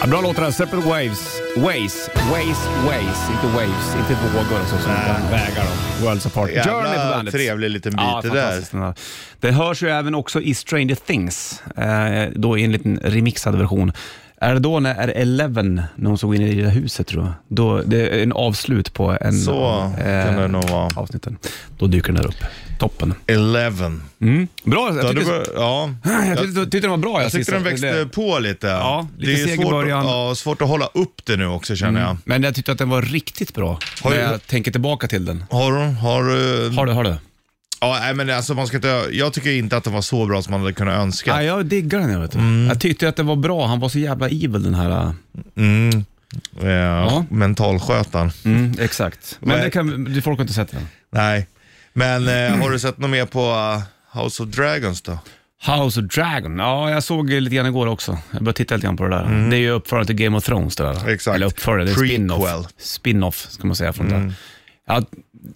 Ja, 0.00 0.06
bra 0.06 0.20
låtar 0.20 0.42
där. 0.42 0.50
Separate 0.50 0.88
Waves. 0.88 1.40
Ways. 1.56 2.10
Ways, 2.32 2.58
ways. 2.86 3.30
Inte 3.32 3.46
waves. 3.46 3.96
Inte 3.98 4.14
vågor 4.34 4.62
och 4.62 4.68
så. 4.68 4.76
Som 4.78 4.92
utan 4.92 5.30
vägar 5.30 5.64
då. 5.64 6.04
Worlds 6.06 6.26
Apart. 6.26 6.50
Jävla 6.50 6.72
Journey 6.72 6.94
på 6.94 7.14
bandet. 7.16 7.34
trevlig 7.34 7.70
liten 7.70 7.92
bit 7.92 8.00
Ja, 8.00 8.20
det 8.22 8.30
där. 8.30 8.94
Det 9.40 9.50
hörs 9.50 9.82
ju 9.82 9.88
även 9.88 10.14
också 10.14 10.40
i 10.40 10.54
Stranger 10.54 10.94
Things, 10.94 11.62
eh, 11.76 12.28
då 12.34 12.58
i 12.58 12.64
en 12.64 12.72
liten 12.72 13.00
remixad 13.04 13.58
version. 13.58 13.92
Är 14.42 14.54
det 14.54 14.60
då 14.60 14.80
när 14.80 14.94
är 14.94 15.06
det 15.06 15.12
Eleven, 15.12 15.82
när 15.96 16.08
hon 16.08 16.18
såg 16.18 16.34
in 16.34 16.42
i 16.42 16.54
det 16.54 16.62
där 16.62 16.70
huset 16.70 17.06
tror 17.06 17.24
jag? 17.24 17.32
Då, 17.48 17.82
det 17.82 18.08
är 18.08 18.22
en 18.22 18.32
avslut 18.32 18.92
på 18.94 19.16
en 19.20 19.32
Så 19.32 19.52
av 19.54 19.94
kan 19.96 20.36
det 20.36 20.48
nog 20.48 20.64
vara. 20.68 20.88
avsnitten. 20.96 21.36
Då 21.78 21.86
dyker 21.86 22.06
den 22.12 22.22
där 22.22 22.28
upp. 22.28 22.44
Toppen. 22.78 23.14
Eleven. 23.26 24.02
Mm. 24.20 24.48
Bra, 24.64 24.92
Ja, 24.96 25.02
jag 25.04 25.16
tyckte, 25.16 25.44
ja. 25.54 25.90
jag 26.04 26.38
tyckte, 26.38 26.60
tyckte 26.60 26.78
den 26.80 26.90
var 26.90 26.96
bra. 26.96 27.22
Jag 27.22 27.32
tyckte 27.32 27.52
den 27.52 27.62
växte 27.62 27.92
det- 27.98 28.06
på 28.06 28.38
lite. 28.38 28.66
Ja, 28.66 29.08
lite 29.18 29.44
det 29.44 29.52
är 29.52 29.56
svårt, 29.56 29.70
början. 29.70 30.06
Ja, 30.06 30.34
svårt 30.34 30.62
att 30.62 30.68
hålla 30.68 30.86
upp 30.86 31.24
det 31.24 31.36
nu 31.36 31.46
också 31.46 31.76
känner 31.76 32.00
jag. 32.00 32.16
Men 32.24 32.42
jag 32.42 32.54
tyckte 32.54 32.72
att 32.72 32.78
den 32.78 32.88
var 32.90 33.02
riktigt 33.02 33.54
bra, 33.54 33.78
Har 34.02 34.10
när 34.10 34.16
du- 34.16 34.22
jag 34.22 34.46
tänker 34.46 34.70
tillbaka 34.72 35.08
till 35.08 35.24
den. 35.24 35.44
Har 35.50 35.72
du? 35.72 35.78
Har 35.94 36.24
du? 36.24 36.68
Har 36.76 36.86
du, 36.86 36.92
har 36.92 37.04
du? 37.04 37.14
Ja, 37.80 37.98
nej, 38.00 38.14
men 38.14 38.30
alltså 38.30 38.54
man 38.54 38.66
ska 38.66 38.76
inte, 38.76 39.08
jag 39.12 39.32
tycker 39.32 39.50
inte 39.50 39.76
att 39.76 39.84
den 39.84 39.92
var 39.92 40.02
så 40.02 40.26
bra 40.26 40.42
som 40.42 40.50
man 40.50 40.60
hade 40.60 40.72
kunnat 40.72 40.94
önska. 40.94 41.30
Ja, 41.30 41.42
jag 41.42 41.66
diggar 41.66 41.98
den. 41.98 42.10
Jag, 42.10 42.20
vet 42.20 42.32
du. 42.32 42.66
jag 42.68 42.80
tyckte 42.80 43.08
att 43.08 43.16
det 43.16 43.22
var 43.22 43.36
bra. 43.36 43.66
Han 43.66 43.80
var 43.80 43.88
så 43.88 43.98
jävla 43.98 44.26
evil 44.28 44.62
den 44.62 44.74
här. 44.74 44.90
äh, 44.90 45.12
Mm. 45.56 46.04
Ja, 46.60 47.24
Mentalskötaren. 47.30 48.32
Mm, 48.44 48.74
exakt. 48.80 49.38
Men 49.40 49.60
det 49.60 49.70
kan, 49.70 50.20
folk 50.24 50.38
har 50.38 50.42
inte 50.44 50.54
sett 50.54 50.70
den. 50.70 50.88
Nej. 51.10 51.46
Men 51.92 52.28
eh, 52.28 52.62
har 52.62 52.70
du 52.70 52.78
sett 52.78 52.98
något 52.98 53.10
mer 53.10 53.26
på 53.26 53.40
uh, 53.50 54.22
House 54.22 54.42
of 54.42 54.48
Dragons 54.48 55.02
då? 55.02 55.18
House 55.66 56.00
of 56.00 56.06
Dragon. 56.06 56.58
Ja, 56.58 56.90
jag 56.90 57.02
såg 57.02 57.30
lite 57.30 57.56
grann 57.56 57.66
igår 57.66 57.86
också. 57.86 58.18
Jag 58.30 58.42
började 58.42 58.56
titta 58.56 58.74
lite 58.74 58.86
grann 58.86 58.96
på 58.96 59.02
det 59.04 59.10
där. 59.10 59.50
Det 59.50 59.56
är 59.56 59.60
ju 59.60 59.70
uppföljare 59.70 60.06
till 60.06 60.16
Game 60.16 60.36
of 60.36 60.44
Thrones 60.44 60.76
det 60.76 60.82
där. 60.82 61.00
Mm. 61.00 61.14
Exakt. 61.14 61.34
Eller 61.34 61.46
uppföljare, 61.46 61.84
det 61.84 61.90
är. 61.90 61.96
Mm. 61.96 62.28
spin-off. 62.28 62.66
Spin-off, 62.78 63.46
ska 63.50 63.66
man 63.66 63.76
säga 63.76 63.92
från 63.92 64.08
det. 64.08 64.32
Ja, 64.86 65.02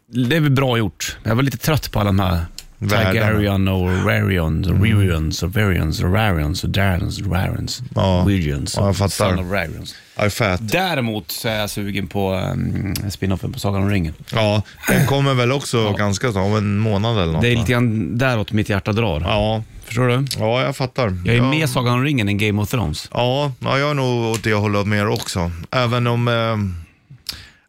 det 0.07 0.37
är 0.37 0.41
väl 0.41 0.51
bra 0.51 0.79
gjort. 0.79 1.17
Jag 1.23 1.35
var 1.35 1.43
lite 1.43 1.57
trött 1.57 1.93
på 1.93 2.01
alla 2.01 2.09
de 2.09 2.19
här. 2.21 2.47
Targaryen 2.89 3.69
och 3.69 4.07
Rarions 4.07 4.69
och 4.69 4.83
Ryrions 4.83 5.43
och 5.43 5.53
Varions 5.53 6.03
och 6.03 6.13
Rarions 6.13 6.65
och 6.65 6.71
Darons 6.71 7.21
och 7.21 7.33
Rarions. 7.33 7.83
Ja. 7.95 8.25
Wyrions 8.25 8.75
Ja, 8.77 8.87
jag 8.87 8.97
fattar. 8.97 9.31
Son 9.31 9.39
of 9.39 9.53
Rarions. 9.53 9.95
I 10.27 10.31
fat. 10.31 10.61
Däremot 10.63 11.31
så 11.31 11.49
är 11.49 11.59
jag 11.59 11.71
sugen 11.71 12.07
på 12.07 12.35
um, 12.35 12.95
spin-offen 13.11 13.53
på 13.53 13.59
Sagan 13.59 13.83
om 13.83 13.91
ringen. 13.91 14.15
Ja, 14.33 14.63
den 14.89 15.07
kommer 15.07 15.35
väl 15.35 15.53
också 15.53 15.93
ganska 15.93 16.33
snart, 16.33 16.45
om 16.45 16.57
en 16.57 16.79
månad 16.79 17.19
eller 17.19 17.33
något. 17.33 17.43
Det 17.43 17.53
är 17.53 17.57
lite 17.57 17.73
grann 17.73 18.19
däråt 18.19 18.53
mitt 18.53 18.69
hjärta 18.69 18.93
drar. 18.93 19.21
Ja, 19.21 19.63
Förstår 19.85 20.09
du? 20.09 20.25
ja, 20.39 20.63
jag 20.63 20.77
fattar. 20.77 21.17
Jag 21.25 21.35
är 21.35 21.39
ja. 21.39 21.51
mer 21.51 21.67
Sagan 21.67 21.95
om 21.95 22.05
ringen 22.05 22.29
än 22.29 22.39
Game 22.39 22.63
of 22.63 22.71
Thrones. 22.71 23.09
Ja, 23.13 23.53
ja, 23.59 23.79
jag 23.79 23.91
är 23.91 23.95
nog 23.95 24.25
åt 24.25 24.43
det 24.43 24.55
hållet 24.55 24.87
mer 24.87 25.09
också. 25.09 25.51
Även 25.71 26.07
om... 26.07 26.29
Eh, 26.29 26.84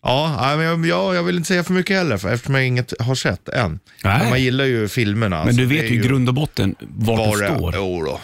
ja, 0.05 0.55
men 0.57 0.65
jag, 0.65 0.85
ja, 0.85 1.15
jag 1.15 1.23
vill 1.23 1.35
inte 1.37 1.47
säga 1.47 1.63
för 1.63 1.73
mycket 1.73 1.97
heller, 1.97 2.17
för 2.17 2.33
eftersom 2.33 2.55
jag 2.55 2.67
inget 2.67 2.93
har 2.99 3.15
sett 3.15 3.49
än. 3.49 3.79
Men 4.03 4.29
man 4.29 4.41
gillar 4.41 4.65
ju 4.65 4.87
filmerna. 4.87 5.37
Men 5.37 5.47
alltså, 5.47 5.61
du 5.61 5.65
vet 5.65 5.91
ju 5.91 5.95
i 5.95 5.97
grund 5.97 6.27
och 6.27 6.33
botten 6.35 6.75
vart 6.79 7.17
var 7.17 7.35
du 7.37 7.41
det- 7.41 7.55
står. 7.55 7.73
Jo 7.75 8.03
då. 8.05 8.19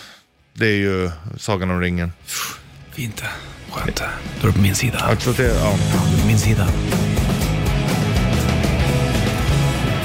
Det 0.54 0.66
är 0.68 0.78
ju 0.78 1.12
Sagan 1.38 1.72
om 1.72 1.82
ringen. 1.82 2.12
Fint. 2.92 3.24
Skönt. 3.72 4.04
Då 4.42 4.48
är 4.48 4.52
du 4.52 4.54
på 4.58 4.62
min 4.62 4.76
sida. 4.76 5.18
Det, 5.38 5.44
ja. 5.44 5.78
Du 5.92 6.18
är 6.18 6.22
på 6.22 6.28
min 6.28 6.40
sida. 6.40 6.68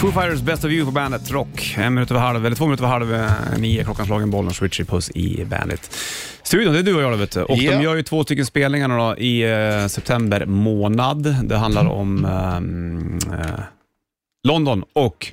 Foo 0.01 0.13
Fighters 0.13 0.41
Best 0.43 0.65
of 0.65 0.71
You 0.71 0.85
på 0.87 0.91
bandet 0.93 1.31
Rock. 1.31 1.75
En 1.79 1.95
minut 1.95 2.11
över 2.11 2.21
halv, 2.21 2.47
eller 2.47 2.57
två 2.57 2.65
minuter 2.67 2.85
över 2.85 2.93
halv 2.93 3.15
eh, 3.15 3.59
nio. 3.59 3.85
Klockan 3.85 4.07
slagen 4.07 4.31
bollen, 4.31 4.55
Switchy 4.55 4.85
Puss 4.85 5.11
i 5.11 5.45
bandet. 5.45 5.91
Studion, 6.43 6.73
det 6.73 6.79
är 6.79 6.83
du 6.83 6.95
och 6.95 7.03
jag 7.03 7.13
då, 7.13 7.17
vet 7.17 7.31
du. 7.33 7.43
Och 7.43 7.57
Ja. 7.57 7.73
de 7.79 7.83
gör 7.85 7.95
ju 7.97 8.03
två 8.03 8.25
stycken 8.25 8.47
spelningar 8.47 8.89
då, 8.89 9.17
i 9.19 9.43
eh, 9.43 9.87
september 9.87 10.47
månad. 10.47 11.37
Det 11.49 11.57
handlar 11.57 11.87
om 11.87 12.25
ehm, 12.25 13.19
eh, 13.41 13.61
London 14.49 14.85
och 14.93 15.27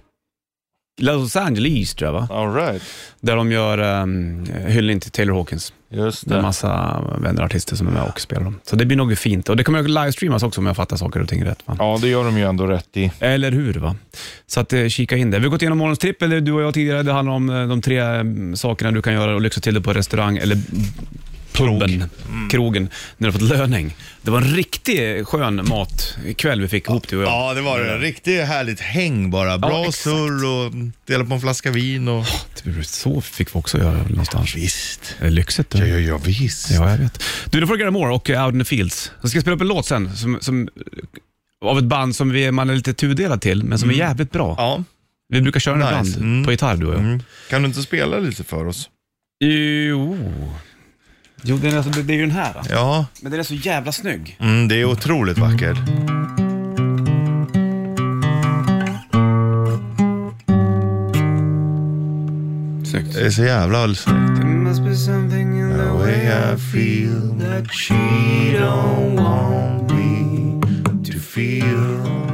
Los 1.02 1.36
Angeles 1.36 1.96
tror 1.96 2.08
jag 2.14 2.14
va? 2.22 2.28
All 2.32 2.54
right. 2.56 2.82
Där 3.22 3.36
de 3.36 3.52
gör 3.52 4.02
um, 4.02 4.46
hyllning 4.68 5.00
till 5.00 5.12
Taylor 5.12 5.34
Hawkins. 5.34 5.74
Just 5.94 6.30
Det 6.30 6.36
det. 6.36 6.42
massa 6.42 7.02
vänner 7.22 7.42
och 7.42 7.46
artister 7.46 7.76
som 7.76 7.88
är 7.88 7.92
med 7.92 8.04
och 8.04 8.20
spelar 8.20 8.44
dem. 8.44 8.60
Så 8.64 8.76
det 8.76 8.86
blir 8.86 8.98
nog 8.98 9.18
fint. 9.18 9.50
Och 9.50 9.58
det 9.58 9.64
kommer 9.64 9.80
att 9.80 9.90
livestreamas 9.90 10.44
också 10.44 10.62
om 10.62 10.68
jag 10.68 10.76
fattar 10.76 10.98
saker 10.98 11.22
och 11.22 11.30
ting 11.30 11.46
rätt. 11.46 11.60
Va? 11.66 11.76
Ja, 11.80 11.98
det 12.02 12.08
gör 12.08 12.24
de 12.24 12.38
ju 12.38 12.44
ändå 12.44 12.66
rätt 12.68 12.98
i. 12.98 13.12
Eller 13.20 13.52
hur? 13.52 13.74
va? 13.74 13.96
Så 14.48 14.60
att, 14.60 14.74
eh, 14.74 14.88
kika 14.88 15.18
in 15.18 15.32
det. 15.32 15.40
Vi 15.40 15.44
har 15.46 15.52
gått 15.52 15.62
igenom 15.62 15.78
morgonens 15.78 16.00
trippel, 16.00 16.46
du 16.46 16.52
och 16.52 16.62
jag 16.62 16.74
tidigare. 16.74 17.04
Det 17.04 17.12
handlar 17.14 17.34
om 17.34 17.50
eh, 17.50 17.68
de 17.68 17.82
tre 17.82 18.00
eh, 18.00 18.24
sakerna 18.56 18.92
du 18.92 19.02
kan 19.02 19.14
göra 19.14 19.36
och 19.36 19.42
lyxa 19.42 19.62
till 19.62 19.74
det 19.74 19.82
på 19.82 19.94
restaurang 19.94 20.38
eller 20.38 20.58
puben, 21.54 22.10
krogen, 22.52 22.90
när 23.18 23.28
du 23.28 23.34
fått 23.34 23.42
löning. 23.50 23.96
Det 24.22 24.32
var 24.32 24.42
en 24.42 24.56
riktig 24.56 25.28
skön 25.28 25.68
matkväll 25.70 26.62
vi 26.62 26.68
fick 26.68 26.88
ihop 26.88 27.08
du 27.08 27.18
och 27.18 27.24
jag. 27.24 27.30
Ja, 27.30 27.54
det 27.54 27.62
var 27.62 27.80
det. 27.80 27.98
Riktigt 27.98 28.42
härligt 28.46 28.80
häng 28.80 29.32
bara. 29.32 29.58
Bra 29.58 29.80
exakt. 29.80 29.98
surr 29.98 30.46
och 30.46 30.72
dela 31.08 31.26
på 31.26 31.34
en 31.34 31.42
flaska 31.42 31.72
vin 31.72 32.08
och... 32.08 32.26
Så 32.84 33.22
fick 33.22 33.56
vi 33.56 33.60
också 33.60 33.78
göra 33.78 34.04
någonstans. 34.08 34.56
Visst. 34.56 35.16
Det 35.20 35.26
är 35.28 35.32
lyxigt. 35.32 35.70
du. 35.70 35.78
Ja, 35.78 35.86
ja, 35.86 36.00
ja 36.00 36.18
visst. 36.18 36.72
Ja, 36.72 36.92
jag 36.92 36.98
vet. 36.98 37.24
Du, 37.50 37.60
då 37.62 37.68
får 37.68 37.74
du 37.74 37.80
Gary 37.80 37.92
Moore 37.92 38.14
och 38.14 38.30
eh, 38.30 38.46
Out 38.46 38.54
in 38.54 38.60
the 38.60 38.66
Fields. 38.66 39.12
Jag 39.22 39.30
ska 39.30 39.42
spela 39.42 39.56
upp 39.56 39.62
en 39.62 39.68
låt 39.68 39.86
sen, 39.86 40.16
som, 40.16 40.38
som, 40.42 40.70
av 41.66 41.78
ett 41.78 41.84
band 41.84 42.16
som 42.16 42.30
vi, 42.30 42.52
man 42.52 42.70
är 42.70 42.76
lite 42.76 42.94
tudelad 42.94 43.42
till, 43.42 43.64
men 43.64 43.80
som 43.80 43.90
är 43.90 43.94
jävligt 43.94 44.32
bra. 44.32 44.56
Ja. 44.58 44.84
Vi 45.30 45.42
brukar 45.42 45.60
köra 45.60 45.76
den 45.78 46.00
Nice. 46.04 46.10
ibland 46.12 46.32
Mm. 46.34 46.46
på 46.46 46.52
gitarr, 46.52 46.76
du 46.78 46.86
och 46.86 46.94
jag. 46.94 47.00
Mm. 47.02 47.24
Kan 47.50 47.62
du 47.62 47.68
inte 47.68 47.82
spela 47.82 48.20
lite 48.20 48.44
för 48.44 48.68
oss? 48.68 48.90
Jo. 49.40 50.18
Jo, 51.46 51.58
det 51.62 51.68
är, 51.70 51.78
alltså, 51.78 52.02
det 52.02 52.14
är 52.14 52.18
ju 52.18 52.22
den 52.22 52.32
här. 52.32 52.54
då. 52.54 52.60
Ja, 52.70 53.06
Men 53.22 53.32
den 53.32 53.40
är 53.40 53.44
så 53.44 53.54
jävla 53.54 53.92
snygg. 53.92 54.38
mm, 54.40 54.68
det 54.68 54.76
är 54.82 54.86
otroligt 54.86 55.38
vackert. 55.38 55.78
Snyggt. 62.86 63.14
Det 63.14 63.26
är 63.26 63.30
så 63.30 63.44
jävla 63.44 63.96
snyggt. 63.96 64.36
There 64.36 64.46
must 64.46 64.84
be 64.84 64.96
something 64.96 65.60
in 65.60 65.70
the 65.78 65.92
way 65.92 66.54
I 66.54 66.58
feel 66.58 67.40
that 67.40 67.72
she 67.72 67.94
don't 68.60 69.16
want 69.16 69.92
me 69.92 70.60
to 71.12 71.20
feel. 71.20 72.33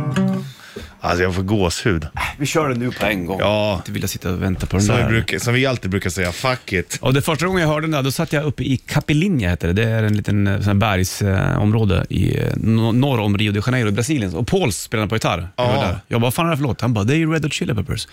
Alltså 1.02 1.24
jag 1.24 1.36
får 1.36 1.44
gåshud. 1.44 2.08
Vi 2.38 2.46
kör 2.46 2.70
den 2.70 2.80
nu 2.80 2.92
på 2.92 3.06
en 3.06 3.26
gång. 3.26 3.40
Ja. 3.40 3.76
Inte 3.76 3.92
vilja 3.92 4.08
sitta 4.08 4.32
och 4.32 4.42
vänta 4.42 4.66
på 4.68 4.76
den 4.78 4.86
Som 4.86 4.96
vi, 4.96 5.02
där. 5.02 5.10
brukar, 5.10 5.40
som 5.40 5.54
vi 5.54 5.66
alltid 5.66 5.92
brukar 5.92 6.10
säga, 6.10 6.32
fuck 6.32 6.74
it. 6.74 6.98
Och 7.02 7.14
det 7.14 7.22
första 7.22 7.46
gången 7.48 7.62
jag 7.62 7.68
hörde 7.70 7.82
den 7.82 7.92
där, 7.92 8.04
då 8.04 8.12
satt 8.12 8.34
jag 8.34 8.44
uppe 8.46 8.64
i 8.64 8.78
Capilinha, 8.78 9.50
heter 9.50 9.68
det. 9.68 9.74
Det 9.74 9.90
är 9.90 10.04
en 10.04 10.18
liten 10.18 10.48
eh, 10.48 10.56
sån 10.58 10.68
här 10.68 10.74
bergsområde 10.74 12.06
i, 12.10 12.38
eh, 12.40 12.44
no- 12.54 12.92
norr 12.92 13.20
om 13.20 13.38
Rio 13.38 13.52
de 13.52 13.62
Janeiro 13.66 13.88
i 13.88 13.92
Brasilien. 13.92 14.36
Och 14.36 14.48
Pauls 14.48 14.78
spelade 14.78 15.10
på 15.10 15.16
gitarr. 15.16 15.50
Jag, 15.56 15.66
var 15.68 15.74
Ja. 15.76 15.82
där. 15.82 16.00
jag 16.08 16.22
bara, 16.22 16.26
vad 16.26 16.34
fan 16.34 16.46
är 16.48 16.52
det 16.52 16.58
för 16.58 16.64
låt? 16.64 16.82
Han 16.82 16.94
bara, 16.94 17.04
det 17.04 17.14
är 17.14 17.18
ju 17.18 17.34
Red 17.34 17.44
Hot 17.44 17.54
Chili 17.54 17.74
Peppers. 17.76 18.08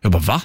Jag 0.00 0.12
bara, 0.12 0.22
va? 0.22 0.42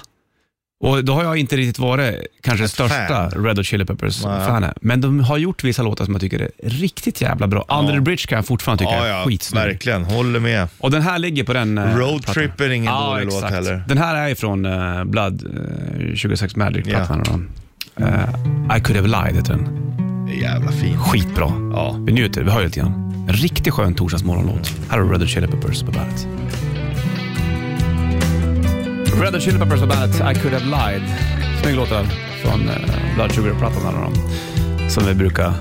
Och 0.84 1.04
då 1.04 1.14
har 1.14 1.24
jag 1.24 1.36
inte 1.36 1.56
riktigt 1.56 1.78
varit 1.78 2.14
kanske 2.40 2.68
största 2.68 3.06
fan. 3.08 3.30
Red 3.44 3.56
Hot 3.58 3.66
Chili 3.66 3.84
Nej. 3.88 3.96
Peppers-fanen. 3.96 4.74
Men 4.80 5.00
de 5.00 5.20
har 5.20 5.38
gjort 5.38 5.64
vissa 5.64 5.82
låtar 5.82 6.04
som 6.04 6.14
jag 6.14 6.20
tycker 6.20 6.40
är 6.40 6.50
riktigt 6.62 7.20
jävla 7.20 7.46
bra. 7.46 7.64
Under 7.80 7.94
the 7.94 8.00
Bridge 8.00 8.26
kan 8.26 8.36
jag 8.36 8.46
fortfarande 8.46 8.84
tycka 8.84 8.96
Ja, 8.96 9.04
är 9.04 9.18
ja, 9.18 9.24
skitsnygg. 9.24 9.64
verkligen. 9.64 10.04
Håller 10.04 10.40
med. 10.40 10.68
Och 10.78 10.90
den 10.90 11.02
här 11.02 11.18
ligger 11.18 11.44
på 11.44 11.52
den 11.52 11.78
eh, 11.78 11.96
Road 11.96 12.24
plattan. 12.24 12.34
Trip 12.34 12.60
är 12.60 12.70
ingen 12.70 12.92
Ja, 12.92 13.10
dålig 13.10 13.24
låt 13.24 13.34
exakt. 13.34 13.54
heller. 13.54 13.84
Den 13.88 13.98
här 13.98 14.16
är 14.16 14.28
ifrån 14.28 14.66
uh, 14.66 15.04
Blood, 15.04 15.44
uh, 16.00 16.14
26 16.14 16.56
Magic-plattan. 16.56 17.48
Yeah. 18.00 18.28
I 18.78 18.80
could 18.80 18.96
have 18.96 19.08
lied 19.08 19.36
heter 19.36 19.52
den. 19.52 19.68
Jävla 20.40 20.72
fint. 20.72 20.98
Skitbra. 20.98 21.52
Ja. 21.72 21.96
Vi 22.06 22.12
njuter, 22.12 22.42
vi 22.42 22.50
hör 22.50 22.60
ju 22.60 22.66
lite 22.66 22.80
grann. 22.80 23.24
En 23.28 23.34
riktigt 23.34 23.74
skön 23.74 23.94
torsdagsmorgonlåt. 23.94 24.72
Här 24.90 24.98
har 24.98 25.04
du 25.04 25.12
Red 25.12 25.20
Hot 25.20 25.30
Chili 25.30 25.46
Peppers 25.46 25.82
på 25.82 25.92
bandet. 25.92 26.26
Red 29.20 29.34
Hot 29.34 29.42
Chili 29.42 29.58
Peppers 29.58 29.80
på 29.80 29.86
bandet, 29.86 30.16
I 30.16 30.40
could 30.40 30.54
have 30.54 30.64
lied. 30.64 31.02
Snygg 31.62 31.76
låt 31.76 31.88
där 31.88 32.04
från 32.42 32.60
uh, 32.68 33.14
Blood 33.14 33.32
Sugar-plattan. 33.32 33.82
då, 33.82 34.88
Som 34.90 35.06
vi 35.06 35.14
brukar 35.14 35.52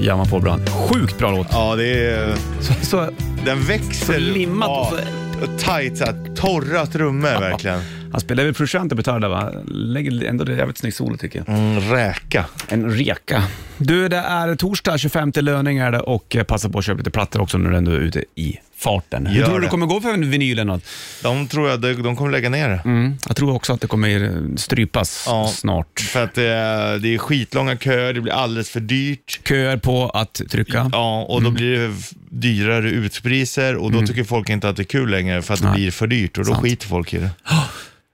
jamma 0.00 0.24
på 0.24 0.38
ibland. 0.38 0.68
Sjukt 0.68 1.18
bra 1.18 1.30
låt. 1.30 1.46
Ja, 1.50 1.76
det 1.76 2.06
är... 2.06 2.34
Så, 2.60 2.86
så, 2.86 3.08
Den 3.44 3.62
växer. 3.62 4.12
Så 4.12 4.18
limmat 4.18 4.68
ja, 4.68 4.92
och 4.92 4.98
och 5.42 5.58
tight, 5.58 5.98
så 5.98 6.04
här, 6.04 6.34
torra 6.34 6.86
trummor 6.86 7.40
verkligen. 7.40 7.80
han 8.12 8.20
spelar 8.20 8.44
väl 8.44 8.54
producent 8.54 8.90
på 8.90 8.96
gitarr 8.96 9.20
där 9.20 9.28
va? 9.28 9.52
Lägger 9.66 10.24
ändå 10.24 10.44
det 10.44 10.54
jävligt 10.54 10.78
snyggt 10.78 10.96
solo 10.96 11.16
tycker 11.16 11.38
jag. 11.46 11.48
Mm, 11.56 11.80
räka. 11.80 12.44
En 12.68 12.90
reka. 12.90 13.42
Du, 13.76 14.08
det 14.08 14.16
är 14.16 14.54
torsdag 14.54 14.98
25 14.98 15.32
löning 15.34 15.78
är 15.78 15.92
det 15.92 16.00
och 16.00 16.36
eh, 16.36 16.44
passa 16.44 16.68
på 16.68 16.78
att 16.78 16.84
köpa 16.84 16.98
lite 16.98 17.10
plattor 17.10 17.40
också 17.40 17.58
när 17.58 17.70
du 17.70 17.76
ändå 17.76 17.90
är 17.92 17.96
ute 17.96 18.24
i 18.34 18.58
farten. 18.82 19.26
Hur 19.26 19.38
Gör 19.38 19.46
tror 19.46 19.58
du 19.60 19.64
det 19.66 19.70
kommer 19.70 19.86
gå 19.86 20.00
för 20.00 20.12
en 20.14 20.30
vinyl 20.30 20.52
eller 20.58 20.64
något? 20.72 20.84
De 21.22 21.48
tror 21.48 21.68
jag 21.70 21.80
de, 21.80 21.94
de 21.94 22.16
kommer 22.16 22.30
lägga 22.30 22.48
ner 22.48 22.68
det. 22.68 22.82
Mm. 22.84 23.18
Jag 23.28 23.36
tror 23.36 23.54
också 23.54 23.72
att 23.72 23.80
det 23.80 23.86
kommer 23.86 24.24
eh, 24.24 24.56
strypas 24.56 25.24
Ja. 25.26 25.48
snart. 25.54 26.00
För 26.00 26.24
att 26.24 26.34
det 26.34 26.46
är, 26.48 26.98
det 26.98 27.14
är 27.14 27.18
skitlånga 27.18 27.76
köer, 27.76 28.12
det 28.12 28.20
blir 28.20 28.32
alldeles 28.32 28.70
för 28.70 28.80
dyrt. 28.80 29.40
Köer 29.48 29.76
på 29.76 30.08
att 30.10 30.40
trycka. 30.50 30.90
Ja, 30.92 31.22
och 31.22 31.40
då 31.42 31.48
Mm. 31.48 31.54
blir 31.54 31.78
det 31.78 31.94
f- 31.98 32.10
dyrare 32.30 32.90
utpriser 32.90 33.76
och 33.76 33.92
då 33.92 34.06
tycker 34.06 34.24
folk 34.24 34.48
inte 34.48 34.68
att 34.68 34.76
det 34.76 34.82
är 34.82 34.84
kul 34.84 35.10
längre 35.10 35.42
för 35.42 35.54
att 35.54 35.62
det 35.62 35.72
blir 35.74 35.90
för 35.90 36.06
dyrt 36.06 36.38
och 36.38 36.44
då 36.44 36.54
skiter 36.54 36.86
folk 36.86 37.14
i 37.14 37.18
det. 37.18 37.30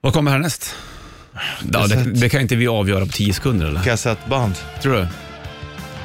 Vad 0.00 0.12
kommer 0.12 0.30
härnäst? 0.30 0.74
Ja, 1.72 1.86
det, 1.86 2.04
det 2.20 2.28
kan 2.28 2.40
inte 2.40 2.56
vi 2.56 2.68
avgöra 2.68 3.06
på 3.06 3.12
10 3.12 3.32
sekunder 3.34 3.66
eller? 3.66 3.82
Kassettband. 3.82 4.54
Tror 4.82 4.92
du? 4.94 5.06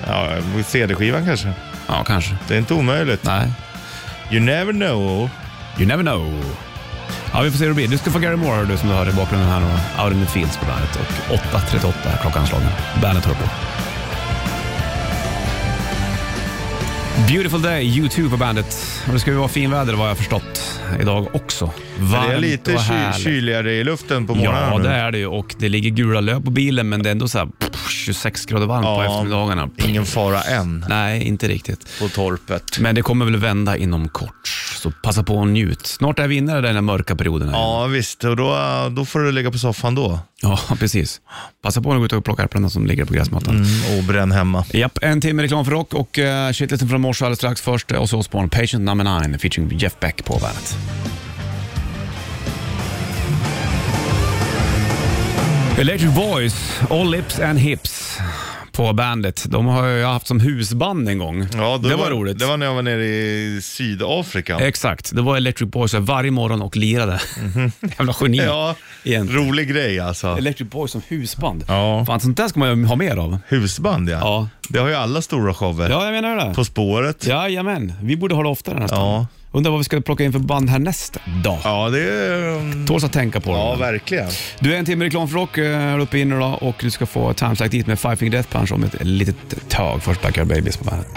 Ja, 0.08 0.30
CD-skivan 0.68 1.26
kanske. 1.26 1.52
Ja, 1.88 2.04
kanske. 2.04 2.38
Det 2.48 2.54
är 2.54 2.58
inte 2.60 2.74
omöjligt. 2.74 3.24
Nej. 3.24 3.52
You 4.34 4.42
never 4.42 4.74
know. 4.74 5.30
You 5.78 5.86
never 5.86 6.04
know. 6.04 6.26
Ja, 7.34 7.42
vi 7.42 7.52
får 7.52 7.58
se 7.58 7.64
hur 7.64 7.70
det 7.70 7.76
blir. 7.76 7.88
Du 7.88 7.98
ska 7.98 8.12
få 8.12 8.20
Gary 8.20 8.36
Moore 8.36 8.66
du 8.66 8.78
som 8.78 8.90
du 8.90 8.96
hör 8.96 9.10
i 9.10 9.12
bakgrunden 9.12 9.50
här. 9.50 9.62
Out 10.04 10.14
in 10.14 10.26
the 10.26 10.32
Fields 10.32 10.58
på 10.58 10.66
bandet 10.66 10.96
och 11.30 11.36
8.38 11.36 11.94
är 12.14 12.18
klockan 12.18 12.48
slagen. 12.48 12.70
Bandet 13.02 13.26
hör 13.26 13.34
på. 13.34 13.50
Beautiful 17.28 17.62
Day, 17.62 17.84
YouTube 17.98 18.30
på 18.30 18.38
bandet. 18.38 18.78
Och 19.08 19.14
det 19.14 19.20
ska 19.20 19.32
ju 19.32 19.38
vara 19.38 19.48
finväder 19.48 19.94
vad 19.94 20.06
jag 20.06 20.12
har 20.12 20.16
förstått 20.16 20.80
idag 21.02 21.28
också. 21.36 21.72
Varmt 22.00 22.28
det 22.30 22.34
är 22.34 22.40
lite 22.40 22.74
och 22.74 22.80
ky- 22.80 22.94
härligt. 22.94 23.24
kyligare 23.24 23.74
i 23.74 23.84
luften 23.84 24.28
på 24.28 24.36
morgonen 24.36 24.62
Ja, 24.72 24.78
nu. 24.78 24.84
det 24.84 24.90
är 24.96 25.12
det 25.12 25.18
ju 25.18 25.28
och 25.28 25.56
det 25.60 25.70
ligger 25.70 25.90
gula 25.90 26.22
löv 26.22 26.44
på 26.44 26.52
bilen 26.52 26.90
men 26.90 27.04
det 27.04 27.10
är 27.10 27.12
ändå 27.12 27.28
så 27.28 27.38
här 27.38 27.46
pff, 27.46 27.90
26 27.90 28.46
grader 28.46 28.66
varmt 28.66 28.84
på 28.86 28.90
Ja. 28.90 29.06
eftermiddagarna. 29.06 29.70
Ingen 29.88 30.06
fara 30.06 30.42
än 30.42 30.86
Nej, 30.90 31.24
inte 31.24 31.48
riktigt. 31.48 32.00
på 32.00 32.08
torpet. 32.10 32.80
Men 32.80 32.96
det 32.96 33.02
kommer 33.02 33.26
väl 33.26 33.38
vända 33.38 33.78
inom 33.78 34.10
kort, 34.10 34.48
så 34.82 34.92
passa 34.92 35.24
på 35.24 35.36
och 35.38 35.48
njut. 35.48 35.86
Snart 35.88 36.20
är 36.20 36.28
vi 36.28 36.36
inne 36.36 36.58
i 36.60 36.62
den 36.62 36.76
här 36.76 36.82
mörka 36.82 37.16
perioden. 37.16 37.50
Här. 37.50 37.56
Ja, 37.58 37.86
visst. 37.86 38.24
Och 38.24 38.36
då, 38.36 38.58
då 38.92 39.06
får 39.06 39.20
du 39.20 39.32
ligga 39.32 39.52
på 39.52 39.58
soffan 39.58 39.96
då. 39.96 40.20
Ja, 40.42 40.60
precis. 40.80 41.22
Passa 41.64 41.82
på 41.82 41.92
att 41.94 41.98
gå 42.00 42.06
ut 42.06 42.14
och 42.14 42.26
plocka 42.26 42.44
äpplena 42.44 42.70
som 42.70 42.86
ligger 42.88 43.06
på 43.06 43.14
gräsmattan. 43.14 43.56
Mm, 43.56 43.98
och 43.98 44.04
bränn 44.04 44.32
hemma. 44.32 44.66
Japp, 44.74 44.98
en 45.02 45.22
timme 45.22 45.44
reklam 45.44 45.66
för 45.66 45.72
rock 45.72 45.94
och 45.94 46.18
uh, 46.18 46.52
shitlisten 46.54 46.90
från 46.90 47.02
morse 47.02 47.13
Rush 47.14 47.24
alldeles 47.24 47.38
strax. 47.38 47.62
Först 47.62 47.92
eh, 47.92 48.06
så 48.06 48.18
Osbourne, 48.18 48.50
Patient 48.50 48.84
Number 48.84 49.28
9 49.28 49.38
featuring 49.38 49.78
Jeff 49.78 50.00
Beck 50.00 50.26
på 50.26 50.38
bandet. 50.38 50.78
Electric 55.78 56.12
Voice, 56.12 56.82
All 56.90 57.12
Lips 57.12 57.40
and 57.40 57.60
Hips 57.60 58.20
på 58.74 58.94
bandet. 58.94 59.46
De 59.50 59.66
har 59.66 59.88
ju 59.88 60.04
haft 60.04 60.28
som 60.28 60.40
husband 60.40 61.10
en 61.10 61.18
gång. 61.18 61.48
Ja, 61.54 61.80
då 61.82 61.90
det 61.90 61.96
var, 61.96 62.10
roligt. 62.10 62.40
Det 62.40 62.46
var 62.46 62.58
när 62.58 62.66
jag 62.66 62.74
var 62.74 62.82
nere 62.82 63.06
i 63.06 63.60
Sydafrika. 63.64 64.60
Exakt, 64.60 65.16
det 65.16 65.22
var 65.22 65.38
Electric 65.38 65.70
Boys 65.70 65.94
varje 65.94 66.32
morgon 66.32 66.62
och 66.62 66.78
lirade. 66.78 67.22
Jävla 67.98 68.16
geni. 68.22 68.38
Ja, 68.38 68.76
egentligen. 69.04 69.48
rolig 69.48 69.70
grej 69.70 70.00
alltså. 70.00 70.28
Electric 70.28 70.70
Boys 70.70 70.92
som 70.92 71.02
husband. 71.08 71.66
Ja. 71.68 72.06
Fan, 72.06 72.20
sånt 72.20 72.38
där 72.38 72.48
ska 72.48 72.60
man 72.60 72.80
ju 72.80 72.86
ha 72.86 72.96
mer 72.96 73.18
av. 73.18 73.38
Husband 73.48 74.10
ja. 74.10 74.18
Ja. 74.20 74.50
Det 74.70 74.80
har 74.80 74.88
ju 74.88 74.96
alla 74.96 75.22
stora 75.22 75.54
shower. 75.54 75.90
Ja, 75.90 76.06
jag 76.06 76.12
menar 76.12 76.48
det. 76.48 76.54
På 76.56 76.66
spåret. 76.66 77.28
Jajamän, 77.28 77.94
vi 78.02 78.18
borde 78.18 78.36
ha 78.36 78.44
det 78.44 78.50
oftare 78.50 78.80
nästan. 78.80 79.00
Ja. 79.00 79.28
Undrar 79.56 79.72
vad 79.72 79.80
vi 79.80 79.84
ska 79.84 80.02
plocka 80.02 80.24
in 80.24 80.32
för 80.32 80.40
band 80.40 80.70
härnästa 80.70 81.20
dag. 81.44 81.60
Ja, 81.64 81.90
det 81.90 82.02
är... 82.02 82.56
um, 82.56 82.86
Tåls 82.88 83.04
att 83.04 83.14
tänka 83.14 83.40
på. 83.40 83.52
Ja, 83.52 83.76
verkligen. 83.76 84.30
Du 84.60 84.74
är 84.74 84.80
en 84.80 84.86
timme 84.86 85.06
reklam 85.06 85.28
för 85.28 85.36
rock 85.36 85.58
eh, 85.58 85.80
här 85.80 86.00
uppe 86.00 86.20
inne 86.20 86.36
då 86.36 86.46
och 86.46 86.76
du 86.80 86.92
ska 86.92 87.06
få 87.06 87.34
Times 87.34 87.60
Like 87.60 87.72
This 87.72 87.88
med 87.88 88.00
Five 88.00 88.16
Finger 88.16 88.32
Death 88.32 88.50
Punch 88.50 88.72
om 88.72 88.84
ett 88.84 88.96
litet 89.02 89.70
tag. 89.70 90.04
Först 90.04 90.22
Backyard 90.22 90.48
Babies 90.48 90.78
på 90.78 90.84
bandet. 90.84 91.08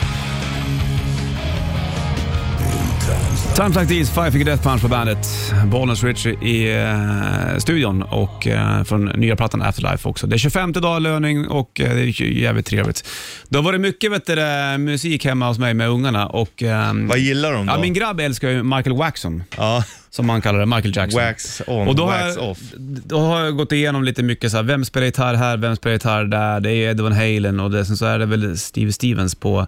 Times 3.57 3.77
Like 3.77 3.87
These, 3.89 4.13
Five 4.13 4.31
Finger 4.33 4.45
Death 4.45 4.63
Punch 4.63 4.83
på 4.83 4.89
bandet. 4.89 5.29
Bollnäs 5.67 6.05
Richie 6.05 6.33
i 6.43 6.83
eh, 6.85 7.59
studion 7.59 8.03
och 8.03 8.47
eh, 8.47 8.85
från 8.85 9.05
nya 9.05 9.37
plattan 9.37 9.63
Afterlife 9.63 10.09
också. 10.09 10.27
det 10.27 10.37
är 10.37 10.39
25 10.39 10.73
dag 10.73 11.03
löning 11.03 11.49
och 11.49 11.81
eh, 11.81 11.95
det 11.95 12.01
är 12.01 12.23
ju 12.23 12.41
jävligt 12.41 12.67
trevligt. 12.67 13.09
Det 13.49 13.57
har 13.59 13.63
varit 13.63 13.81
mycket 13.81 14.13
vet 14.13 14.27
du, 14.27 14.35
det, 14.35 14.77
musik 14.79 15.25
hemma 15.25 15.49
hos 15.49 15.59
mig 15.59 15.75
med 15.75 15.89
ungarna 15.89 16.27
och... 16.27 16.63
ehm, 16.63 17.09
Vad 17.09 17.19
gillar 17.19 17.53
de 17.53 17.67
då? 17.67 17.73
Ja, 17.73 17.79
min 17.81 17.93
grabb 17.95 18.21
älskar 18.21 18.49
ju 18.51 18.63
Michael 18.63 18.97
Waxon, 18.97 19.43
Ja, 19.57 19.85
som 20.11 20.27
man 20.27 20.43
kallar 20.43 20.59
det, 20.59 20.67
Michael 20.67 20.97
Jackson. 20.97 21.21
wax 21.23 21.63
on, 21.67 21.89
Och 21.89 21.97
då 21.97 22.03
har, 22.07 22.13
wax 22.25 22.37
jag, 22.37 22.51
off. 22.51 22.59
då 23.05 23.19
har 23.21 23.45
jag 23.45 23.57
gått 23.57 23.73
igenom 23.73 24.05
lite 24.05 24.23
mycket, 24.23 24.51
så 24.51 24.57
här, 24.57 24.65
vem 24.65 24.85
spelar 24.85 25.07
gitarr 25.07 25.35
här, 25.35 25.57
vem 25.57 25.77
spelar 25.77 25.93
gitarr 25.95 26.25
där. 26.25 26.61
Det 26.61 26.71
är 26.73 26.91
Ed 26.91 27.01
Van 27.01 27.13
Halen 27.13 27.61
och 27.61 27.71
det, 27.71 27.85
sen 27.85 27.97
så 27.97 28.07
är 28.07 28.19
det 28.19 28.27
väl 28.27 28.59
Steve 28.59 28.93
Stevens 28.93 29.35
på, 29.35 29.67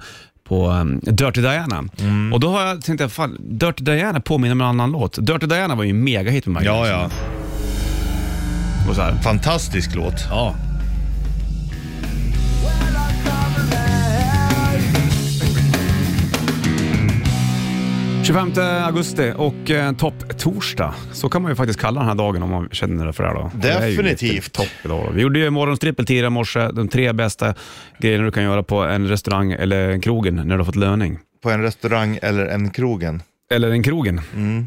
på 0.48 0.70
um, 0.70 1.00
Dirty 1.02 1.40
Diana. 1.40 1.84
Mm. 2.00 2.32
Och 2.32 2.40
då 2.40 2.48
har 2.48 2.66
jag 2.66 2.82
tänkt 2.82 3.12
fan, 3.12 3.36
Dirty 3.40 3.84
Diana 3.84 4.20
påminner 4.20 4.52
om 4.52 4.60
en 4.60 4.66
annan 4.66 4.92
låt. 4.92 5.26
Dirty 5.26 5.46
Diana 5.46 5.74
var 5.74 5.84
ju 5.84 5.90
en 5.90 6.04
megahit 6.04 6.46
med 6.46 6.60
Michael 6.60 6.88
Ja, 6.88 6.88
ja. 6.88 7.10
Och 8.88 8.94
så 8.94 9.02
här. 9.02 9.14
Fantastisk 9.14 9.94
låt. 9.94 10.26
Ja. 10.30 10.54
25 18.28 18.52
augusti 18.84 19.32
och 19.36 19.70
eh, 19.70 19.92
topp-torsdag. 19.92 20.94
Så 21.12 21.28
kan 21.28 21.42
man 21.42 21.52
ju 21.52 21.56
faktiskt 21.56 21.80
kalla 21.80 22.00
den 22.00 22.08
här 22.08 22.14
dagen 22.14 22.42
om 22.42 22.50
man 22.50 22.68
känner 22.72 23.12
för 23.12 23.24
det. 23.24 23.30
Då. 23.32 23.40
Och 23.40 23.50
det 23.54 23.68
är 23.70 23.86
ju 23.88 23.96
Definitivt. 23.96 24.32
riktigt 24.32 24.52
Topp 24.52 24.68
idag. 24.84 25.04
Då. 25.06 25.12
Vi 25.12 25.22
gjorde 25.22 25.38
ju 25.38 25.50
morgonstrippel 25.50 26.06
tidigare 26.06 26.26
i 26.26 26.30
morse. 26.30 26.68
De 26.72 26.88
tre 26.88 27.12
bästa 27.12 27.54
grejerna 27.98 28.24
du 28.24 28.30
kan 28.30 28.42
göra 28.42 28.62
på 28.62 28.82
en 28.84 29.08
restaurang 29.08 29.52
eller 29.52 29.88
en 29.88 30.00
krogen 30.00 30.34
när 30.34 30.44
du 30.44 30.56
har 30.56 30.64
fått 30.64 30.76
löning. 30.76 31.18
På 31.42 31.50
en 31.50 31.62
restaurang 31.62 32.18
eller 32.22 32.46
en 32.46 32.70
krogen. 32.70 33.22
Eller 33.50 33.70
en 33.70 33.82
krogen. 33.82 34.20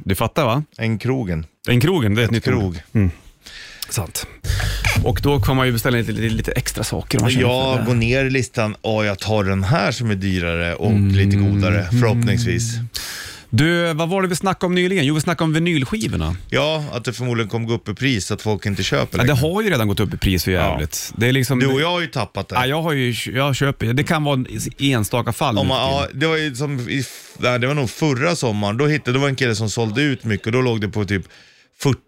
Du 0.06 0.16
fattar 0.16 0.46
va? 0.46 0.64
En 0.78 0.98
krogen. 0.98 1.46
En 1.68 1.80
krogen, 1.82 2.16
det 2.16 2.22
är 2.22 2.26
ett, 2.26 2.32
nytt 2.32 2.44
krog. 2.44 2.64
ord. 2.94 3.10
Sant. 3.90 4.28
Och 5.04 5.20
då 5.24 5.40
kan 5.42 5.56
man 5.56 5.66
ju 5.68 5.74
beställa 5.74 5.98
lite, 5.98 6.12
lite, 6.12 6.36
lite 6.36 6.52
extra 6.52 6.84
saker 6.84 7.20
man 7.20 7.32
Jag 7.32 7.80
det. 7.80 7.84
går 7.86 7.94
ner 7.96 8.26
i 8.26 8.30
listan 8.30 8.76
och 8.82 9.06
jag 9.06 9.20
tar 9.20 9.44
den 9.44 9.64
här 9.64 9.92
som 9.92 10.12
är 10.12 10.16
dyrare 10.16 10.76
och 10.76 10.92
Mm. 10.92 11.08
lite 11.12 11.38
godare 11.38 11.84
förhoppningsvis. 12.00 12.76
Du, 13.54 13.94
vad 13.94 14.10
var 14.10 14.22
det 14.22 14.28
vi 14.28 14.36
snackade 14.36 14.66
om 14.66 14.76
nyligen? 14.76 15.06
Jo, 15.06 15.16
vi 15.16 15.22
snackade 15.22 15.44
om 15.44 15.54
vinylskivorna. 15.54 16.36
Ja, 16.50 16.84
att 16.92 17.06
det 17.06 17.14
förmodligen 17.14 17.50
kommer 17.50 17.68
gå 17.68 17.74
upp 17.74 17.90
i 17.90 17.94
pris 17.94 18.32
att 18.32 18.42
folk 18.42 18.66
inte 18.66 18.84
köper 18.84 19.18
Ja, 19.18 19.24
det 19.24 19.28
längre. 19.34 19.48
har 19.54 19.62
ju 19.62 19.70
redan 19.70 19.88
gått 19.88 20.00
upp 20.00 20.14
i 20.14 20.18
pris 20.18 20.44
för 20.44 20.52
jävligt. 20.52 21.14
Det 21.18 21.28
är 21.28 21.32
liksom... 21.32 21.60
Du 21.60 21.68
och 21.68 21.82
jag 21.82 21.92
har 21.92 22.02
ju 22.02 22.08
tappat 22.08 22.50
det. 22.50 22.56
Ja, 22.56 22.66
jag 22.66 22.82
har 22.82 22.92
ju, 22.94 23.16
jag 23.34 23.56
köper 23.56 23.94
Det 23.94 24.04
kan 24.04 24.24
vara 24.24 24.46
enstaka 24.80 25.34
fall. 25.34 25.58
Om 25.58 25.66
nu 25.66 25.74
man, 25.74 25.78
ja, 25.92 26.08
det 26.14 26.28
var 26.28 26.38
ju 26.38 26.56
som 26.56 26.80
i, 26.80 27.04
nej, 27.38 27.60
det 27.60 27.68
var 27.68 27.74
nog 27.74 27.90
förra 27.90 28.36
sommaren, 28.36 28.78
då 28.78 28.88
hittade, 28.88 29.18
det 29.18 29.20
var 29.22 29.28
en 29.30 29.36
kille 29.36 29.56
som 29.56 29.70
sålde 29.70 30.02
ut 30.02 30.24
mycket 30.24 30.46
och 30.48 30.52
då 30.54 30.62
låg 30.62 30.82
det 30.82 30.90
på 30.90 31.06
typ 31.06 31.26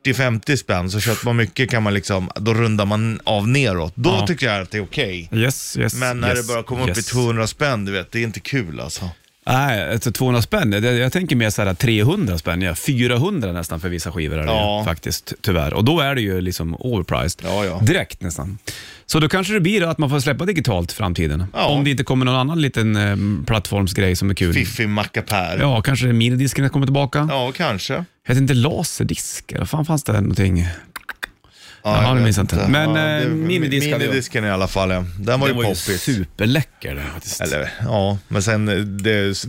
40-50 0.06 0.56
spänn, 0.56 0.92
så 0.92 1.00
köper 1.00 1.26
man 1.26 1.36
mycket 1.36 1.72
kan 1.72 1.84
man 1.84 1.94
liksom, 1.94 2.30
då 2.36 2.54
rundar 2.54 2.86
man 2.86 3.20
av 3.24 3.48
neråt. 3.48 3.94
Då 3.96 4.10
Ja. 4.10 4.28
tycker 4.28 4.46
jag 4.46 4.62
att 4.62 4.72
det 4.72 4.78
är 4.78 4.84
okej. 4.84 5.30
Yes, 5.34 5.78
yes, 5.78 5.94
Men 5.96 6.20
när 6.20 6.30
yes, 6.36 6.42
det 6.42 6.48
börjar 6.48 6.64
komma 6.64 6.84
upp 6.84 6.88
i 6.90 6.92
yes. 7.00 7.06
200 7.06 7.48
spänn, 7.48 7.86
du 7.86 7.92
vet, 7.92 8.12
det 8.12 8.20
är 8.20 8.24
inte 8.24 8.40
kul 8.40 8.80
alltså. 8.80 9.10
Nej, 9.46 9.92
alltså 9.94 10.12
200 10.12 10.42
spänn. 10.42 10.72
Det- 10.72 10.80
Jag 10.94 11.14
tänker 11.14 11.36
mer 11.36 11.50
så 11.50 11.62
här 11.64 11.74
300 11.74 12.38
spänn, 12.38 12.62
ja. 12.62 12.76
400 12.76 13.52
nästan 13.52 13.80
för 13.80 13.90
vissa 13.90 14.12
skivor 14.12 14.38
är 14.38 14.42
det 14.44 14.52
Ja. 14.52 14.80
ju, 14.80 14.86
faktiskt, 14.86 15.34
tyvärr. 15.42 15.74
Och 15.74 15.84
då 15.84 16.00
är 16.00 16.16
det 16.16 16.22
ju 16.22 16.42
liksom 16.42 16.76
overpriced. 16.80 17.42
Ja, 17.50 17.66
ja. 17.66 17.80
Direkt 17.82 18.22
nästan. 18.22 18.58
Så 19.06 19.20
då 19.20 19.30
kanske 19.30 19.54
det 19.54 19.60
blir 19.60 19.84
att 19.90 19.98
man 19.98 20.10
får 20.10 20.20
släppa 20.20 20.46
digitalt 20.46 20.92
i 20.92 20.96
framtiden. 20.96 21.46
Ja. 21.54 21.66
Om 21.66 21.84
det 21.84 21.90
inte 21.92 22.04
kommer 22.04 22.26
någon 22.26 22.36
annan 22.36 22.62
liten 22.62 22.96
eh, 22.96 23.46
plattformsgrej 23.46 24.16
som 24.16 24.30
är 24.30 24.34
kul. 24.34 24.54
Fiffig 24.54 24.90
mackapär. 24.90 25.58
Ja, 25.62 25.82
kanske 25.82 26.06
minidisken 26.06 26.70
kommer 26.70 26.86
tillbaka. 26.86 27.28
Ja, 27.32 27.52
kanske. 27.56 28.06
Heter 28.28 28.42
inte 28.42 28.54
laserdisk? 28.54 29.52
Eller 29.52 29.66
fan 29.66 29.86
fanns 29.86 30.04
det 30.04 30.14
någonting? 30.22 30.68
Ja, 31.84 32.02
Ja, 32.04 32.16
jag 32.16 32.24
minns 32.24 32.38
inte. 32.38 32.68
Men, 32.70 32.90
eh, 32.90 32.96
det- 32.96 33.28
minidisk 33.30 33.86
hade 33.92 33.92
jag. 33.92 34.00
Minidisken 34.10 34.46
i 34.46 34.50
alla 34.50 34.68
fall, 34.68 34.90
ja. 34.92 35.06
Den 35.20 35.40
var 35.40 35.48
Det 35.48 35.52
ju 35.52 35.56
var 35.56 35.64
ju 35.64 35.70
poppis. 35.70 36.02
superläcker 36.02 36.96
den 36.96 37.06
faktiskt. 37.14 37.42
Eller, 37.42 37.72
ja, 37.84 38.18
men 38.28 38.44
sen 38.44 38.68
eh, 38.70 38.76
det, 38.76 39.46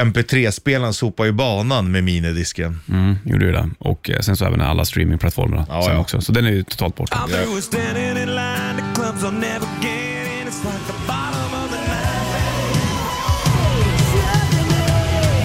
MP3-spelaren 0.00 0.92
sopar 0.94 1.24
ju 1.24 1.32
banan 1.32 1.90
med 1.90 2.04
minidisken. 2.04 2.80
Mm, 2.88 3.16
gjorde 3.24 3.44
ju 3.46 3.52
det. 3.52 3.70
Och 3.78 4.10
eh, 4.10 4.20
sen 4.20 4.36
så 4.36 4.44
även 4.44 4.60
alla 4.60 4.84
streamingplattformarna 4.84 5.66
Ja, 5.68 5.82
sen 5.82 5.92
ja. 5.94 5.98
också. 6.00 6.20
Så 6.20 6.32
den 6.32 6.46
är 6.46 6.50
ju 6.50 6.62
totalt 6.62 6.96
borta. 6.96 7.16
I'm 7.16 7.28
through 7.28 7.54
with 7.54 7.66
standing 7.66 8.08
in 8.22 8.34
line 8.34 8.76
to 8.78 9.02
clubs 9.02 9.22
I'll 9.24 9.32
never 9.40 9.68
get 9.82 10.05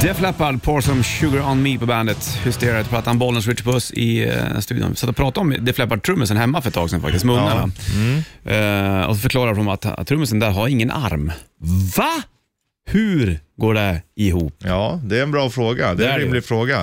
Def 0.02 0.22
Leppard, 0.22 0.62
Pour 0.64 0.82
Some 0.82 1.04
Sugar 1.04 1.42
On 1.42 1.62
Me 1.62 1.78
på 1.78 1.86
bandet. 1.86 2.40
Hysteria 2.46 2.78
heter 2.78 2.90
plattan. 2.90 3.20
Bollnäs 3.20 3.48
Richard 3.48 3.66
Puss 3.66 3.92
i 3.94 4.26
uh, 4.26 4.60
studion. 4.60 4.96
Satt 4.96 5.10
och 5.10 5.16
pratade 5.16 5.40
om 5.40 5.66
Def 5.66 5.78
Leppard-trummisen 5.78 6.38
hemma 6.38 6.62
för 6.62 6.70
ett 6.70 6.74
tag 6.76 6.90
sedan 6.90 7.02
faktiskt, 7.02 7.26
med 7.26 7.36
ungarna. 7.36 7.70
Eh, 8.46 9.06
och 9.06 9.16
så 9.16 9.22
förklarar 9.22 9.54
de 9.56 9.68
att, 9.68 9.86
att 9.86 10.08
trummisen 10.08 10.40
där 10.40 10.50
har 10.52 10.68
ingen 10.68 10.92
arm. 10.92 11.32
Va? 11.98 12.22
Hur 12.90 13.40
går 13.58 13.74
det 13.74 14.02
ihop? 14.16 14.56
Ja, 14.60 15.00
det 15.04 15.20
är 15.20 15.24
en 15.24 15.32
bra 15.32 15.50
fråga. 15.50 15.88
Det 15.94 15.96
Det 15.96 16.06
är 16.10 16.14
en 16.14 16.20
det. 16.20 16.26
rimlig 16.26 16.46
fråga. 16.46 16.82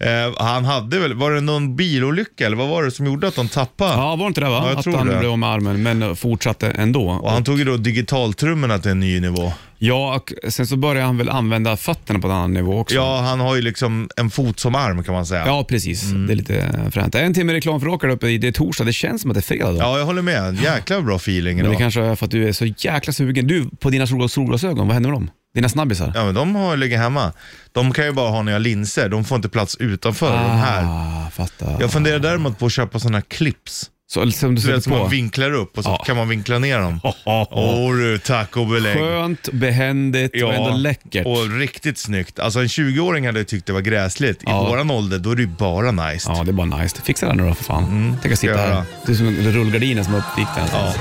Eh, 0.00 0.34
han 0.44 0.64
hade 0.64 0.98
väl, 0.98 1.14
var 1.14 1.30
det 1.32 1.40
någon 1.40 1.76
bilolycka 1.76 2.46
eller 2.46 2.56
vad 2.56 2.68
var 2.68 2.82
det 2.84 2.90
som 2.90 3.06
gjorde 3.06 3.28
att 3.28 3.34
de 3.36 3.48
tappade? 3.48 3.92
Ja, 3.92 4.16
var 4.16 4.26
inte 4.26 4.40
det 4.40 4.48
va? 4.48 4.60
Ja, 4.62 4.68
jag 4.68 4.78
att 4.78 4.84
tror 4.84 4.96
han 4.96 5.06
det. 5.06 5.18
blev 5.18 5.30
av 5.30 5.38
med 5.38 5.48
armen, 5.48 5.82
men 5.82 6.16
fortsatte 6.16 6.70
ändå. 6.70 7.10
Och 7.10 7.30
han 7.30 7.44
tog 7.44 7.58
ju 7.58 7.64
då 7.64 7.76
digitaltrummorna 7.76 8.78
till 8.78 8.90
en 8.90 9.00
ny 9.00 9.20
nivå. 9.20 9.52
Ja, 9.80 10.14
och 10.16 10.52
sen 10.52 10.66
så 10.66 10.76
började 10.76 11.06
han 11.06 11.18
väl 11.18 11.28
använda 11.28 11.76
fötterna 11.76 12.18
på 12.18 12.26
en 12.28 12.34
annan 12.34 12.52
nivå 12.52 12.78
också. 12.80 12.94
Ja, 12.94 13.20
han 13.20 13.40
har 13.40 13.56
ju 13.56 13.62
liksom 13.62 14.08
en 14.16 14.30
fot 14.30 14.60
som 14.60 14.74
arm 14.74 15.04
kan 15.04 15.14
man 15.14 15.26
säga. 15.26 15.46
Ja, 15.46 15.64
precis. 15.68 16.02
Mm. 16.04 16.26
Det 16.26 16.32
är 16.32 16.36
lite 16.36 16.90
fränt. 16.92 17.14
En 17.14 17.34
timme 17.34 17.52
reklam 17.54 17.80
för 17.80 17.86
rockare 17.86 18.12
uppe 18.12 18.28
i, 18.28 18.38
det 18.38 18.48
är 18.48 18.52
torsdag. 18.52 18.84
Det 18.84 18.92
känns 18.92 19.22
som 19.22 19.30
att 19.30 19.34
det 19.34 19.40
är 19.40 19.42
fredag 19.42 19.70
då. 19.72 19.78
Ja, 19.78 19.98
jag 19.98 20.04
håller 20.06 20.22
med. 20.22 20.58
Jäkla 20.62 21.00
bra 21.02 21.16
feeling 21.16 21.56
Men 21.56 21.64
det 21.64 21.70
idag. 21.70 21.78
kanske 21.78 22.02
är 22.02 22.14
för 22.14 22.24
att 22.24 22.30
du 22.30 22.48
är 22.48 22.52
så 22.52 22.66
jäkla 22.66 23.12
sugen. 23.12 23.46
Du, 23.46 23.68
på 23.80 23.90
dina 23.90 24.06
sol- 24.06 24.28
solglasögon, 24.28 24.86
vad 24.86 24.94
händer 24.94 25.10
med 25.10 25.16
dem? 25.16 25.30
Dina 25.54 25.68
snabbisar? 25.68 26.12
Ja, 26.14 26.24
men 26.24 26.34
de 26.34 26.54
har 26.56 26.76
ligger 26.76 26.98
hemma. 26.98 27.32
De 27.72 27.92
kan 27.92 28.04
ju 28.06 28.12
bara 28.12 28.30
ha 28.30 28.42
nya 28.42 28.58
linser. 28.58 29.08
De 29.08 29.24
får 29.24 29.36
inte 29.36 29.48
plats 29.48 29.76
utanför 29.80 30.32
de 30.32 30.50
här. 30.50 30.84
Ah, 30.84 31.30
fattar. 31.30 31.76
Jag 31.80 31.92
funderar 31.92 32.18
däremot 32.18 32.58
på 32.58 32.66
att 32.66 32.72
köpa 32.72 32.98
sådana 32.98 33.20
clips. 33.22 33.90
Så 34.10 34.30
som 34.30 34.54
du 34.54 34.62
Du 34.62 34.72
vet, 34.72 34.84
som 34.84 34.92
man 34.92 35.10
vinklar 35.10 35.52
upp 35.52 35.78
och 35.78 35.84
så 35.84 35.90
Ja. 35.90 35.96
kan 36.06 36.16
man 36.16 36.28
vinkla 36.28 36.58
ner 36.58 36.78
dem. 36.78 37.00
Oh, 37.04 37.10
oh, 37.26 37.42
oh. 37.42 37.46
Åh 37.86 37.96
du, 37.96 38.18
tack 38.18 38.56
och 38.56 38.66
belägg. 38.66 38.96
Skönt, 38.98 39.48
behändigt 39.52 40.42
och 40.42 40.54
ändå 40.54 40.70
läckert. 40.76 41.26
och 41.26 41.58
riktigt 41.58 41.98
snyggt. 41.98 42.38
Alltså 42.38 42.60
en 42.60 42.66
20-åring 42.66 43.26
hade 43.26 43.44
tyckt 43.44 43.66
det 43.66 43.72
var 43.72 43.80
gräsligt. 43.80 44.42
I 44.42 44.44
Ja. 44.46 44.68
våran 44.68 44.90
ålder, 44.90 45.18
då 45.18 45.30
är 45.30 45.34
det 45.36 45.42
ju 45.42 45.48
bara 45.48 45.90
nice. 45.90 46.30
Ja, 46.36 46.42
det 46.44 46.50
är 46.50 46.52
bara 46.52 46.66
nice. 46.82 47.02
Fixa 47.02 47.28
det 47.28 47.34
nu 47.34 47.48
då 47.48 47.54
för 47.54 47.64
fan. 47.64 48.16
Tänk 48.22 48.32
att 48.32 48.38
sitta 48.38 48.56
här. 48.56 48.82
Du 49.06 49.12
är 49.12 49.16
som 49.16 49.26
en 49.28 49.52
rullgardinen 49.52 50.04
som 50.04 50.14
är 50.14 50.18
uppvikt 50.18 50.50
Ja. 50.56 50.94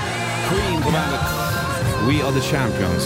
Queen 0.49 0.81
på 0.81 0.91
bandet. 0.91 1.19
We 2.07 2.23
are 2.27 2.33
the 2.41 2.55
champions. 2.57 3.03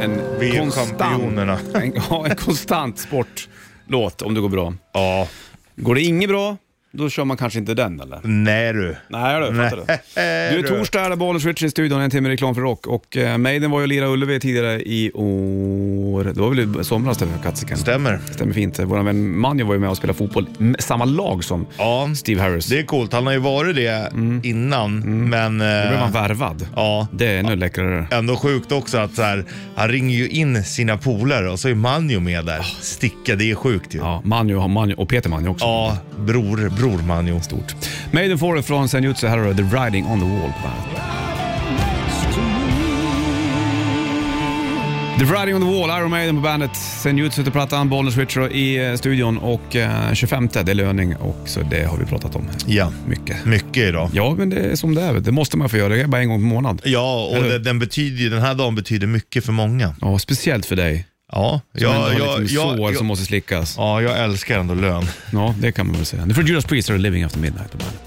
En 0.00 0.38
Vi 0.40 0.56
är 0.56 0.58
konstant, 0.60 0.88
championerna. 1.00 1.58
en, 1.74 1.92
ja, 2.10 2.26
en 2.30 2.36
konstant 2.36 2.98
sportlåt 2.98 4.22
om 4.22 4.34
det 4.34 4.40
går 4.40 4.48
bra. 4.48 4.74
Ja. 4.94 5.28
Går 5.76 5.94
det 5.94 6.00
inget 6.02 6.28
bra, 6.28 6.56
då 6.94 7.08
kör 7.10 7.24
man 7.24 7.36
kanske 7.36 7.58
inte 7.58 7.74
den 7.74 8.00
eller? 8.00 8.20
Nej 8.22 8.72
du. 8.72 8.96
Nej 9.08 9.40
du, 9.40 9.56
fattar 9.56 9.76
du. 9.76 9.82
Du, 10.62 10.74
är 10.74 10.78
torsdag 10.78 11.00
är 11.00 11.10
det 11.10 11.16
Bollnäs 11.16 11.44
Rich 11.44 11.62
i 11.62 11.70
studion, 11.70 12.00
en 12.00 12.10
timme 12.10 12.28
reklam 12.28 12.54
för 12.54 12.62
rock. 12.62 12.86
Och 12.86 13.16
eh, 13.16 13.38
Maiden 13.38 13.70
var 13.70 13.78
ju 13.78 13.82
och 13.82 13.88
lirade 13.88 14.12
Ullevi 14.12 14.40
tidigare 14.40 14.80
i 14.82 15.10
år, 15.14 16.24
det 16.24 16.40
var 16.40 16.50
väl 16.50 16.80
i 16.80 16.84
somras 16.84 17.18
det 17.18 17.26
för 17.26 17.42
katsiken? 17.42 17.76
Stämmer. 17.76 18.20
Stämmer 18.32 18.52
fint. 18.52 18.78
Vår 18.84 19.02
vän 19.02 19.38
Manjo 19.38 19.66
var 19.66 19.74
ju 19.74 19.80
med 19.80 19.90
och 19.90 19.96
spelade 19.96 20.18
fotboll, 20.18 20.46
m- 20.60 20.76
samma 20.78 21.04
lag 21.04 21.44
som 21.44 21.66
Ja, 21.78 22.08
Steve 22.16 22.40
Harris. 22.42 22.66
det 22.66 22.78
är 22.78 22.82
coolt. 22.82 23.12
Han 23.12 23.26
har 23.26 23.32
ju 23.32 23.38
varit 23.38 23.76
det 23.76 24.10
innan, 24.42 24.98
men... 25.30 25.58
Då 25.58 25.64
blev 25.64 25.92
eh, 25.92 25.98
han 25.98 26.12
värvad. 26.12 26.66
Ja, 26.76 27.08
Det 27.12 27.26
är 27.26 27.38
ännu 27.38 27.56
läckrare. 27.56 28.06
ändå 28.10 28.36
sjukt 28.36 28.72
också 28.72 28.98
att 28.98 29.14
så 29.14 29.22
här, 29.22 29.44
han 29.76 29.88
ringer 29.88 30.16
ju 30.18 30.28
in 30.28 30.64
sina 30.64 30.96
polare 30.98 31.50
och 31.50 31.60
så 31.60 31.68
är 31.68 31.74
Manjo 31.74 32.20
med 32.20 32.44
där. 32.44 32.60
Sticka, 32.80 33.34
det 33.34 33.50
är 33.50 33.54
sjukt 33.54 33.94
ju. 33.94 33.98
Ja, 33.98 34.04
Ja, 34.14 34.20
Manjo, 34.24 34.68
Manjo 34.68 34.96
och 34.96 35.08
Peter 35.08 35.30
Manjo 35.30 35.50
också. 35.50 35.96
bror, 36.18 36.70
bror 36.76 36.83
Manjo. 36.92 37.40
Stort. 37.40 37.74
Maiden 38.10 38.38
från 38.62 38.88
Senjutsu, 38.88 39.26
här 39.26 39.38
har 39.38 39.44
du 39.46 39.54
The 39.54 39.76
Riding 39.76 40.06
on 40.06 40.20
the 40.20 40.26
Wall 40.26 40.52
på 40.52 40.68
bandet. 40.68 41.04
The 45.18 45.24
Riding 45.24 45.54
on 45.54 45.60
the 45.60 45.78
Wall, 45.78 46.00
Iron 46.00 46.10
Maiden 46.10 46.34
på 46.36 46.40
bandet. 46.42 46.76
Senjutsu 46.76 47.42
till 47.42 47.52
plattan, 47.52 47.88
Bollnäs 47.88 48.14
Switcher 48.14 48.52
i 48.52 48.86
eh, 48.90 48.94
studion 48.94 49.38
och 49.38 49.76
eh, 49.76 50.12
25 50.12 50.48
det 50.52 50.58
är 50.70 50.74
löning 50.74 51.16
och 51.16 51.36
så 51.44 51.60
det 51.60 51.84
har 51.84 51.96
vi 51.96 52.04
pratat 52.04 52.36
om 52.36 52.48
Ja, 52.66 52.92
mycket. 53.06 53.44
mycket 53.44 53.76
idag. 53.88 54.10
Ja, 54.12 54.34
men 54.38 54.50
det 54.50 54.56
är 54.56 54.76
som 54.76 54.94
det 54.94 55.02
är. 55.02 55.12
Det 55.14 55.32
måste 55.32 55.56
man 55.56 55.68
få 55.68 55.76
göra. 55.76 55.88
Det 55.88 56.00
är 56.00 56.06
bara 56.06 56.20
en 56.22 56.28
gång 56.28 56.40
per 56.40 56.46
månad. 56.48 56.82
Ja, 56.84 57.24
och 57.36 57.42
det, 57.44 57.58
den, 57.58 57.78
betyder, 57.78 58.30
den 58.30 58.42
här 58.42 58.54
dagen 58.54 58.74
betyder 58.74 59.06
mycket 59.06 59.44
för 59.44 59.52
många. 59.52 59.94
Ja, 60.00 60.18
speciellt 60.18 60.66
för 60.66 60.76
dig. 60.76 61.06
Ja, 61.32 61.60
Som 61.78 61.86
ändå 61.88 62.00
jag, 62.02 62.02
har 62.02 62.12
jag, 62.12 62.40
liksom 62.40 62.76
sår 62.76 62.90
jag, 62.90 62.96
som 62.96 63.06
måste 63.06 63.24
slickas. 63.24 63.74
ja, 63.78 64.02
jag 64.02 64.18
älskar 64.18 64.58
ändå 64.58 64.74
lön. 64.74 65.04
Ja, 65.32 65.54
det 65.60 65.72
kan 65.72 65.86
man 65.86 65.96
väl 65.96 66.06
säga. 66.06 66.24
Nu 66.26 66.34
får 66.34 66.44
Judas 66.44 66.64
Priest 66.64 66.90
och 66.90 66.98
Living 66.98 67.24
After 67.24 67.38
Midnight 67.38 67.70
på 67.72 67.78
bandet. 67.78 68.00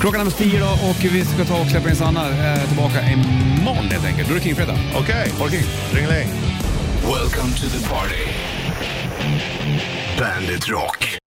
Klockan 0.00 0.20
är 0.20 0.24
med 0.24 0.36
tio 0.36 0.60
då 0.60 0.66
och 0.66 1.04
vi 1.14 1.24
ska 1.24 1.44
ta 1.44 1.60
och 1.60 1.66
släppa 1.66 1.88
in 1.90 1.96
Sanna 1.96 2.28
eh, 2.54 2.68
tillbaka 2.68 3.10
imorgon 3.10 3.88
helt 3.90 4.04
enkelt. 4.06 4.28
Då 4.28 4.34
är 4.34 4.38
det 4.38 4.44
King-fredag. 4.44 4.76
Okej, 4.96 5.30
Ha 5.38 5.44
det 5.46 5.50
king. 5.52 5.66
ringeling. 5.94 6.28
Welcome 7.02 7.52
to 7.54 7.66
the 7.78 7.88
party. 7.88 8.24
Bandit 10.18 10.68
Rock. 10.68 11.18